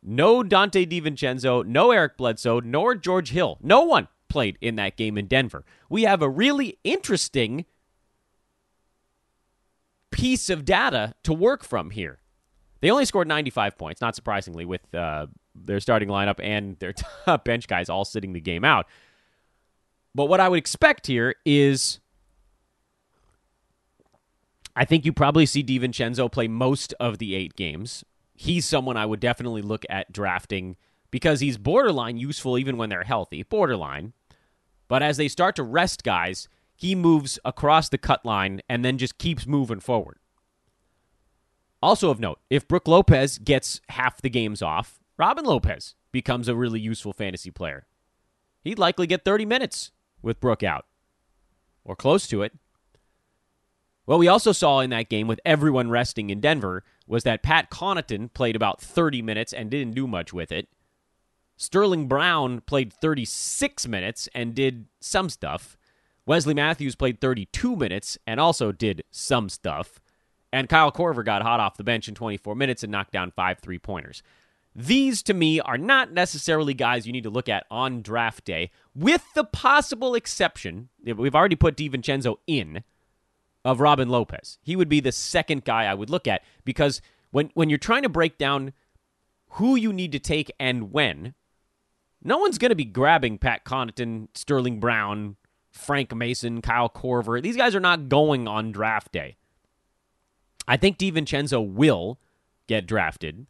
no 0.00 0.44
Donte 0.44 0.88
DiVincenzo, 0.88 1.66
no 1.66 1.90
Eric 1.90 2.16
Bledsoe, 2.16 2.60
nor 2.60 2.94
George 2.94 3.30
Hill. 3.30 3.58
No 3.60 3.82
one 3.82 4.06
played 4.28 4.56
in 4.60 4.76
that 4.76 4.96
game 4.96 5.18
in 5.18 5.26
Denver. 5.26 5.64
We 5.90 6.04
have 6.04 6.22
a 6.22 6.28
really 6.28 6.78
interesting 6.84 7.66
piece 10.12 10.48
of 10.48 10.64
data 10.64 11.14
to 11.24 11.32
work 11.32 11.64
from 11.64 11.90
here. 11.90 12.20
They 12.80 12.90
only 12.90 13.04
scored 13.06 13.26
95 13.26 13.76
points, 13.76 14.00
not 14.00 14.14
surprisingly, 14.14 14.64
with 14.64 14.94
uh, 14.94 15.26
their 15.54 15.80
starting 15.80 16.08
lineup 16.08 16.40
and 16.42 16.78
their 16.78 16.92
top 17.24 17.44
bench 17.44 17.66
guys 17.68 17.88
all 17.88 18.04
sitting 18.04 18.32
the 18.32 18.40
game 18.40 18.64
out. 18.64 18.86
But 20.14 20.26
what 20.26 20.40
I 20.40 20.48
would 20.48 20.58
expect 20.58 21.06
here 21.06 21.34
is 21.44 22.00
I 24.74 24.84
think 24.84 25.04
you 25.04 25.12
probably 25.12 25.46
see 25.46 25.62
DiVincenzo 25.62 26.30
play 26.30 26.48
most 26.48 26.94
of 27.00 27.18
the 27.18 27.34
eight 27.34 27.56
games. 27.56 28.04
He's 28.34 28.64
someone 28.64 28.96
I 28.96 29.06
would 29.06 29.20
definitely 29.20 29.62
look 29.62 29.84
at 29.90 30.12
drafting 30.12 30.76
because 31.10 31.40
he's 31.40 31.58
borderline 31.58 32.16
useful 32.16 32.56
even 32.56 32.76
when 32.76 32.88
they're 32.88 33.04
healthy. 33.04 33.42
Borderline. 33.42 34.12
But 34.88 35.02
as 35.02 35.16
they 35.16 35.28
start 35.28 35.56
to 35.56 35.62
rest 35.62 36.02
guys, 36.02 36.48
he 36.74 36.94
moves 36.94 37.38
across 37.44 37.88
the 37.88 37.98
cut 37.98 38.24
line 38.24 38.60
and 38.68 38.84
then 38.84 38.98
just 38.98 39.18
keeps 39.18 39.46
moving 39.46 39.80
forward. 39.80 40.18
Also 41.82 42.10
of 42.10 42.20
note, 42.20 42.40
if 42.48 42.68
Brook 42.68 42.86
Lopez 42.86 43.38
gets 43.38 43.80
half 43.88 44.20
the 44.20 44.30
games 44.30 44.62
off, 44.62 44.99
Robin 45.20 45.44
Lopez 45.44 45.96
becomes 46.12 46.48
a 46.48 46.56
really 46.56 46.80
useful 46.80 47.12
fantasy 47.12 47.50
player. 47.50 47.86
He'd 48.64 48.78
likely 48.78 49.06
get 49.06 49.22
30 49.22 49.44
minutes 49.44 49.90
with 50.22 50.40
Brook 50.40 50.62
out, 50.62 50.86
or 51.84 51.94
close 51.94 52.26
to 52.28 52.40
it. 52.40 52.54
What 54.06 54.18
we 54.18 54.28
also 54.28 54.52
saw 54.52 54.80
in 54.80 54.88
that 54.88 55.10
game 55.10 55.26
with 55.26 55.38
everyone 55.44 55.90
resting 55.90 56.30
in 56.30 56.40
Denver 56.40 56.84
was 57.06 57.24
that 57.24 57.42
Pat 57.42 57.70
Connaughton 57.70 58.32
played 58.32 58.56
about 58.56 58.80
30 58.80 59.20
minutes 59.20 59.52
and 59.52 59.70
didn't 59.70 59.94
do 59.94 60.06
much 60.06 60.32
with 60.32 60.50
it. 60.50 60.68
Sterling 61.58 62.08
Brown 62.08 62.62
played 62.62 62.90
36 62.90 63.86
minutes 63.88 64.26
and 64.34 64.54
did 64.54 64.86
some 65.00 65.28
stuff. 65.28 65.76
Wesley 66.24 66.54
Matthews 66.54 66.94
played 66.94 67.20
32 67.20 67.76
minutes 67.76 68.16
and 68.26 68.40
also 68.40 68.72
did 68.72 69.04
some 69.10 69.50
stuff. 69.50 70.00
And 70.50 70.70
Kyle 70.70 70.90
Korver 70.90 71.26
got 71.26 71.42
hot 71.42 71.60
off 71.60 71.76
the 71.76 71.84
bench 71.84 72.08
in 72.08 72.14
24 72.14 72.54
minutes 72.54 72.82
and 72.82 72.90
knocked 72.90 73.12
down 73.12 73.32
five 73.32 73.58
three 73.58 73.78
pointers. 73.78 74.22
These, 74.74 75.22
to 75.24 75.34
me, 75.34 75.60
are 75.60 75.78
not 75.78 76.12
necessarily 76.12 76.74
guys 76.74 77.06
you 77.06 77.12
need 77.12 77.24
to 77.24 77.30
look 77.30 77.48
at 77.48 77.66
on 77.70 78.02
draft 78.02 78.44
day, 78.44 78.70
with 78.94 79.24
the 79.34 79.44
possible 79.44 80.14
exception, 80.14 80.88
we've 81.02 81.34
already 81.34 81.56
put 81.56 81.76
DiVincenzo 81.76 82.36
in, 82.46 82.84
of 83.64 83.80
Robin 83.80 84.08
Lopez. 84.08 84.58
He 84.62 84.76
would 84.76 84.88
be 84.88 85.00
the 85.00 85.12
second 85.12 85.64
guy 85.64 85.84
I 85.84 85.94
would 85.94 86.10
look 86.10 86.26
at 86.26 86.42
because 86.64 87.02
when, 87.30 87.50
when 87.54 87.68
you're 87.68 87.78
trying 87.78 88.02
to 88.02 88.08
break 88.08 88.38
down 88.38 88.72
who 89.54 89.76
you 89.76 89.92
need 89.92 90.12
to 90.12 90.18
take 90.18 90.50
and 90.58 90.92
when, 90.92 91.34
no 92.22 92.38
one's 92.38 92.58
going 92.58 92.70
to 92.70 92.76
be 92.76 92.84
grabbing 92.84 93.38
Pat 93.38 93.64
Connaughton, 93.64 94.28
Sterling 94.34 94.80
Brown, 94.80 95.36
Frank 95.70 96.14
Mason, 96.14 96.62
Kyle 96.62 96.88
Korver. 96.88 97.42
These 97.42 97.56
guys 97.56 97.74
are 97.74 97.80
not 97.80 98.08
going 98.08 98.46
on 98.46 98.72
draft 98.72 99.12
day. 99.12 99.36
I 100.68 100.76
think 100.76 100.98
DiVincenzo 100.98 101.66
will 101.66 102.20
get 102.66 102.86
drafted, 102.86 103.46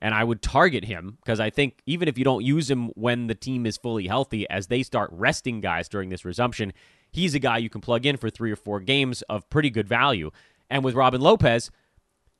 and 0.00 0.14
I 0.14 0.24
would 0.24 0.42
target 0.42 0.84
him 0.84 1.18
because 1.20 1.40
I 1.40 1.50
think 1.50 1.82
even 1.86 2.08
if 2.08 2.16
you 2.16 2.24
don't 2.24 2.44
use 2.44 2.70
him 2.70 2.88
when 2.94 3.26
the 3.26 3.34
team 3.34 3.66
is 3.66 3.76
fully 3.76 4.06
healthy, 4.06 4.48
as 4.48 4.68
they 4.68 4.82
start 4.82 5.10
resting 5.12 5.60
guys 5.60 5.88
during 5.88 6.08
this 6.08 6.24
resumption, 6.24 6.72
he's 7.10 7.34
a 7.34 7.38
guy 7.38 7.58
you 7.58 7.68
can 7.68 7.80
plug 7.80 8.06
in 8.06 8.16
for 8.16 8.30
three 8.30 8.50
or 8.50 8.56
four 8.56 8.80
games 8.80 9.22
of 9.22 9.48
pretty 9.50 9.70
good 9.70 9.88
value. 9.88 10.30
And 10.70 10.82
with 10.82 10.94
Robin 10.94 11.20
Lopez, 11.20 11.70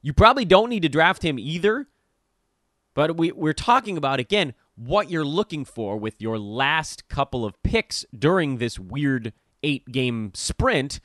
you 0.02 0.12
probably 0.12 0.44
don't 0.44 0.70
need 0.70 0.82
to 0.82 0.88
draft 0.88 1.22
him 1.22 1.38
either. 1.38 1.86
But 2.94 3.16
we, 3.16 3.30
we're 3.32 3.52
talking 3.52 3.96
about, 3.96 4.20
again, 4.20 4.54
what 4.74 5.10
you're 5.10 5.24
looking 5.24 5.64
for 5.64 5.96
with 5.96 6.20
your 6.20 6.38
last 6.38 7.08
couple 7.08 7.44
of 7.44 7.62
picks 7.62 8.04
during 8.16 8.56
this 8.56 8.78
weird 8.78 9.32
eight 9.62 9.92
game 9.92 10.32
sprint 10.34 11.00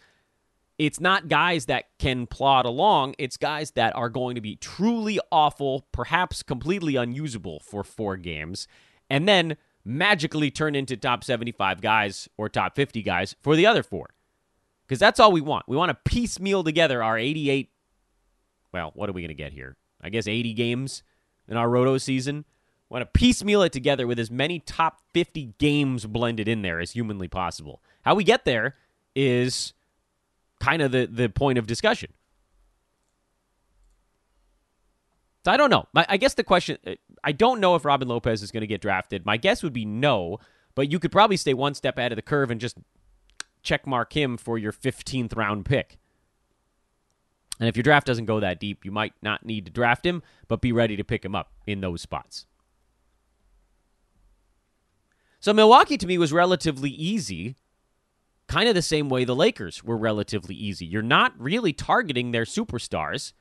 it's 0.78 1.00
not 1.00 1.28
guys 1.28 1.68
that 1.68 1.86
can 2.00 2.28
plod 2.28 2.66
along. 2.66 3.16
It's 3.18 3.38
guys 3.38 3.72
that 3.72 3.96
are 3.96 4.10
going 4.10 4.36
to 4.36 4.42
be 4.42 4.58
truly 4.58 5.20
awful, 5.32 5.88
perhaps 5.92 6.44
completely 6.44 6.96
unusable 6.96 7.62
for 7.62 7.84
four 7.84 8.18
games, 8.18 8.68
and 9.10 9.28
then 9.28 9.56
magically 9.86 10.52
turn 10.52 10.76
into 10.76 10.98
top 10.98 11.24
75 11.24 11.80
guys 11.82 12.28
or 12.38 12.50
top 12.50 12.76
50 12.76 13.02
guys 13.04 13.36
for 13.42 13.56
the 13.56 13.66
other 13.66 13.84
four. 13.84 14.10
Because 14.86 15.00
that's 15.00 15.20
all 15.20 15.32
we 15.32 15.42
want. 15.42 15.68
We 15.68 15.78
want 15.78 15.90
to 15.90 16.12
piecemeal 16.12 16.64
together 16.64 17.02
our 17.02 17.18
88. 17.18 17.70
Well, 18.74 18.92
what 18.96 19.10
are 19.10 19.14
we 19.14 19.22
going 19.22 19.30
to 19.30 19.36
get 19.36 19.54
here? 19.54 19.78
I 20.02 20.10
guess 20.10 20.28
80 20.28 20.54
games 20.54 21.04
in 21.48 21.58
our 21.58 21.70
roto 21.70 21.98
season. 21.98 22.46
We 22.90 22.96
want 22.96 23.02
to 23.02 23.20
piecemeal 23.20 23.64
it 23.64 23.72
together 23.72 24.06
with 24.06 24.20
as 24.20 24.30
many 24.30 24.60
top 24.60 25.02
50 25.14 25.56
games 25.58 26.06
blended 26.06 26.48
in 26.48 26.62
there 26.62 26.80
as 26.80 26.92
humanly 26.92 27.28
possible. 27.28 27.82
How 28.04 28.14
we 28.14 28.24
get 28.24 28.46
there 28.46 28.76
is 29.16 29.74
kind 30.60 30.82
of 30.82 30.91
the, 30.91 31.06
the 31.06 31.30
point 31.30 31.58
of 31.58 31.68
discussion. 31.68 32.12
So 35.46 35.52
I 35.52 35.58
don't 35.58 35.70
know. 35.70 35.86
I 35.96 36.18
guess 36.18 36.34
the 36.34 36.44
question 36.44 36.78
I 37.24 37.32
don't 37.32 37.60
know 37.60 37.76
if 37.76 37.86
Robin 37.86 38.08
Lopez 38.08 38.41
is 38.41 38.52
going 38.52 38.62
to 38.62 38.68
get 38.68 38.82
drafted. 38.82 39.26
My 39.28 39.38
guess 39.38 39.62
would 39.62 39.74
be 39.74 39.86
no, 39.86 40.39
but 40.74 40.91
you 40.91 40.98
could 41.00 41.12
probably 41.12 41.38
stay 41.38 41.54
one 41.54 41.76
step 41.76 42.00
ahead 42.00 42.12
of 42.12 42.15
the 42.15 42.24
curve 42.24 42.50
and 42.50 42.60
just 42.60 42.78
check 43.62 43.86
mark 43.86 44.13
him 44.13 44.38
for 44.38 44.58
your 44.58 44.72
15th 44.72 45.36
round 45.36 45.65
pick. 45.65 46.00
And 47.60 47.70
if 47.70 47.78
your 47.78 47.84
draft 47.84 48.08
doesn't 48.08 48.26
go 48.26 48.39
that 48.39 48.60
deep, 48.60 48.84
you 48.84 48.91
might 48.91 49.13
not 49.22 49.46
need 49.46 49.65
to 49.65 49.72
draft 49.72 50.06
him, 50.06 50.24
but 50.48 50.62
be 50.62 50.72
ready 50.72 50.96
to 50.98 51.04
pick 51.04 51.24
him 51.24 51.36
up 51.36 51.52
in 51.68 51.80
those 51.80 52.02
spots. 52.02 52.48
So 55.39 55.54
Milwaukee 55.54 55.98
to 55.98 56.08
me 56.08 56.18
was 56.18 56.34
relatively 56.34 56.89
easy 56.89 57.56
kind 58.47 58.69
of 58.69 58.75
the 58.75 58.81
same 58.81 59.10
way 59.10 59.23
the 59.23 59.36
Lakers 59.36 59.84
were 59.84 59.97
relatively 59.97 60.55
easy. 60.55 60.86
You're 60.86 61.01
not 61.01 61.34
really 61.39 61.73
targeting 61.73 62.31
their 62.31 62.45
superstars 62.45 63.34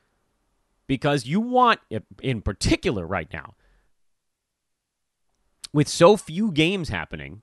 because 0.87 1.27
you 1.27 1.41
want, 1.41 1.81
in 2.23 2.43
particular 2.43 3.07
right 3.07 3.31
now, 3.33 3.55
with 5.73 5.89
so 5.89 6.17
few 6.17 6.53
games 6.53 6.89
happening, 6.89 7.43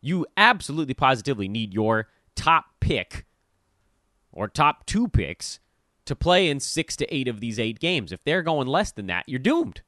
you 0.00 0.26
absolutely 0.36 0.94
positively 0.94 1.48
need 1.48 1.72
your 1.72 2.08
top 2.36 2.66
pick 2.80 3.24
or 4.32 4.48
top 4.48 4.84
two 4.86 5.08
picks 5.08 5.60
to 6.04 6.14
play 6.14 6.48
in 6.48 6.60
six 6.60 6.94
to 6.96 7.14
eight 7.14 7.28
of 7.28 7.40
these 7.40 7.58
eight 7.58 7.80
games. 7.80 8.12
If 8.12 8.22
they're 8.22 8.42
going 8.42 8.68
less 8.68 8.92
than 8.92 9.06
that, 9.06 9.24
you're 9.26 9.38
doomed. 9.38 9.80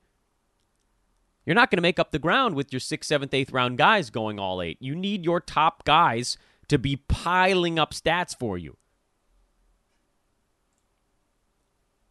You're 1.44 1.54
not 1.54 1.70
going 1.70 1.78
to 1.78 1.82
make 1.82 1.98
up 1.98 2.10
the 2.10 2.18
ground 2.18 2.54
with 2.54 2.72
your 2.72 2.80
sixth, 2.80 3.08
seventh, 3.08 3.34
eighth 3.34 3.52
round 3.52 3.78
guys 3.78 4.10
going 4.10 4.38
all 4.40 4.62
eight. 4.62 4.78
You 4.80 4.94
need 4.94 5.24
your 5.24 5.40
top 5.40 5.84
guys 5.84 6.38
to 6.68 6.78
be 6.78 6.96
piling 6.96 7.78
up 7.78 7.92
stats 7.92 8.36
for 8.36 8.58
you. 8.58 8.76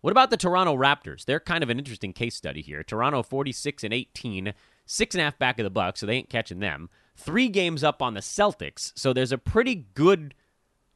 What 0.01 0.11
about 0.11 0.29
the 0.29 0.37
Toronto 0.37 0.75
Raptors? 0.75 1.25
They're 1.25 1.39
kind 1.39 1.63
of 1.63 1.71
an 1.71 1.79
interesting 1.79 2.13
case 2.13 2.35
study 2.35 2.61
here. 2.61 2.83
Toronto 2.83 3.23
46 3.23 3.83
and 3.83 3.91
18, 3.93 4.53
six 4.85 5.15
and 5.15 5.21
a 5.21 5.23
half 5.23 5.39
back 5.39 5.57
of 5.57 5.63
the 5.63 5.71
Bucks, 5.71 5.99
so 5.99 6.05
they 6.05 6.17
ain't 6.17 6.29
catching 6.29 6.59
them. 6.59 6.89
Three 7.15 7.47
games 7.47 7.83
up 7.83 8.03
on 8.03 8.13
the 8.13 8.19
Celtics, 8.19 8.91
so 8.95 9.13
there's 9.13 9.31
a 9.31 9.37
pretty 9.39 9.87
good 9.95 10.35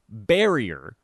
barrier 0.08 0.96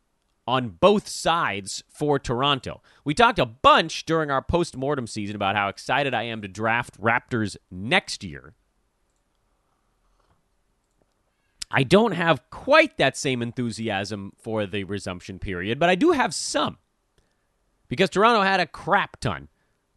on 0.47 0.69
both 0.69 1.07
sides 1.07 1.83
for 1.87 2.19
Toronto. 2.19 2.81
We 3.03 3.15
talked 3.15 3.39
a 3.39 3.45
bunch 3.45 4.05
during 4.05 4.29
our 4.29 4.43
post-mortem 4.43 5.07
season 5.07 5.35
about 5.35 5.55
how 5.55 5.69
excited 5.69 6.13
I 6.13 6.23
am 6.23 6.43
to 6.43 6.47
draft 6.47 7.01
Raptors 7.01 7.57
next 7.71 8.23
year. 8.23 8.53
I 11.71 11.83
don't 11.83 12.13
have 12.13 12.49
quite 12.49 12.97
that 12.97 13.17
same 13.17 13.41
enthusiasm 13.41 14.33
for 14.37 14.65
the 14.65 14.83
resumption 14.83 15.39
period, 15.39 15.79
but 15.79 15.89
I 15.89 15.95
do 15.95 16.11
have 16.11 16.33
some. 16.33 16.77
Because 17.87 18.09
Toronto 18.09 18.41
had 18.41 18.59
a 18.59 18.65
crap 18.65 19.19
ton 19.19 19.49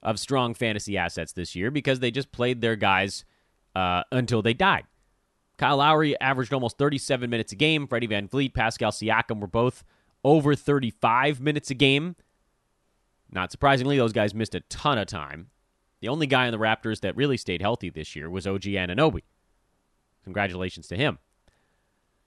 of 0.02 0.18
strong 0.18 0.54
fantasy 0.54 0.96
assets 0.96 1.32
this 1.32 1.56
year 1.56 1.70
because 1.70 2.00
they 2.00 2.10
just 2.10 2.32
played 2.32 2.60
their 2.60 2.76
guys 2.76 3.24
uh, 3.74 4.02
until 4.12 4.42
they 4.42 4.54
died. 4.54 4.84
Kyle 5.56 5.78
Lowry 5.78 6.18
averaged 6.20 6.52
almost 6.52 6.78
37 6.78 7.28
minutes 7.28 7.52
a 7.52 7.56
game. 7.56 7.86
Freddie 7.86 8.08
VanVleet, 8.08 8.54
Pascal 8.54 8.92
Siakam 8.92 9.40
were 9.40 9.48
both 9.48 9.82
over 10.24 10.54
35 10.54 11.40
minutes 11.40 11.70
a 11.70 11.74
game. 11.74 12.14
Not 13.30 13.50
surprisingly, 13.50 13.98
those 13.98 14.12
guys 14.12 14.34
missed 14.34 14.54
a 14.54 14.60
ton 14.60 14.98
of 14.98 15.06
time. 15.06 15.48
The 16.00 16.08
only 16.08 16.26
guy 16.26 16.46
on 16.46 16.52
the 16.52 16.58
Raptors 16.58 17.00
that 17.00 17.16
really 17.16 17.36
stayed 17.36 17.60
healthy 17.60 17.90
this 17.90 18.14
year 18.14 18.30
was 18.30 18.46
OG 18.46 18.62
Anunoby. 18.62 19.22
Congratulations 20.24 20.86
to 20.88 20.96
him. 20.96 21.18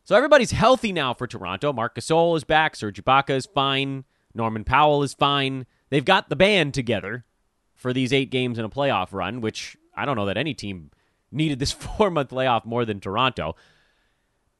So 0.03 0.15
everybody's 0.15 0.51
healthy 0.51 0.91
now 0.91 1.13
for 1.13 1.27
Toronto. 1.27 1.71
Marc 1.71 1.95
Gasol 1.95 2.35
is 2.35 2.43
back. 2.43 2.75
Serge 2.75 3.03
Ibaka 3.03 3.31
is 3.31 3.45
fine. 3.45 4.03
Norman 4.33 4.63
Powell 4.63 5.03
is 5.03 5.13
fine. 5.13 5.65
They've 5.89 6.05
got 6.05 6.29
the 6.29 6.35
band 6.35 6.73
together 6.73 7.25
for 7.75 7.93
these 7.93 8.13
eight 8.13 8.31
games 8.31 8.57
in 8.57 8.65
a 8.65 8.69
playoff 8.69 9.09
run, 9.11 9.41
which 9.41 9.77
I 9.95 10.05
don't 10.05 10.15
know 10.15 10.25
that 10.25 10.37
any 10.37 10.53
team 10.53 10.91
needed 11.31 11.59
this 11.59 11.71
four 11.71 12.09
month 12.09 12.31
layoff 12.31 12.65
more 12.65 12.85
than 12.85 12.99
Toronto. 12.99 13.55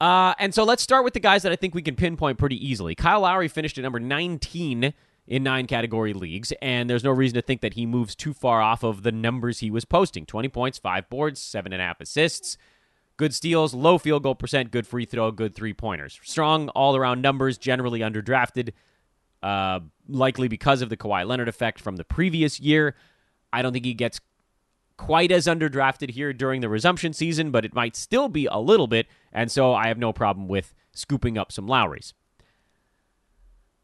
Uh, 0.00 0.34
and 0.38 0.52
so 0.52 0.64
let's 0.64 0.82
start 0.82 1.04
with 1.04 1.14
the 1.14 1.20
guys 1.20 1.42
that 1.44 1.52
I 1.52 1.56
think 1.56 1.74
we 1.74 1.82
can 1.82 1.94
pinpoint 1.94 2.38
pretty 2.38 2.56
easily. 2.66 2.94
Kyle 2.94 3.20
Lowry 3.20 3.46
finished 3.46 3.78
at 3.78 3.82
number 3.82 4.00
19 4.00 4.92
in 5.28 5.42
nine 5.44 5.66
category 5.68 6.12
leagues, 6.12 6.52
and 6.60 6.90
there's 6.90 7.04
no 7.04 7.12
reason 7.12 7.36
to 7.36 7.42
think 7.42 7.60
that 7.60 7.74
he 7.74 7.86
moves 7.86 8.16
too 8.16 8.34
far 8.34 8.60
off 8.60 8.82
of 8.82 9.04
the 9.04 9.12
numbers 9.12 9.60
he 9.60 9.70
was 9.70 9.84
posting 9.84 10.26
20 10.26 10.48
points, 10.48 10.78
five 10.78 11.08
boards, 11.08 11.40
seven 11.40 11.72
and 11.72 11.80
a 11.80 11.84
half 11.84 12.00
assists, 12.00 12.56
good 13.16 13.34
steals, 13.34 13.74
low 13.74 13.98
field 13.98 14.22
goal 14.22 14.34
percent, 14.34 14.70
good 14.70 14.86
free 14.86 15.04
throw, 15.04 15.30
good 15.30 15.54
three 15.54 15.72
pointers. 15.72 16.18
Strong 16.22 16.68
all 16.70 16.96
around 16.96 17.22
numbers, 17.22 17.58
generally 17.58 18.00
underdrafted, 18.00 18.72
uh, 19.42 19.80
likely 20.08 20.48
because 20.48 20.82
of 20.82 20.88
the 20.88 20.96
Kawhi 20.96 21.26
Leonard 21.26 21.48
effect 21.48 21.80
from 21.80 21.96
the 21.96 22.04
previous 22.04 22.60
year. 22.60 22.94
I 23.52 23.62
don't 23.62 23.72
think 23.72 23.84
he 23.84 23.94
gets 23.94 24.20
quite 24.96 25.32
as 25.32 25.46
underdrafted 25.46 26.10
here 26.10 26.32
during 26.32 26.60
the 26.60 26.68
resumption 26.68 27.12
season, 27.12 27.50
but 27.50 27.64
it 27.64 27.74
might 27.74 27.96
still 27.96 28.28
be 28.28 28.46
a 28.46 28.58
little 28.58 28.86
bit, 28.86 29.06
and 29.32 29.50
so 29.50 29.74
I 29.74 29.88
have 29.88 29.98
no 29.98 30.12
problem 30.12 30.48
with 30.48 30.74
scooping 30.92 31.36
up 31.36 31.50
some 31.50 31.66
Lowrys. 31.66 32.12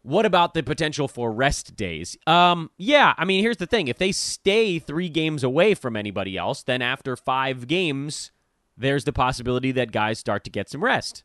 What 0.02 0.24
about 0.24 0.54
the 0.54 0.62
potential 0.62 1.08
for 1.08 1.32
rest 1.32 1.76
days? 1.76 2.16
Um, 2.26 2.70
yeah, 2.78 3.14
I 3.18 3.24
mean, 3.24 3.42
here's 3.42 3.56
the 3.56 3.66
thing. 3.66 3.88
If 3.88 3.98
they 3.98 4.12
stay 4.12 4.78
three 4.78 5.08
games 5.08 5.42
away 5.42 5.74
from 5.74 5.96
anybody 5.96 6.36
else, 6.36 6.62
then 6.62 6.80
after 6.80 7.16
five 7.16 7.66
games, 7.66 8.30
there's 8.78 9.04
the 9.04 9.12
possibility 9.12 9.72
that 9.72 9.92
guys 9.92 10.18
start 10.18 10.44
to 10.44 10.50
get 10.50 10.70
some 10.70 10.82
rest. 10.82 11.24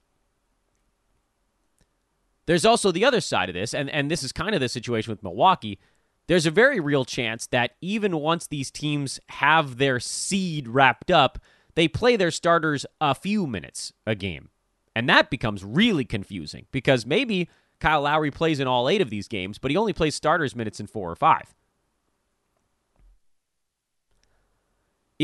There's 2.45 2.65
also 2.65 2.91
the 2.91 3.05
other 3.05 3.21
side 3.21 3.49
of 3.49 3.55
this, 3.55 3.73
and, 3.73 3.89
and 3.89 4.11
this 4.11 4.23
is 4.23 4.33
kind 4.33 4.53
of 4.53 4.59
the 4.59 4.67
situation 4.67 5.11
with 5.11 5.23
Milwaukee 5.23 5.79
there's 6.27 6.45
a 6.45 6.51
very 6.51 6.79
real 6.79 7.05
chance 7.05 7.47
that 7.47 7.71
even 7.81 8.17
once 8.17 8.47
these 8.47 8.71
teams 8.71 9.19
have 9.29 9.77
their 9.77 9.99
seed 9.99 10.67
wrapped 10.67 11.11
up, 11.11 11.39
they 11.75 11.87
play 11.87 12.15
their 12.15 12.31
starters 12.31 12.85
a 13.01 13.13
few 13.13 13.45
minutes 13.45 13.93
a 14.05 14.15
game. 14.15 14.49
And 14.95 15.09
that 15.09 15.29
becomes 15.29 15.63
really 15.63 16.05
confusing 16.05 16.67
because 16.71 17.05
maybe 17.05 17.49
Kyle 17.79 18.01
Lowry 18.01 18.31
plays 18.31 18.59
in 18.59 18.67
all 18.67 18.87
eight 18.87 19.01
of 19.01 19.09
these 19.09 19.27
games, 19.27 19.57
but 19.57 19.71
he 19.71 19.77
only 19.77 19.91
plays 19.91 20.15
starters 20.15 20.55
minutes 20.55 20.79
in 20.79 20.87
four 20.87 21.11
or 21.11 21.15
five. 21.15 21.53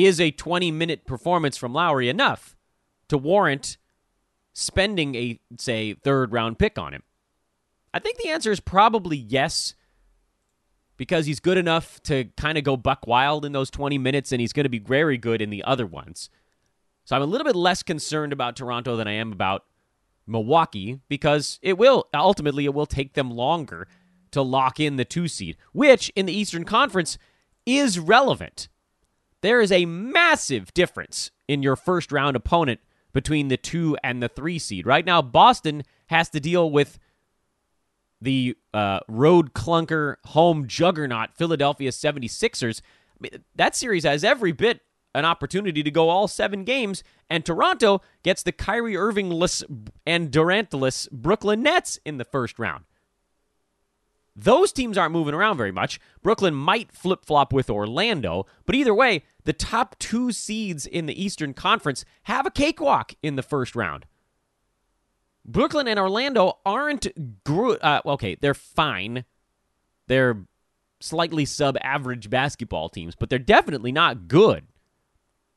Is 0.05 0.21
a 0.21 0.31
20 0.31 0.71
minute 0.71 1.05
performance 1.05 1.57
from 1.57 1.73
Lowry 1.73 2.07
enough 2.07 2.55
to 3.09 3.17
warrant 3.17 3.77
spending 4.53 5.13
a, 5.15 5.39
say, 5.57 5.93
third 5.93 6.31
round 6.31 6.57
pick 6.57 6.77
on 6.77 6.93
him? 6.93 7.03
I 7.93 7.99
think 7.99 8.17
the 8.17 8.29
answer 8.29 8.49
is 8.49 8.62
probably 8.62 9.17
yes 9.17 9.73
because 10.95 11.25
he's 11.25 11.41
good 11.41 11.57
enough 11.57 12.01
to 12.03 12.25
kind 12.38 12.57
of 12.57 12.63
go 12.63 12.77
buck 12.77 13.07
wild 13.07 13.43
in 13.43 13.51
those 13.51 13.69
20 13.69 13.97
minutes 13.97 14.31
and 14.31 14.39
he's 14.39 14.53
going 14.53 14.63
to 14.63 14.69
be 14.69 14.79
very 14.79 15.17
good 15.17 15.41
in 15.41 15.49
the 15.49 15.63
other 15.65 15.85
ones. 15.85 16.29
So 17.03 17.15
I'm 17.15 17.21
a 17.21 17.25
little 17.25 17.45
bit 17.45 17.55
less 17.55 17.83
concerned 17.83 18.31
about 18.31 18.55
Toronto 18.55 18.95
than 18.95 19.07
I 19.07 19.13
am 19.13 19.33
about 19.33 19.65
Milwaukee 20.27 20.99
because 21.09 21.59
it 21.62 21.77
will 21.77 22.07
ultimately 22.13 22.63
it 22.63 22.73
will 22.73 22.85
take 22.85 23.15
them 23.15 23.31
longer 23.31 23.88
to 24.31 24.41
lock 24.41 24.79
in 24.79 24.95
the 24.95 25.03
2 25.03 25.27
seed, 25.27 25.57
which 25.73 26.09
in 26.15 26.25
the 26.25 26.33
Eastern 26.33 26.63
Conference 26.63 27.17
is 27.65 27.99
relevant. 27.99 28.69
There 29.41 29.62
is 29.62 29.71
a 29.71 29.86
massive 29.86 30.73
difference 30.73 31.32
in 31.47 31.63
your 31.63 31.75
first 31.75 32.12
round 32.12 32.36
opponent 32.36 32.80
between 33.13 33.47
the 33.47 33.58
2 33.58 33.97
and 34.04 34.21
the 34.21 34.30
3 34.30 34.60
seed. 34.60 34.86
Right 34.86 35.06
now 35.06 35.21
Boston 35.21 35.84
has 36.08 36.30
to 36.30 36.39
deal 36.39 36.69
with 36.69 36.99
the 38.21 38.56
uh, 38.73 38.99
road 39.08 39.54
clunker 39.54 40.15
home 40.28 40.67
juggernaut 40.67 41.36
Philadelphia 41.36 41.91
76ers. 41.91 42.82
I 42.82 43.17
mean, 43.19 43.43
that 43.56 43.75
series 43.75 44.04
has 44.04 44.23
every 44.23 44.52
bit 44.52 44.82
an 45.15 45.25
opportunity 45.25 45.82
to 45.82 45.91
go 45.91 46.10
all 46.10 46.28
seven 46.28 46.63
games, 46.63 47.04
and 47.30 47.43
Toronto 47.43 48.02
gets 48.23 48.43
the 48.43 48.52
Kyrie 48.52 48.95
Irvingless 48.95 49.63
and 50.06 50.30
Durantless 50.30 51.08
Brooklyn 51.12 51.63
Nets 51.63 51.99
in 52.06 52.17
the 52.17 52.25
first 52.25 52.60
round. 52.60 52.84
Those 54.41 54.71
teams 54.71 54.97
aren't 54.97 55.12
moving 55.12 55.34
around 55.34 55.58
very 55.58 55.71
much. 55.71 55.99
Brooklyn 56.23 56.54
might 56.54 56.93
flip 56.93 57.25
flop 57.25 57.52
with 57.52 57.69
Orlando, 57.69 58.45
but 58.65 58.73
either 58.73 58.93
way, 58.93 59.23
the 59.43 59.52
top 59.52 59.99
two 59.99 60.32
seeds 60.32 60.86
in 60.86 61.08
the 61.08 61.21
Eastern 61.21 61.54
Conference 61.54 62.06
have 62.23 62.45
a 62.45 62.52
cakewalk 62.52 63.13
in 63.21 63.36
the 63.36 63.43
first 63.43 63.75
round. 63.75 64.06
Brooklyn 65.43 65.89
and 65.89 65.99
Orlando 65.99 66.60
aren't 66.65 67.08
uh, 67.47 68.02
okay, 68.06 68.38
they're 68.39 68.54
fine. 68.54 69.25
They're 70.08 70.45
slightly 71.02 71.43
sub-average 71.43 72.30
basketball 72.30 72.88
teams, 72.88 73.15
but 73.15 73.30
they're 73.30 73.39
definitely 73.39 73.91
not 73.91 74.28
good. 74.30 74.67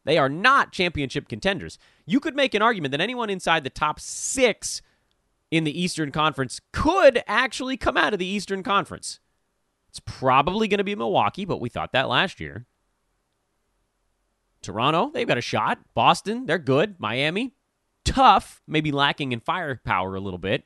They 0.04 0.18
are 0.18 0.28
not 0.28 0.72
championship 0.72 1.28
contenders. 1.28 1.78
You 2.04 2.18
could 2.18 2.34
make 2.34 2.54
an 2.54 2.62
argument 2.62 2.90
that 2.90 3.00
anyone 3.00 3.30
inside 3.30 3.62
the 3.62 3.70
top 3.70 4.00
6 4.00 4.82
in 5.52 5.64
the 5.64 5.80
Eastern 5.80 6.10
Conference 6.10 6.60
could 6.72 7.22
actually 7.28 7.76
come 7.76 7.98
out 7.98 8.14
of 8.14 8.18
the 8.18 8.26
Eastern 8.26 8.62
Conference. 8.62 9.20
It's 9.90 10.00
probably 10.00 10.66
going 10.66 10.78
to 10.78 10.84
be 10.84 10.96
Milwaukee, 10.96 11.44
but 11.44 11.60
we 11.60 11.68
thought 11.68 11.92
that 11.92 12.08
last 12.08 12.40
year. 12.40 12.64
Toronto, 14.62 15.10
they've 15.12 15.28
got 15.28 15.36
a 15.36 15.42
shot. 15.42 15.78
Boston, 15.92 16.46
they're 16.46 16.58
good. 16.58 16.98
Miami, 16.98 17.52
tough, 18.02 18.62
maybe 18.66 18.90
lacking 18.90 19.32
in 19.32 19.40
firepower 19.40 20.14
a 20.14 20.20
little 20.20 20.38
bit. 20.38 20.64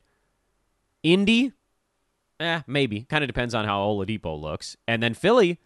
Indy, 1.02 1.52
eh, 2.38 2.62
maybe. 2.68 3.02
Kind 3.02 3.24
of 3.24 3.28
depends 3.28 3.56
on 3.56 3.64
how 3.64 3.80
Oladipo 3.80 4.40
looks. 4.40 4.76
And 4.86 5.02
then 5.02 5.14
Philly, 5.14 5.58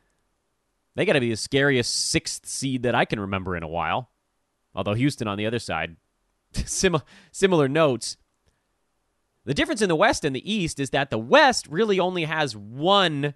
they 0.96 1.04
got 1.04 1.12
to 1.12 1.20
be 1.20 1.30
the 1.30 1.36
scariest 1.36 1.94
sixth 1.94 2.46
seed 2.46 2.84
that 2.84 2.94
I 2.94 3.04
can 3.04 3.20
remember 3.20 3.54
in 3.54 3.62
a 3.62 3.68
while. 3.68 4.10
Although 4.74 4.94
Houston 4.94 5.28
on 5.28 5.36
the 5.36 5.46
other 5.46 5.58
side, 5.58 5.96
sim- 6.54 7.02
similar 7.32 7.68
notes. 7.68 8.16
The 9.50 9.54
difference 9.54 9.82
in 9.82 9.88
the 9.88 9.96
West 9.96 10.24
and 10.24 10.36
the 10.36 10.48
East 10.48 10.78
is 10.78 10.90
that 10.90 11.10
the 11.10 11.18
West 11.18 11.66
really 11.66 11.98
only 11.98 12.22
has 12.22 12.56
one 12.56 13.34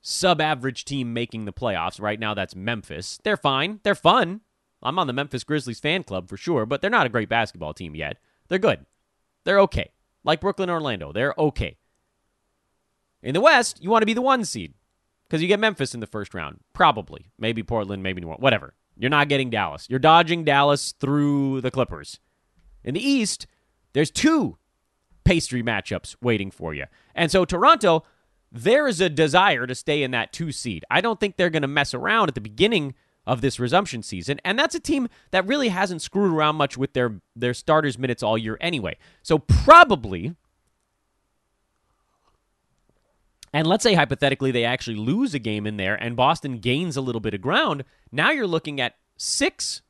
sub 0.00 0.40
average 0.40 0.84
team 0.84 1.12
making 1.12 1.44
the 1.44 1.52
playoffs. 1.52 2.00
Right 2.00 2.20
now, 2.20 2.34
that's 2.34 2.54
Memphis. 2.54 3.18
They're 3.24 3.36
fine. 3.36 3.80
They're 3.82 3.96
fun. 3.96 4.42
I'm 4.80 4.96
on 5.00 5.08
the 5.08 5.12
Memphis 5.12 5.42
Grizzlies 5.42 5.80
fan 5.80 6.04
club 6.04 6.28
for 6.28 6.36
sure, 6.36 6.66
but 6.66 6.80
they're 6.80 6.88
not 6.88 7.04
a 7.04 7.08
great 7.08 7.28
basketball 7.28 7.74
team 7.74 7.96
yet. 7.96 8.18
They're 8.46 8.60
good. 8.60 8.86
They're 9.42 9.58
okay. 9.58 9.90
Like 10.22 10.40
Brooklyn 10.40 10.70
Orlando, 10.70 11.10
they're 11.12 11.34
okay. 11.36 11.76
In 13.24 13.34
the 13.34 13.40
West, 13.40 13.82
you 13.82 13.90
want 13.90 14.02
to 14.02 14.06
be 14.06 14.14
the 14.14 14.22
one 14.22 14.44
seed 14.44 14.74
because 15.28 15.42
you 15.42 15.48
get 15.48 15.58
Memphis 15.58 15.94
in 15.94 16.00
the 16.00 16.06
first 16.06 16.32
round. 16.32 16.60
Probably. 16.74 17.32
Maybe 17.40 17.64
Portland, 17.64 18.04
maybe 18.04 18.20
New 18.20 18.28
Orleans, 18.28 18.42
whatever. 18.42 18.74
You're 18.96 19.10
not 19.10 19.28
getting 19.28 19.50
Dallas. 19.50 19.88
You're 19.90 19.98
dodging 19.98 20.44
Dallas 20.44 20.92
through 20.92 21.60
the 21.60 21.72
Clippers. 21.72 22.20
In 22.84 22.94
the 22.94 23.04
East, 23.04 23.48
there's 23.94 24.12
two 24.12 24.58
pastry 25.24 25.62
matchups 25.62 26.16
waiting 26.20 26.50
for 26.50 26.74
you. 26.74 26.86
And 27.14 27.30
so 27.30 27.44
Toronto, 27.44 28.04
there 28.52 28.88
is 28.88 29.00
a 29.00 29.08
desire 29.08 29.66
to 29.66 29.74
stay 29.74 30.02
in 30.02 30.10
that 30.10 30.32
two 30.32 30.52
seed. 30.52 30.84
I 30.90 31.00
don't 31.00 31.20
think 31.20 31.36
they're 31.36 31.50
going 31.50 31.62
to 31.62 31.68
mess 31.68 31.94
around 31.94 32.28
at 32.28 32.34
the 32.34 32.40
beginning 32.40 32.94
of 33.26 33.40
this 33.40 33.60
resumption 33.60 34.02
season. 34.02 34.40
And 34.44 34.58
that's 34.58 34.74
a 34.74 34.80
team 34.80 35.08
that 35.30 35.46
really 35.46 35.68
hasn't 35.68 36.02
screwed 36.02 36.32
around 36.32 36.56
much 36.56 36.76
with 36.76 36.94
their 36.94 37.20
their 37.36 37.54
starters 37.54 37.98
minutes 37.98 38.22
all 38.22 38.38
year 38.38 38.58
anyway. 38.60 38.96
So 39.22 39.38
probably 39.38 40.34
and 43.52 43.66
let's 43.66 43.82
say 43.82 43.94
hypothetically 43.94 44.50
they 44.50 44.64
actually 44.64 44.96
lose 44.96 45.34
a 45.34 45.38
game 45.38 45.66
in 45.66 45.76
there 45.76 45.94
and 45.94 46.16
Boston 46.16 46.58
gains 46.58 46.96
a 46.96 47.00
little 47.00 47.20
bit 47.20 47.34
of 47.34 47.40
ground, 47.40 47.84
now 48.12 48.30
you're 48.30 48.46
looking 48.46 48.80
at 48.80 48.96
6 49.16 49.82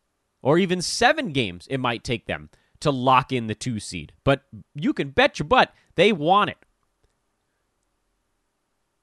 or 0.42 0.58
even 0.58 0.82
7 0.82 1.32
games 1.32 1.66
it 1.70 1.78
might 1.78 2.04
take 2.04 2.26
them 2.26 2.50
to 2.80 2.90
lock 2.90 3.32
in 3.32 3.46
the 3.46 3.54
2 3.54 3.80
seed. 3.80 4.12
But 4.24 4.42
you 4.74 4.92
can 4.92 5.10
bet 5.10 5.38
your 5.38 5.46
butt 5.46 5.72
they 5.96 6.12
want 6.12 6.50
it. 6.50 6.56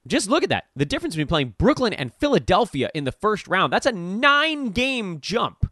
Just 0.07 0.29
look 0.29 0.41
at 0.41 0.49
that. 0.49 0.65
The 0.75 0.85
difference 0.85 1.15
between 1.15 1.27
playing 1.27 1.55
Brooklyn 1.57 1.93
and 1.93 2.13
Philadelphia 2.13 2.89
in 2.95 3.03
the 3.03 3.11
first 3.11 3.47
round. 3.47 3.73
That's 3.73 3.85
a 3.85 3.91
nine 3.91 4.69
game 4.69 5.19
jump. 5.19 5.69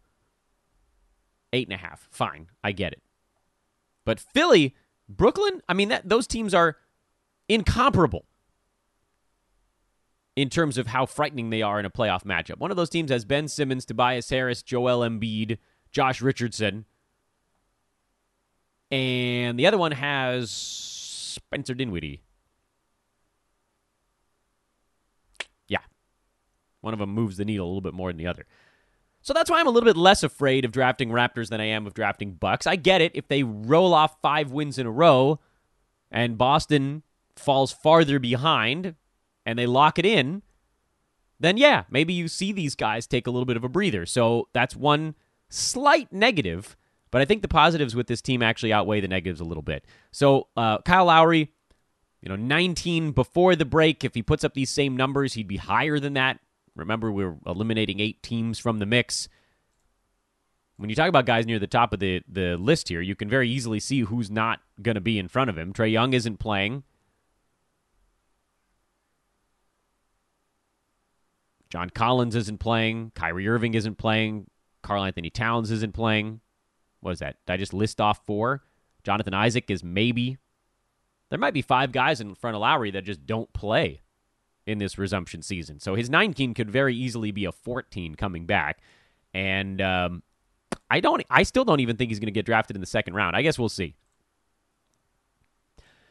Eight 1.53 1.67
and 1.67 1.73
a 1.73 1.77
half. 1.77 2.07
Fine. 2.11 2.49
I 2.63 2.73
get 2.73 2.93
it. 2.93 3.01
But 4.05 4.19
Philly, 4.19 4.75
Brooklyn, 5.07 5.61
I 5.69 5.73
mean, 5.73 5.89
that, 5.89 6.07
those 6.07 6.27
teams 6.27 6.53
are 6.53 6.77
incomparable 7.47 8.25
in 10.35 10.49
terms 10.49 10.77
of 10.77 10.87
how 10.87 11.05
frightening 11.05 11.49
they 11.49 11.61
are 11.61 11.79
in 11.79 11.85
a 11.85 11.89
playoff 11.89 12.23
matchup. 12.23 12.57
One 12.59 12.71
of 12.71 12.77
those 12.77 12.89
teams 12.89 13.09
has 13.09 13.23
Ben 13.23 13.47
Simmons, 13.47 13.85
Tobias 13.85 14.29
Harris, 14.29 14.61
Joel 14.61 14.99
Embiid, 14.99 15.57
Josh 15.91 16.21
Richardson. 16.21 16.85
And 18.95 19.59
the 19.59 19.67
other 19.67 19.77
one 19.77 19.91
has 19.91 20.49
Spencer 20.49 21.73
Dinwiddie. 21.73 22.21
Yeah. 25.67 25.79
One 26.79 26.93
of 26.93 26.99
them 26.99 27.09
moves 27.09 27.35
the 27.35 27.43
needle 27.43 27.65
a 27.65 27.67
little 27.67 27.81
bit 27.81 27.93
more 27.93 28.09
than 28.09 28.17
the 28.17 28.27
other. 28.27 28.45
So 29.21 29.33
that's 29.33 29.49
why 29.49 29.59
I'm 29.59 29.67
a 29.67 29.71
little 29.71 29.85
bit 29.85 29.97
less 29.97 30.23
afraid 30.23 30.63
of 30.63 30.71
drafting 30.71 31.09
Raptors 31.09 31.49
than 31.49 31.59
I 31.59 31.65
am 31.65 31.85
of 31.85 31.93
drafting 31.93 32.31
Bucks. 32.31 32.65
I 32.65 32.77
get 32.77 33.01
it 33.01 33.11
if 33.15 33.27
they 33.27 33.43
roll 33.43 33.93
off 33.93 34.15
five 34.21 34.51
wins 34.51 34.77
in 34.77 34.85
a 34.85 34.91
row 34.91 35.41
and 36.09 36.37
Boston 36.37 37.03
falls 37.35 37.73
farther 37.73 38.17
behind 38.17 38.95
and 39.45 39.59
they 39.59 39.65
lock 39.65 39.99
it 39.99 40.05
in, 40.05 40.41
then 41.37 41.57
yeah, 41.57 41.83
maybe 41.89 42.13
you 42.13 42.29
see 42.29 42.53
these 42.53 42.75
guys 42.75 43.07
take 43.07 43.27
a 43.27 43.31
little 43.31 43.45
bit 43.45 43.57
of 43.57 43.65
a 43.65 43.69
breather. 43.69 44.05
So 44.05 44.47
that's 44.53 44.73
one 44.73 45.15
slight 45.49 46.13
negative, 46.13 46.77
but 47.11 47.21
I 47.21 47.25
think 47.25 47.41
the 47.41 47.47
positives 47.47 47.95
with 47.95 48.07
this 48.07 48.21
team 48.21 48.41
actually 48.41 48.73
outweigh 48.73 49.01
the 49.01 49.07
negatives 49.07 49.39
a 49.39 49.45
little 49.45 49.63
bit. 49.63 49.85
So 50.11 50.47
uh, 50.57 50.79
Kyle 50.79 51.05
Lowry, 51.05 51.51
you 52.21 52.29
know, 52.29 52.35
19 52.35 53.11
before 53.11 53.55
the 53.55 53.65
break. 53.65 54.03
If 54.03 54.15
he 54.15 54.21
puts 54.21 54.43
up 54.43 54.53
these 54.53 54.69
same 54.69 54.97
numbers, 54.97 55.33
he'd 55.33 55.47
be 55.47 55.57
higher 55.57 55.99
than 55.99 56.13
that. 56.13 56.39
Remember, 56.75 57.11
we 57.11 57.25
we're 57.25 57.35
eliminating 57.45 57.99
eight 57.99 58.21
teams 58.21 58.59
from 58.59 58.79
the 58.79 58.85
mix. 58.85 59.29
When 60.77 60.89
you 60.89 60.95
talk 60.95 61.07
about 61.07 61.25
guys 61.25 61.45
near 61.45 61.59
the 61.59 61.67
top 61.67 61.93
of 61.93 61.99
the, 61.99 62.21
the 62.27 62.57
list 62.57 62.89
here, 62.89 62.99
you 62.99 63.15
can 63.15 63.29
very 63.29 63.49
easily 63.49 63.79
see 63.79 64.01
who's 64.01 64.29
not 64.29 64.59
going 64.81 64.95
to 64.95 65.01
be 65.01 65.17
in 65.17 65.29
front 65.29 65.49
of 65.49 65.57
him. 65.57 65.71
Trae 65.71 65.91
Young 65.91 66.13
isn't 66.13 66.37
playing. 66.37 66.83
John 71.69 71.89
Collins 71.89 72.35
isn't 72.35 72.59
playing. 72.59 73.11
Kyrie 73.15 73.47
Irving 73.47 73.73
isn't 73.73 73.97
playing. 73.97 74.49
Karl-Anthony 74.81 75.29
Towns 75.29 75.71
isn't 75.71 75.93
playing. 75.93 76.41
What 77.05 77.11
is 77.11 77.19
that? 77.19 77.37
Did 77.45 77.53
I 77.53 77.57
just 77.57 77.71
list 77.71 78.01
off 78.01 78.25
four? 78.25 78.63
Jonathan 79.03 79.35
Isaac 79.35 79.69
is 79.69 79.83
maybe. 79.83 80.39
There 81.29 81.37
might 81.37 81.53
be 81.53 81.61
five 81.61 81.91
guys 81.91 82.19
in 82.19 82.33
front 82.33 82.55
of 82.55 82.61
Lowry 82.61 82.89
that 82.89 83.03
just 83.03 83.27
don't 83.27 83.53
play 83.53 84.01
in 84.65 84.79
this 84.79 84.97
resumption 84.97 85.43
season. 85.43 85.79
So 85.79 85.93
his 85.93 86.09
19 86.09 86.55
could 86.55 86.71
very 86.71 86.95
easily 86.95 87.29
be 87.29 87.45
a 87.45 87.51
14 87.51 88.15
coming 88.15 88.47
back. 88.47 88.79
And 89.35 89.81
um, 89.81 90.23
I 90.89 90.99
don't. 90.99 91.23
I 91.29 91.43
still 91.43 91.63
don't 91.63 91.79
even 91.79 91.95
think 91.95 92.09
he's 92.09 92.17
going 92.17 92.25
to 92.25 92.31
get 92.31 92.47
drafted 92.47 92.75
in 92.75 92.81
the 92.81 92.87
second 92.87 93.13
round. 93.13 93.35
I 93.35 93.43
guess 93.43 93.59
we'll 93.59 93.69
see. 93.69 93.93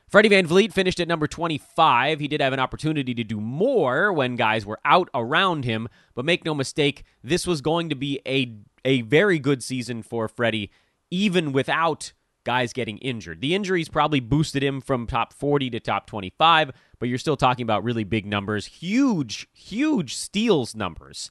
Freddie 0.07 0.29
VanVleet 0.29 0.73
finished 0.73 1.01
at 1.01 1.09
number 1.09 1.27
25. 1.27 2.21
He 2.21 2.29
did 2.29 2.41
have 2.41 2.53
an 2.53 2.61
opportunity 2.61 3.15
to 3.15 3.25
do 3.25 3.41
more 3.41 4.13
when 4.13 4.37
guys 4.37 4.65
were 4.65 4.79
out 4.85 5.11
around 5.13 5.65
him, 5.65 5.89
but 6.15 6.25
make 6.25 6.45
no 6.45 6.55
mistake, 6.55 7.03
this 7.25 7.49
was 7.49 7.61
going 7.61 7.89
to 7.89 7.97
be 7.97 8.21
a 8.25 8.55
a 8.85 9.01
very 9.01 9.39
good 9.39 9.63
season 9.63 10.03
for 10.03 10.29
Freddie, 10.29 10.71
even 11.11 11.53
without 11.53 12.13
guys 12.45 12.73
getting 12.73 12.99
injured. 12.99 13.41
The 13.41 13.55
injuries 13.55 13.89
probably 13.89 14.21
boosted 14.21 14.63
him 14.63 14.81
from 14.81 15.07
top 15.07 15.33
40 15.33 15.71
to 15.71 15.81
top 15.81 16.07
25, 16.07 16.73
but 16.99 17.09
you're 17.09 17.19
still 17.19 17.37
talking 17.37 17.63
about 17.63 17.83
really 17.83 18.05
big 18.05 18.27
numbers, 18.27 18.67
huge, 18.67 19.49
huge 19.53 20.15
steals 20.15 20.75
numbers, 20.75 21.31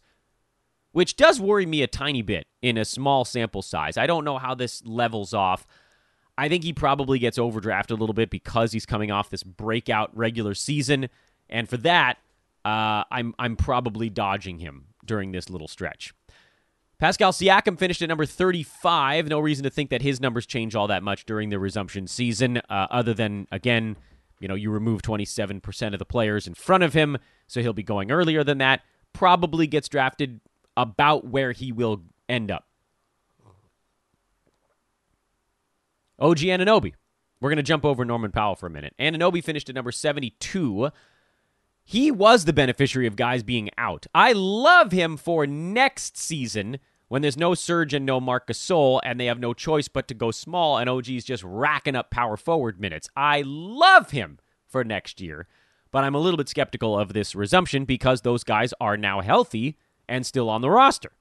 which 0.92 1.16
does 1.16 1.40
worry 1.40 1.66
me 1.66 1.82
a 1.82 1.88
tiny 1.88 2.22
bit 2.22 2.48
in 2.62 2.78
a 2.78 2.86
small 2.86 3.26
sample 3.26 3.62
size. 3.62 3.98
I 3.98 4.08
don't 4.08 4.26
know 4.26 4.40
how 4.40 4.56
this 4.56 4.84
levels 4.86 5.34
off. 5.34 5.66
I 6.38 6.50
think 6.50 6.64
he 6.64 6.74
probably 6.74 7.20
gets 7.20 7.38
overdrafted 7.38 7.92
a 7.92 7.96
little 7.96 8.16
bit 8.16 8.32
because 8.32 8.72
he's 8.72 8.88
coming 8.88 9.12
off 9.12 9.30
this 9.30 9.44
breakout 9.44 10.16
regular 10.18 10.56
season, 10.56 11.10
and 11.48 11.70
for 11.70 11.78
that, 11.78 12.18
uh, 12.66 13.04
I'm 13.12 13.36
I'm 13.38 13.56
probably 13.56 14.10
dodging 14.10 14.58
him 14.58 14.86
during 15.06 15.32
this 15.32 15.50
little 15.52 15.68
stretch. 15.68 16.12
Pascal 17.04 17.34
Siakam 17.34 17.78
finished 17.78 18.02
at 18.02 18.08
number 18.08 18.26
35. 18.26 19.28
No 19.28 19.42
reason 19.42 19.66
to 19.66 19.70
think 19.70 19.90
that 19.90 20.02
his 20.02 20.22
numbers 20.22 20.46
change 20.46 20.74
all 20.74 20.88
that 20.88 21.04
much 21.04 21.26
during 21.26 21.50
the 21.50 21.60
resumption 21.60 22.08
season, 22.08 22.60
uh, 22.70 22.88
other 22.90 23.14
than 23.14 23.46
again, 23.52 23.98
you 24.40 24.48
know, 24.48 24.56
you 24.56 24.72
remove 24.72 25.02
27% 25.02 25.92
of 25.92 26.00
the 26.00 26.06
players 26.06 26.48
in 26.48 26.54
front 26.54 26.82
of 26.82 26.94
him, 26.94 27.18
so 27.46 27.60
he'll 27.62 27.74
be 27.74 27.84
going 27.84 28.10
earlier 28.10 28.42
than 28.42 28.60
that. 28.60 28.84
Probably 29.12 29.68
gets 29.68 29.90
drafted 29.90 30.40
about 30.78 31.28
where 31.28 31.52
he 31.52 31.74
will 31.74 32.04
end 32.30 32.50
up. 32.50 32.70
OG 36.20 36.38
Anunoby. 36.38 36.94
We're 37.42 37.50
going 37.50 37.58
to 37.58 37.64
jump 37.64 37.84
over 37.84 38.06
Norman 38.06 38.32
Powell 38.32 38.56
for 38.56 38.68
a 38.68 38.70
minute. 38.70 38.94
Anunoby 38.98 39.44
finished 39.44 39.68
at 39.68 39.76
number 39.76 39.92
72. 39.92 40.90
He 41.84 42.12
was 42.12 42.46
the 42.46 42.54
beneficiary 42.54 43.08
of 43.08 43.18
guys 43.18 43.44
being 43.44 43.70
out. 43.78 44.08
I 44.16 44.32
love 44.32 44.94
him 44.94 45.18
for 45.18 45.46
next 45.46 46.16
season 46.18 46.80
when 47.14 47.22
there's 47.22 47.38
no 47.38 47.54
Serge 47.54 47.94
and 47.94 48.08
no 48.08 48.20
Marc 48.20 48.48
Gasol, 48.48 49.00
and 49.04 49.20
they 49.20 49.28
have 49.28 49.38
no 49.38 49.54
choice 49.54 49.88
but 49.88 50.08
to 50.08 50.16
go 50.16 50.32
small, 50.32 50.80
and 50.80 50.90
OG's 50.90 51.24
just 51.24 51.44
racking 51.44 51.96
up 51.96 52.10
power 52.10 52.36
forward 52.36 52.82
minutes. 52.82 53.08
I 53.16 53.44
love 53.46 54.10
him 54.10 54.40
for 54.66 54.84
next 54.84 55.22
year, 55.22 55.46
but 55.92 56.04
I'm 56.04 56.16
a 56.16 56.20
little 56.20 56.40
bit 56.40 56.50
skeptical 56.50 56.98
of 56.98 57.14
this 57.14 57.36
resumption 57.36 57.86
because 57.86 58.22
those 58.22 58.44
guys 58.44 58.74
are 58.82 58.98
now 58.98 59.22
healthy 59.22 59.78
and 60.10 60.26
still 60.26 60.50
on 60.50 60.62
the 60.62 60.72
roster. 60.72 61.12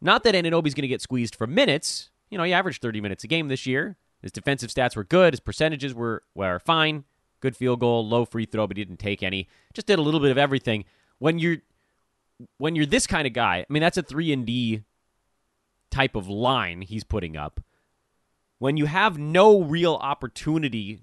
Not 0.00 0.22
that 0.22 0.36
Anunoby's 0.36 0.74
going 0.74 0.82
to 0.82 0.86
get 0.86 1.02
squeezed 1.02 1.34
for 1.34 1.48
minutes. 1.48 2.10
You 2.30 2.38
know, 2.38 2.44
he 2.44 2.52
averaged 2.52 2.80
30 2.80 3.00
minutes 3.00 3.24
a 3.24 3.26
game 3.26 3.48
this 3.48 3.66
year. 3.66 3.96
His 4.22 4.30
defensive 4.30 4.70
stats 4.70 4.94
were 4.94 5.02
good. 5.02 5.32
His 5.32 5.40
percentages 5.40 5.92
were, 5.92 6.22
were 6.36 6.60
fine. 6.60 7.02
Good 7.40 7.56
field 7.56 7.80
goal, 7.80 8.06
low 8.06 8.24
free 8.24 8.46
throw, 8.46 8.68
but 8.68 8.76
he 8.76 8.84
didn't 8.84 9.00
take 9.00 9.24
any. 9.24 9.48
Just 9.74 9.88
did 9.88 9.98
a 9.98 10.02
little 10.02 10.20
bit 10.20 10.30
of 10.30 10.38
everything. 10.38 10.84
When 11.18 11.40
you're 11.40 11.56
when 12.58 12.76
you're 12.76 12.86
this 12.86 13.06
kind 13.06 13.26
of 13.26 13.32
guy, 13.32 13.58
I 13.58 13.72
mean 13.72 13.82
that's 13.82 13.98
a 13.98 14.02
3 14.02 14.32
and 14.32 14.46
D 14.46 14.82
type 15.90 16.14
of 16.14 16.28
line 16.28 16.82
he's 16.82 17.04
putting 17.04 17.36
up. 17.36 17.60
When 18.58 18.76
you 18.76 18.86
have 18.86 19.18
no 19.18 19.62
real 19.62 19.94
opportunity 19.94 21.00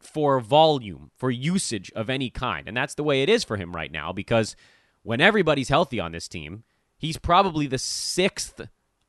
for 0.00 0.40
volume, 0.40 1.12
for 1.16 1.30
usage 1.30 1.92
of 1.94 2.10
any 2.10 2.28
kind, 2.28 2.66
and 2.66 2.76
that's 2.76 2.94
the 2.94 3.04
way 3.04 3.22
it 3.22 3.28
is 3.28 3.44
for 3.44 3.56
him 3.56 3.72
right 3.72 3.92
now 3.92 4.12
because 4.12 4.56
when 5.02 5.20
everybody's 5.20 5.68
healthy 5.68 6.00
on 6.00 6.12
this 6.12 6.28
team, 6.28 6.64
he's 6.96 7.18
probably 7.18 7.66
the 7.66 7.78
sixth 7.78 8.60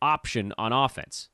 option 0.01 0.53
on 0.57 0.73
offense. 0.73 1.29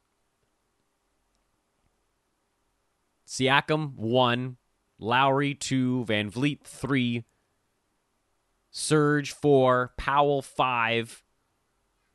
Siakam, 3.29 3.95
one. 3.95 4.57
Lowry, 4.97 5.53
two. 5.53 6.03
VanVleet, 6.07 6.61
three. 6.63 7.23
Serge, 8.71 9.31
four. 9.31 9.93
Powell, 9.97 10.41
five. 10.41 11.23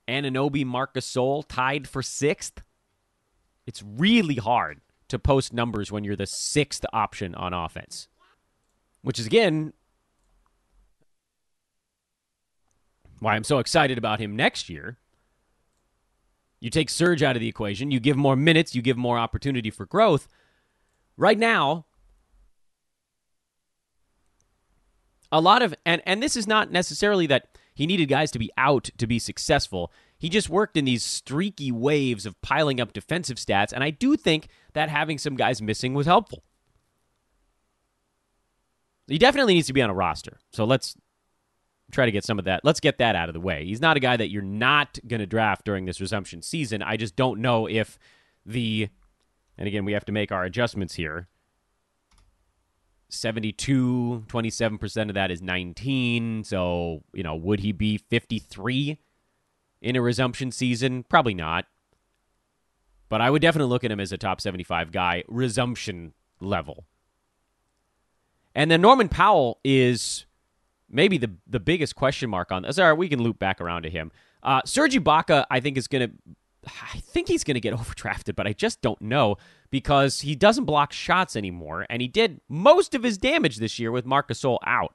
Anunoby, 0.07 0.65
Marc 0.65 0.95
Gasol 0.95 1.45
tied 1.49 1.89
for 1.89 2.03
sixth. 2.03 2.63
It's 3.67 3.83
really 3.83 4.37
hard 4.37 4.81
to 5.09 5.19
post 5.19 5.53
numbers 5.53 5.91
when 5.91 6.05
you're 6.05 6.17
the 6.17 6.27
sixth 6.27 6.85
option 6.93 7.35
on 7.35 7.55
offense, 7.55 8.09
which 9.03 9.19
is, 9.19 9.27
again, 9.27 9.73
why 13.21 13.35
I'm 13.35 13.45
so 13.45 13.59
excited 13.59 13.97
about 13.97 14.21
him 14.21 14.37
next 14.37 14.69
year. 14.69 14.99
You 16.61 16.71
take 16.71 16.91
Serge 16.91 17.23
out 17.23 17.37
of 17.37 17.41
the 17.41 17.49
equation, 17.49 17.91
you 17.91 18.01
give 18.01 18.17
more 18.17 18.37
minutes, 18.37 18.75
you 18.75 18.83
give 18.83 18.97
more 18.97 19.19
opportunity 19.19 19.71
for 19.71 19.87
growth. 19.87 20.29
Right 21.17 21.39
now, 21.39 21.87
a 25.33 25.41
lot 25.41 25.63
of 25.63 25.75
and 25.85 26.03
and 26.07 26.23
this 26.23 26.37
is 26.37 26.47
not 26.47 26.71
necessarily 26.71 27.27
that 27.27 27.49
he 27.75 27.87
needed 27.87 28.07
guys 28.07 28.31
to 28.33 28.39
be 28.39 28.51
out 28.57 28.91
to 28.99 29.07
be 29.07 29.19
successful. 29.19 29.93
He 30.17 30.29
just 30.29 30.49
worked 30.49 30.77
in 30.77 30.85
these 30.85 31.05
streaky 31.05 31.71
waves 31.73 32.25
of 32.25 32.41
piling 32.41 32.81
up 32.81 32.93
defensive 32.93 33.37
stats, 33.37 33.73
and 33.73 33.85
I 33.85 33.91
do 33.91 34.17
think 34.17 34.49
that 34.73 34.89
having 34.89 35.19
some 35.19 35.37
guys 35.37 35.61
missing 35.61 35.93
was 35.93 36.07
helpful. 36.07 36.43
He 39.07 39.19
definitely 39.19 39.55
needs 39.55 39.67
to 39.67 39.75
be 39.75 39.83
on 39.83 39.91
a 39.91 39.95
roster. 39.95 40.39
So 40.53 40.65
let's 40.65 40.97
try 41.93 42.07
to 42.07 42.13
get 42.13 42.25
some 42.25 42.39
of 42.39 42.47
that. 42.47 42.65
Let's 42.65 42.81
get 42.81 42.99
that 42.99 43.17
out 43.17 43.29
of 43.29 43.35
the 43.35 43.41
way. 43.41 43.65
He's 43.65 43.81
not 43.81 43.97
a 43.97 44.01
guy 44.01 44.17
that 44.17 44.31
you're 44.31 44.43
not 44.43 44.99
going 45.07 45.21
to 45.21 45.27
draft 45.27 45.65
during 45.65 45.85
this 45.85 46.01
resumption 46.01 46.43
season. 46.43 46.83
I 46.83 46.97
just 46.97 47.17
don't 47.17 47.41
know 47.41 47.69
if 47.69 47.99
the, 48.47 48.89
and 49.59 49.69
again, 49.69 49.85
we 49.85 49.93
have 49.93 50.05
to 50.07 50.13
make 50.13 50.33
our 50.33 50.45
adjustments 50.45 50.95
here. 50.95 51.29
72, 53.15 54.25
27% 54.29 55.09
of 55.09 55.15
that 55.15 55.31
is 55.31 55.43
19. 55.43 56.45
So, 56.45 57.03
you 57.13 57.23
know, 57.23 57.35
would 57.35 57.61
he 57.61 57.73
be 57.73 57.99
53 57.99 58.99
in 59.81 59.97
a 59.97 60.03
resumption 60.03 60.51
season? 60.51 61.05
Probably 61.05 61.35
not. 61.35 61.67
But 63.09 63.21
I 63.21 63.31
would 63.31 63.43
definitely 63.43 63.71
look 63.71 63.85
at 63.85 63.91
him 63.91 64.01
as 64.01 64.13
a 64.13 64.19
top 64.19 64.41
75 64.41 64.91
guy, 64.91 65.25
resumption 65.29 66.15
level. 66.41 66.85
And 68.55 68.71
then 68.71 68.81
Norman 68.81 69.09
Powell 69.09 69.61
is 69.65 70.27
maybe 70.91 71.19
the 71.19 71.31
the 71.47 71.61
biggest 71.61 71.97
question 71.97 72.31
mark 72.31 72.53
on 72.53 72.63
this. 72.63 72.79
All 72.79 72.89
right, 72.89 72.97
we 72.99 73.09
can 73.09 73.23
loop 73.23 73.39
back 73.39 73.61
around 73.61 73.83
to 73.83 73.91
him. 73.91 74.13
Uh, 74.43 74.61
Serge 74.65 74.95
Ibaka, 74.95 75.47
I 75.51 75.61
think 75.61 75.77
is 75.77 75.89
going 75.89 76.09
to. 76.09 76.15
I 76.67 76.99
think 76.99 77.29
he's 77.29 77.45
going 77.45 77.55
to 77.55 77.61
get 77.61 77.75
overdrafted, 77.79 78.37
but 78.37 78.47
I 78.47 78.53
just 78.53 78.81
don't 78.83 79.01
know 79.01 79.37
because 79.71 80.21
he 80.21 80.35
doesn't 80.35 80.65
block 80.65 80.93
shots 80.93 81.37
anymore, 81.37 81.87
and 81.91 82.01
he 82.01 82.09
did 82.09 82.41
most 82.49 82.95
of 82.95 83.03
his 83.03 83.19
damage 83.19 83.57
this 83.57 83.79
year 83.79 83.91
with 83.91 84.07
Marc 84.07 84.29
Gasol 84.29 84.59
out. 84.67 84.95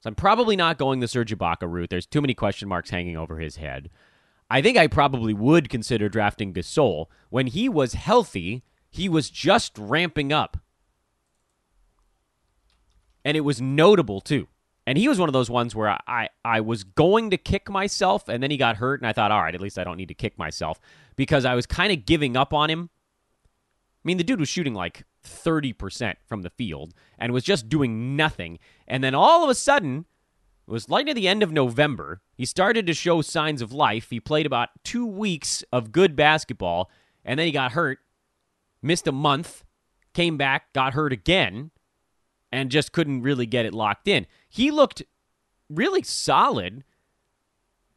So 0.00 0.08
I'm 0.08 0.14
probably 0.14 0.56
not 0.56 0.78
going 0.78 1.00
the 1.00 1.08
Serge 1.08 1.36
Ibaka 1.36 1.70
route. 1.70 1.90
There's 1.90 2.06
too 2.06 2.20
many 2.20 2.34
question 2.34 2.68
marks 2.68 2.90
hanging 2.90 3.16
over 3.16 3.38
his 3.38 3.56
head. 3.56 3.90
I 4.48 4.62
think 4.62 4.76
I 4.76 4.86
probably 4.86 5.34
would 5.34 5.68
consider 5.68 6.08
drafting 6.08 6.52
Gasol. 6.52 7.06
When 7.30 7.48
he 7.48 7.68
was 7.68 7.94
healthy, 7.94 8.62
he 8.90 9.08
was 9.08 9.30
just 9.30 9.76
ramping 9.76 10.32
up 10.32 10.58
and 13.26 13.36
it 13.36 13.40
was 13.40 13.60
notable 13.60 14.20
too. 14.20 14.46
And 14.86 14.96
he 14.96 15.08
was 15.08 15.18
one 15.18 15.28
of 15.28 15.32
those 15.32 15.50
ones 15.50 15.74
where 15.74 15.98
I, 16.06 16.28
I 16.44 16.60
was 16.60 16.84
going 16.84 17.30
to 17.30 17.36
kick 17.36 17.68
myself, 17.68 18.28
and 18.28 18.40
then 18.40 18.52
he 18.52 18.56
got 18.56 18.76
hurt, 18.76 19.00
and 19.00 19.08
I 19.08 19.12
thought, 19.12 19.32
all 19.32 19.42
right, 19.42 19.54
at 19.54 19.60
least 19.60 19.78
I 19.78 19.84
don't 19.84 19.96
need 19.96 20.08
to 20.08 20.14
kick 20.14 20.38
myself 20.38 20.80
because 21.16 21.44
I 21.44 21.54
was 21.56 21.66
kind 21.66 21.92
of 21.92 22.06
giving 22.06 22.36
up 22.36 22.54
on 22.54 22.70
him. 22.70 22.90
I 23.44 24.04
mean, 24.04 24.16
the 24.16 24.24
dude 24.24 24.38
was 24.38 24.48
shooting 24.48 24.74
like 24.74 25.02
30% 25.24 26.14
from 26.24 26.42
the 26.42 26.50
field 26.50 26.94
and 27.18 27.32
was 27.32 27.42
just 27.42 27.68
doing 27.68 28.14
nothing. 28.14 28.60
And 28.86 29.02
then 29.02 29.14
all 29.14 29.42
of 29.42 29.50
a 29.50 29.54
sudden, 29.56 30.04
it 30.68 30.70
was 30.70 30.88
like 30.88 31.08
at 31.08 31.16
the 31.16 31.26
end 31.26 31.42
of 31.42 31.50
November, 31.50 32.20
he 32.36 32.44
started 32.44 32.86
to 32.86 32.94
show 32.94 33.22
signs 33.22 33.62
of 33.62 33.72
life. 33.72 34.10
He 34.10 34.20
played 34.20 34.46
about 34.46 34.68
two 34.84 35.04
weeks 35.04 35.64
of 35.72 35.90
good 35.90 36.14
basketball, 36.14 36.90
and 37.24 37.40
then 37.40 37.46
he 37.46 37.52
got 37.52 37.72
hurt, 37.72 37.98
missed 38.80 39.08
a 39.08 39.12
month, 39.12 39.64
came 40.14 40.36
back, 40.36 40.72
got 40.72 40.94
hurt 40.94 41.12
again, 41.12 41.72
and 42.52 42.70
just 42.70 42.92
couldn't 42.92 43.22
really 43.22 43.46
get 43.46 43.66
it 43.66 43.74
locked 43.74 44.08
in. 44.08 44.26
He 44.48 44.70
looked 44.70 45.02
really 45.68 46.02
solid 46.02 46.84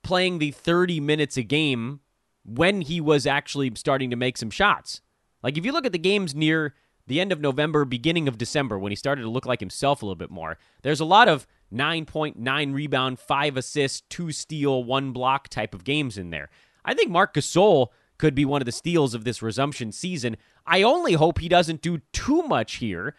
playing 0.03 0.39
the 0.39 0.51
30 0.51 0.99
minutes 0.99 1.37
a 1.37 1.43
game 1.43 1.99
when 2.43 2.81
he 2.81 2.99
was 2.99 3.27
actually 3.27 3.71
starting 3.75 4.09
to 4.09 4.15
make 4.15 4.37
some 4.37 4.49
shots. 4.49 5.01
Like 5.43 5.57
if 5.57 5.65
you 5.65 5.71
look 5.71 5.85
at 5.85 5.91
the 5.91 5.99
games 5.99 6.33
near 6.33 6.73
the 7.07 7.19
end 7.19 7.31
of 7.31 7.41
November, 7.41 7.85
beginning 7.85 8.27
of 8.27 8.37
December, 8.37 8.77
when 8.77 8.91
he 8.91 8.95
started 8.95 9.23
to 9.23 9.29
look 9.29 9.45
like 9.45 9.59
himself 9.59 10.01
a 10.01 10.05
little 10.05 10.15
bit 10.15 10.31
more, 10.31 10.57
there's 10.81 10.99
a 10.99 11.05
lot 11.05 11.27
of 11.27 11.47
9.9 11.73 12.73
rebound, 12.73 13.19
5 13.19 13.57
assists, 13.57 14.01
2 14.09 14.31
steal, 14.31 14.83
1 14.83 15.11
block 15.11 15.47
type 15.49 15.73
of 15.73 15.83
games 15.83 16.17
in 16.17 16.29
there. 16.29 16.49
I 16.83 16.93
think 16.93 17.11
Marc 17.11 17.33
Gasol 17.33 17.87
could 18.17 18.35
be 18.35 18.45
one 18.45 18.61
of 18.61 18.65
the 18.65 18.71
steals 18.71 19.13
of 19.13 19.23
this 19.23 19.41
resumption 19.41 19.91
season. 19.91 20.37
I 20.65 20.83
only 20.83 21.13
hope 21.13 21.39
he 21.39 21.49
doesn't 21.49 21.81
do 21.81 22.01
too 22.11 22.43
much 22.43 22.75
here 22.75 23.15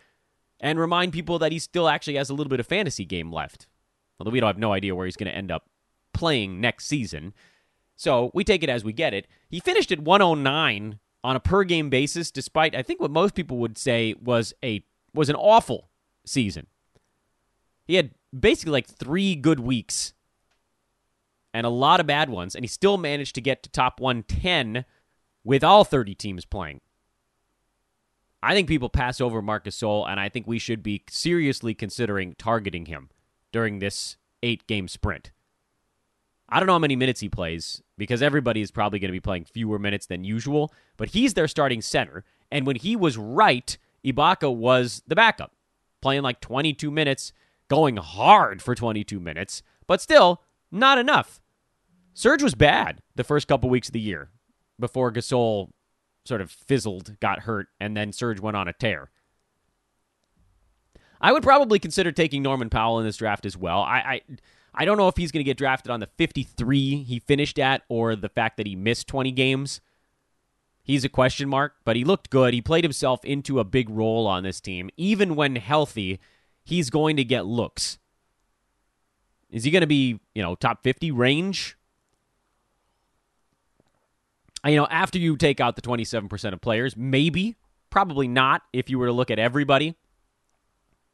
and 0.61 0.79
remind 0.79 1.13
people 1.13 1.39
that 1.39 1.53
he 1.53 1.59
still 1.59 1.89
actually 1.89 2.17
has 2.17 2.31
a 2.31 2.35
little 2.35 2.51
bit 2.51 2.61
of 2.61 2.67
fantasy 2.67 3.05
game 3.05 3.33
left. 3.33 3.67
Although 4.19 4.31
we 4.31 4.41
don't 4.41 4.49
have 4.49 4.59
no 4.59 4.73
idea 4.73 4.95
where 4.95 5.07
he's 5.07 5.17
going 5.17 5.31
to 5.31 5.37
end 5.37 5.51
up 5.51 5.65
playing 6.13 6.61
next 6.61 6.87
season. 6.87 7.33
So 7.97 8.31
we 8.35 8.45
take 8.45 8.63
it 8.63 8.69
as 8.69 8.85
we 8.85 8.93
get 8.93 9.15
it. 9.15 9.27
He 9.49 9.61
finished 9.61 9.91
at 9.93 10.01
109 10.01 10.99
on 11.23 11.37
a 11.37 11.41
per 11.41 11.65
game 11.65 11.91
basis, 11.91 12.31
despite 12.31 12.75
I 12.75 12.83
think 12.83 13.01
what 13.01 13.11
most 13.11 13.35
people 13.35 13.59
would 13.59 13.79
say 13.79 14.15
was 14.23 14.53
a 14.63 14.85
was 15.15 15.29
an 15.29 15.37
awful 15.37 15.89
season. 16.25 16.67
He 17.87 17.97
had 17.97 18.11
basically 18.39 18.73
like 18.73 18.87
three 18.87 19.35
good 19.35 19.61
weeks 19.61 20.13
and 21.53 21.67
a 21.67 21.71
lot 21.71 22.01
of 22.01 22.07
bad 22.07 22.31
ones, 22.31 22.55
and 22.55 22.65
he 22.65 22.69
still 22.69 22.97
managed 22.97 23.35
to 23.35 23.41
get 23.41 23.63
to 23.63 23.71
top 23.71 24.01
110 24.01 24.85
with 25.43 25.65
all 25.65 25.85
30 25.85 26.15
teams 26.15 26.45
playing. 26.45 26.81
I 28.43 28.55
think 28.55 28.69
people 28.69 28.89
pass 28.89 29.21
over 29.21 29.43
Marcus 29.43 29.79
Gasol, 29.79 30.09
and 30.09 30.19
I 30.19 30.29
think 30.29 30.47
we 30.47 30.59
should 30.59 30.83
be 30.83 31.03
seriously 31.11 31.75
considering 31.75 32.35
targeting 32.39 32.87
him 32.87 33.11
during 33.53 33.79
this 33.79 34.17
eight 34.43 34.67
game 34.67 34.89
sprint. 34.89 35.31
I 36.49 36.59
don't 36.59 36.67
know 36.67 36.73
how 36.73 36.79
many 36.79 36.97
minutes 36.97 37.21
he 37.21 37.29
plays 37.29 37.81
because 37.97 38.23
everybody 38.23 38.61
is 38.61 38.71
probably 38.71 38.99
going 38.99 39.11
to 39.11 39.13
be 39.13 39.21
playing 39.21 39.45
fewer 39.45 39.79
minutes 39.79 40.07
than 40.07 40.25
usual, 40.25 40.73
but 40.97 41.11
he's 41.11 41.35
their 41.35 41.47
starting 41.47 41.81
center. 41.81 42.25
And 42.51 42.67
when 42.67 42.77
he 42.77 42.97
was 42.97 43.17
right, 43.17 43.77
Ibaka 44.05 44.53
was 44.53 45.03
the 45.07 45.15
backup, 45.15 45.53
playing 46.01 46.23
like 46.23 46.41
22 46.41 46.91
minutes, 46.91 47.33
going 47.69 47.99
hard 47.99 48.63
for 48.63 48.75
22 48.75 49.21
minutes, 49.21 49.63
but 49.87 50.01
still 50.01 50.43
not 50.73 50.99
enough. 50.99 51.41
Serge 52.15 52.43
was 52.43 52.55
bad 52.55 53.01
the 53.15 53.25
first 53.25 53.47
couple 53.47 53.71
weeks 53.71 53.89
of 53.89 53.93
the 53.93 54.01
year 54.01 54.31
before 54.79 55.13
Gasol 55.13 55.71
sort 56.25 56.41
of 56.41 56.51
fizzled, 56.51 57.19
got 57.21 57.41
hurt, 57.41 57.69
and 57.81 57.97
then 57.97 58.13
Serge 58.13 58.41
went 58.41 58.57
on 58.57 58.69
a 58.69 58.73
tear. 58.73 59.11
I 61.21 61.33
would 61.33 61.43
probably 61.43 61.79
consider 61.79 62.13
taking 62.13 62.43
Norman 62.43 62.71
Powell 62.71 62.99
in 62.99 63.05
this 63.05 63.19
draft 63.19 63.45
as 63.45 63.57
well. 63.57 63.81
I, 63.81 63.99
I 63.99 64.21
I 64.75 64.85
don't 64.85 64.97
know 64.97 65.09
if 65.09 65.17
he's 65.17 65.33
going 65.33 65.41
to 65.41 65.49
get 65.49 65.57
drafted 65.57 65.91
on 65.91 66.01
the 66.01 66.09
53 66.17 67.03
he 67.03 67.19
finished 67.19 67.59
at 67.59 67.83
or 67.89 68.15
the 68.15 68.29
fact 68.29 68.57
that 68.57 68.67
he 68.67 68.77
missed 68.77 69.09
20 69.09 69.33
games. 69.33 69.81
He's 70.83 71.05
a 71.05 71.09
question 71.09 71.49
mark, 71.49 71.75
but 71.85 71.97
he 71.97 72.05
looked 72.05 72.31
good. 72.31 72.55
He 72.55 72.63
played 72.63 72.85
himself 72.85 73.25
into 73.25 73.61
a 73.61 73.65
big 73.65 73.91
role 73.91 74.27
on 74.27 74.43
this 74.43 74.61
team. 74.61 74.91
Even 74.97 75.37
when 75.37 75.57
healthy, 75.57 76.19
he's 76.65 76.91
going 76.91 77.17
to 77.17 77.25
get 77.25 77.47
looks. 77.47 77.99
Is 79.51 79.65
he 79.65 79.71
going 79.71 79.83
to 79.83 79.87
be, 79.87 80.21
you 80.35 80.43
know, 80.43 80.55
top 80.55 80.83
50 80.83 81.11
range? 81.11 81.77
You 84.67 84.77
know, 84.77 84.87
after 84.91 85.19
you 85.19 85.37
take 85.37 85.61
out 85.61 85.77
the 85.77 85.83
27% 85.83 86.53
of 86.53 86.61
players, 86.61 86.97
maybe, 86.97 87.57
probably 87.89 88.29
not 88.29 88.63
if 88.73 88.91
you 88.91 88.99
were 88.99 89.07
to 89.07 89.13
look 89.13 89.31
at 89.31 89.39
everybody. 89.39 89.97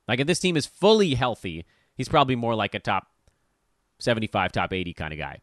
Like 0.09 0.21
if 0.21 0.27
this 0.27 0.41
team 0.41 0.57
is 0.57 0.67
fully 0.67 1.15
healthy, 1.15 1.65
he's 1.95 2.09
probably 2.09 2.37
more 2.37 2.55
like 2.55 2.75
a 2.75 2.81
top 2.81 3.09
75, 3.99 4.53
top 4.53 4.73
80 4.73 4.93
kind 4.95 5.13
of 5.13 5.19
guy 5.19 5.41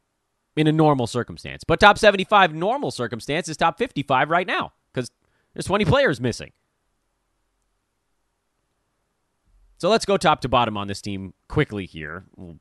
in 0.56 0.68
a 0.68 0.72
normal 0.72 1.08
circumstance. 1.08 1.64
But 1.64 1.80
top 1.80 1.98
75 1.98 2.54
normal 2.54 2.92
circumstance 2.92 3.50
is 3.50 3.58
top 3.58 3.78
55 3.78 4.30
right 4.30 4.48
now 4.48 4.74
because 4.94 5.10
there's 5.54 5.66
20 5.66 5.86
players 5.86 6.22
missing. 6.22 6.52
So 9.78 9.90
let's 9.90 10.06
go 10.06 10.18
top 10.18 10.42
to 10.42 10.50
bottom 10.50 10.78
on 10.78 10.88
this 10.88 11.02
team 11.02 11.34
quickly 11.50 11.86
here. 11.86 12.24
We'll 12.38 12.58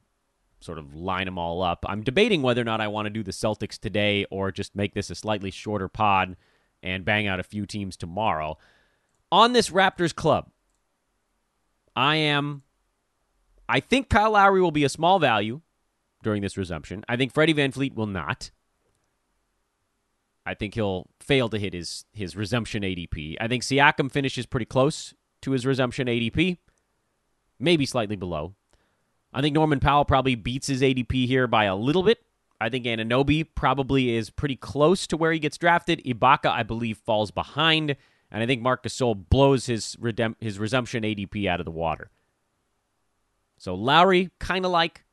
sort 0.63 0.79
of 0.79 0.95
line 0.95 1.27
them 1.27 1.39
all 1.39 1.63
up. 1.63 1.85
I'm 1.89 2.03
debating 2.03 2.43
whether 2.43 2.61
or 2.61 2.65
not 2.65 2.81
I 2.81 2.89
want 2.89 3.07
to 3.07 3.11
do 3.11 3.23
the 3.23 3.33
Celtics 3.33 3.79
today 3.79 4.25
or 4.31 4.51
just 4.51 4.75
make 4.75 4.95
this 4.95 5.11
a 5.11 5.15
slightly 5.15 5.51
shorter 5.51 5.89
pod 5.89 6.37
and 6.83 7.05
bang 7.05 7.27
out 7.27 7.41
a 7.41 7.45
few 7.45 7.67
teams 7.67 7.97
tomorrow. 7.97 8.59
On 9.31 9.53
this 9.53 9.71
Raptors 9.71 10.15
club, 10.15 10.51
I 11.95 12.17
am. 12.17 12.63
I 13.69 13.81
think 13.81 14.09
Kyle 14.09 14.33
Lowry 14.33 14.61
will 14.61 14.71
be 14.71 14.85
a 14.85 14.89
small 14.89 15.19
value 15.19 15.61
during 16.23 16.43
this 16.43 16.57
resumption. 16.57 17.05
I 17.09 17.17
think 17.17 17.33
Freddie 17.33 17.55
VanVleet 17.55 17.95
will 17.95 18.07
not. 18.07 18.51
I 20.45 20.55
think 20.55 20.75
he'll 20.75 21.09
fail 21.21 21.49
to 21.49 21.59
hit 21.59 21.73
his 21.73 22.05
his 22.13 22.37
resumption 22.37 22.83
ADP. 22.83 23.37
I 23.41 23.49
think 23.49 23.63
Siakam 23.63 24.11
finishes 24.11 24.47
pretty 24.47 24.67
close 24.67 25.15
to 25.43 25.53
his 25.53 25.65
resumption 25.65 26.09
ADP, 26.09 26.59
maybe 27.59 27.87
slightly 27.87 28.17
below. 28.17 28.55
I 29.33 29.41
think 29.41 29.55
Norman 29.55 29.81
Powell 29.81 30.05
probably 30.05 30.35
beats 30.35 30.67
his 30.67 30.83
ADP 30.83 31.27
here 31.27 31.47
by 31.47 31.65
a 31.65 31.77
little 31.77 32.03
bit. 32.03 32.19
I 32.61 32.69
think 32.69 32.85
Anunoby 32.85 33.47
probably 33.55 34.15
is 34.15 34.31
pretty 34.31 34.57
close 34.57 35.07
to 35.09 35.17
where 35.17 35.33
he 35.33 35.39
gets 35.39 35.59
drafted. 35.59 36.03
Ibaka, 36.05 36.47
I 36.47 36.63
believe, 36.63 36.99
falls 36.99 37.31
behind, 37.31 37.97
and 38.31 38.43
I 38.43 38.47
think 38.47 38.63
Marc 38.63 38.85
Gasol 38.85 39.29
blows 39.29 39.67
his 39.67 39.97
his 40.41 40.59
resumption 40.59 41.03
ADP 41.03 41.47
out 41.49 41.61
of 41.61 41.65
the 41.65 41.73
water. 41.73 42.11
So 43.59 43.75
Lowry, 43.75 44.31
kind 44.39 44.65
of 44.65 44.71
like 44.71 45.05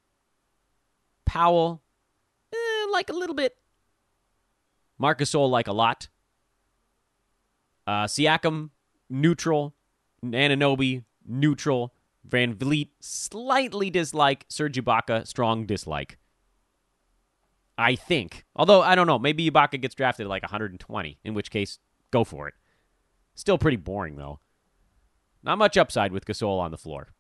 Powell, 1.26 1.82
eh, 2.54 2.86
like 2.92 3.10
a 3.10 3.14
little 3.14 3.36
bit. 3.36 3.56
Marc 4.98 5.20
Gasol, 5.20 5.50
like 5.50 5.68
a 5.68 5.74
lot. 5.74 6.08
Uh, 7.88 8.06
Siakam, 8.06 8.70
neutral. 9.10 9.74
Anunoby, 10.24 11.04
neutral. 11.26 11.94
VanVleet, 12.28 12.90
slightly 13.00 13.90
dislike. 13.90 14.46
Serge 14.50 14.78
Ibaka, 14.78 15.26
strong 15.26 15.66
dislike. 15.66 16.18
I 17.78 17.96
think. 17.96 18.46
Although, 18.56 18.82
I 18.82 18.96
don't 18.96 19.08
know. 19.08 19.20
Maybe 19.20 19.50
Ibaka 19.50 19.80
gets 19.82 19.96
drafted 19.96 20.26
at 20.26 20.30
like 20.30 20.44
120, 20.44 21.20
in 21.24 21.34
which 21.34 21.50
case, 21.50 21.80
go 22.12 22.24
for 22.24 22.48
it. 22.48 22.54
Still 23.36 23.58
pretty 23.58 23.78
boring, 23.78 24.18
though. 24.18 24.40
Not 25.44 25.58
much 25.58 25.78
upside 25.78 26.12
with 26.12 26.26
Gasol 26.26 26.60
on 26.60 26.72
the 26.72 26.78
floor. 26.78 27.14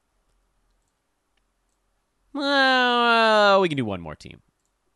Well, 2.34 3.62
we 3.62 3.70
can 3.70 3.78
do 3.78 3.86
one 3.86 4.02
more 4.02 4.16
team. 4.16 4.42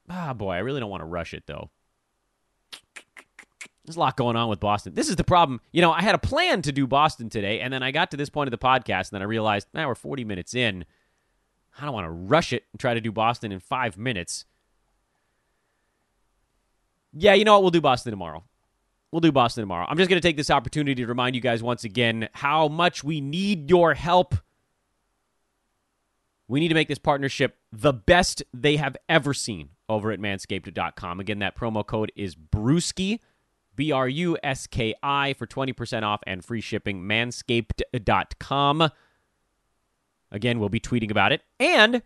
Ah, 0.10 0.32
oh, 0.32 0.34
boy, 0.34 0.52
I 0.52 0.60
really 0.60 0.82
don't 0.82 0.90
want 0.90 1.02
to 1.02 1.06
rush 1.06 1.34
it, 1.34 1.44
though. 1.48 1.72
There's 3.86 3.98
a 3.98 4.00
lot 4.00 4.16
going 4.16 4.36
on 4.36 4.48
with 4.48 4.62
Boston. 4.62 4.94
This 4.94 5.10
is 5.10 5.18
the 5.18 5.24
problem. 5.26 5.60
You 5.72 5.82
know, 5.82 5.92
I 5.92 6.02
had 6.02 6.16
a 6.16 6.20
plan 6.20 6.62
to 6.62 6.72
do 6.72 6.88
Boston 6.88 7.30
today, 7.30 7.60
and 7.60 7.74
then 7.74 7.84
I 7.84 7.92
got 7.92 8.12
to 8.12 8.18
this 8.18 8.30
point 8.30 8.48
of 8.48 8.52
the 8.52 8.58
podcast, 8.58 9.10
and 9.10 9.12
then 9.12 9.22
I 9.22 9.26
realized, 9.26 9.68
now 9.74 9.88
we're 9.88 9.96
40 9.96 10.24
minutes 10.24 10.54
in. 10.54 10.86
I 11.78 11.86
don't 11.86 11.94
want 11.94 12.06
to 12.06 12.12
rush 12.12 12.54
it 12.54 12.64
and 12.72 12.80
try 12.80 12.94
to 12.94 13.02
do 13.02 13.12
Boston 13.12 13.52
in 13.52 13.60
five 13.60 13.98
minutes. 13.98 14.46
Yeah, 17.12 17.34
you 17.34 17.44
know 17.44 17.54
what? 17.54 17.64
We'll 17.64 17.72
do 17.72 17.82
Boston 17.82 18.12
tomorrow. 18.12 18.44
We'll 19.12 19.20
do 19.20 19.32
Boston 19.32 19.62
tomorrow. 19.62 19.86
I'm 19.88 19.98
just 19.98 20.10
going 20.10 20.20
to 20.20 20.28
take 20.28 20.38
this 20.38 20.50
opportunity 20.50 20.96
to 20.96 21.08
remind 21.08 21.36
you 21.36 21.42
guys 21.42 21.62
once 21.62 21.84
again 21.84 22.30
how 22.34 22.68
much 22.68 23.04
we 23.04 23.22
need 23.22 23.70
your 23.70 23.94
help. 23.94 24.34
We 26.48 26.60
need 26.60 26.70
to 26.70 26.74
make 26.74 26.88
this 26.88 27.00
partnership 27.00 27.58
the 27.72 27.94
best 27.94 28.44
they 28.54 28.78
have 28.78 28.98
ever 29.08 29.34
seen 29.34 29.70
over 29.88 30.12
at 30.12 30.20
manscaped.com. 30.20 31.20
Again, 31.20 31.40
that 31.40 31.56
promo 31.56 31.86
code 31.86 32.12
is 32.16 32.36
Bruski. 32.36 33.20
B 33.76 33.92
R 33.92 34.08
U 34.08 34.38
S 34.44 34.68
K 34.68 34.94
I 35.02 35.34
for 35.34 35.48
20% 35.48 36.04
off 36.04 36.22
and 36.26 36.44
free 36.44 36.62
shipping. 36.62 37.04
Manscaped.com. 37.04 38.90
Again, 40.32 40.60
we'll 40.60 40.70
be 40.70 40.80
tweeting 40.80 41.12
about 41.12 41.32
it. 41.32 41.42
And, 41.60 42.02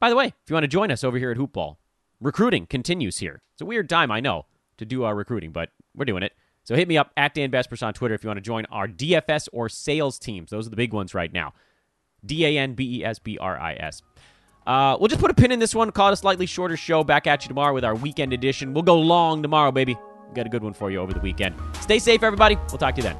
by 0.00 0.08
the 0.08 0.16
way, 0.16 0.26
if 0.26 0.48
you 0.48 0.54
want 0.54 0.64
to 0.64 0.68
join 0.68 0.90
us 0.90 1.04
over 1.04 1.18
here 1.18 1.30
at 1.30 1.36
Hoopball, 1.36 1.76
recruiting 2.20 2.66
continues 2.66 3.18
here. 3.18 3.42
It's 3.52 3.60
a 3.60 3.66
weird 3.66 3.88
time, 3.88 4.10
I 4.10 4.20
know, 4.20 4.46
to 4.78 4.84
do 4.84 5.04
our 5.04 5.14
recruiting, 5.14 5.52
but 5.52 5.70
we're 5.94 6.06
doing 6.06 6.22
it. 6.22 6.32
So 6.64 6.74
hit 6.74 6.88
me 6.88 6.96
up 6.96 7.12
at 7.16 7.34
Dan 7.34 7.50
Besbris 7.50 7.86
on 7.86 7.94
Twitter 7.94 8.14
if 8.14 8.24
you 8.24 8.28
want 8.28 8.38
to 8.38 8.42
join 8.42 8.64
our 8.66 8.88
DFS 8.88 9.48
or 9.52 9.68
sales 9.68 10.18
teams. 10.18 10.50
Those 10.50 10.66
are 10.66 10.70
the 10.70 10.76
big 10.76 10.92
ones 10.92 11.14
right 11.14 11.32
now. 11.32 11.54
D 12.24 12.44
A 12.44 12.58
N 12.58 12.74
B 12.74 12.98
E 12.98 13.04
S 13.04 13.18
B 13.18 13.38
R 13.38 13.58
I 13.58 13.74
S. 13.74 14.02
Uh, 14.66 14.96
we'll 14.98 15.06
just 15.06 15.20
put 15.20 15.30
a 15.30 15.34
pin 15.34 15.52
in 15.52 15.60
this 15.60 15.76
one, 15.76 15.92
call 15.92 16.08
it 16.08 16.14
a 16.14 16.16
slightly 16.16 16.46
shorter 16.46 16.76
show. 16.76 17.04
Back 17.04 17.28
at 17.28 17.44
you 17.44 17.48
tomorrow 17.48 17.72
with 17.72 17.84
our 17.84 17.94
weekend 17.94 18.32
edition. 18.32 18.74
We'll 18.74 18.82
go 18.82 18.98
long 18.98 19.42
tomorrow, 19.42 19.70
baby 19.70 19.96
got 20.34 20.46
a 20.46 20.48
good 20.48 20.62
one 20.62 20.72
for 20.72 20.90
you 20.90 20.98
over 20.98 21.12
the 21.12 21.20
weekend. 21.20 21.54
Stay 21.80 21.98
safe, 21.98 22.22
everybody. 22.22 22.56
We'll 22.70 22.78
talk 22.78 22.94
to 22.96 23.02
you 23.02 23.08
then. 23.08 23.16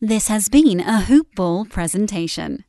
This 0.00 0.28
has 0.28 0.48
been 0.48 0.80
a 0.80 1.02
Hoop 1.02 1.34
Ball 1.34 1.64
presentation. 1.64 2.64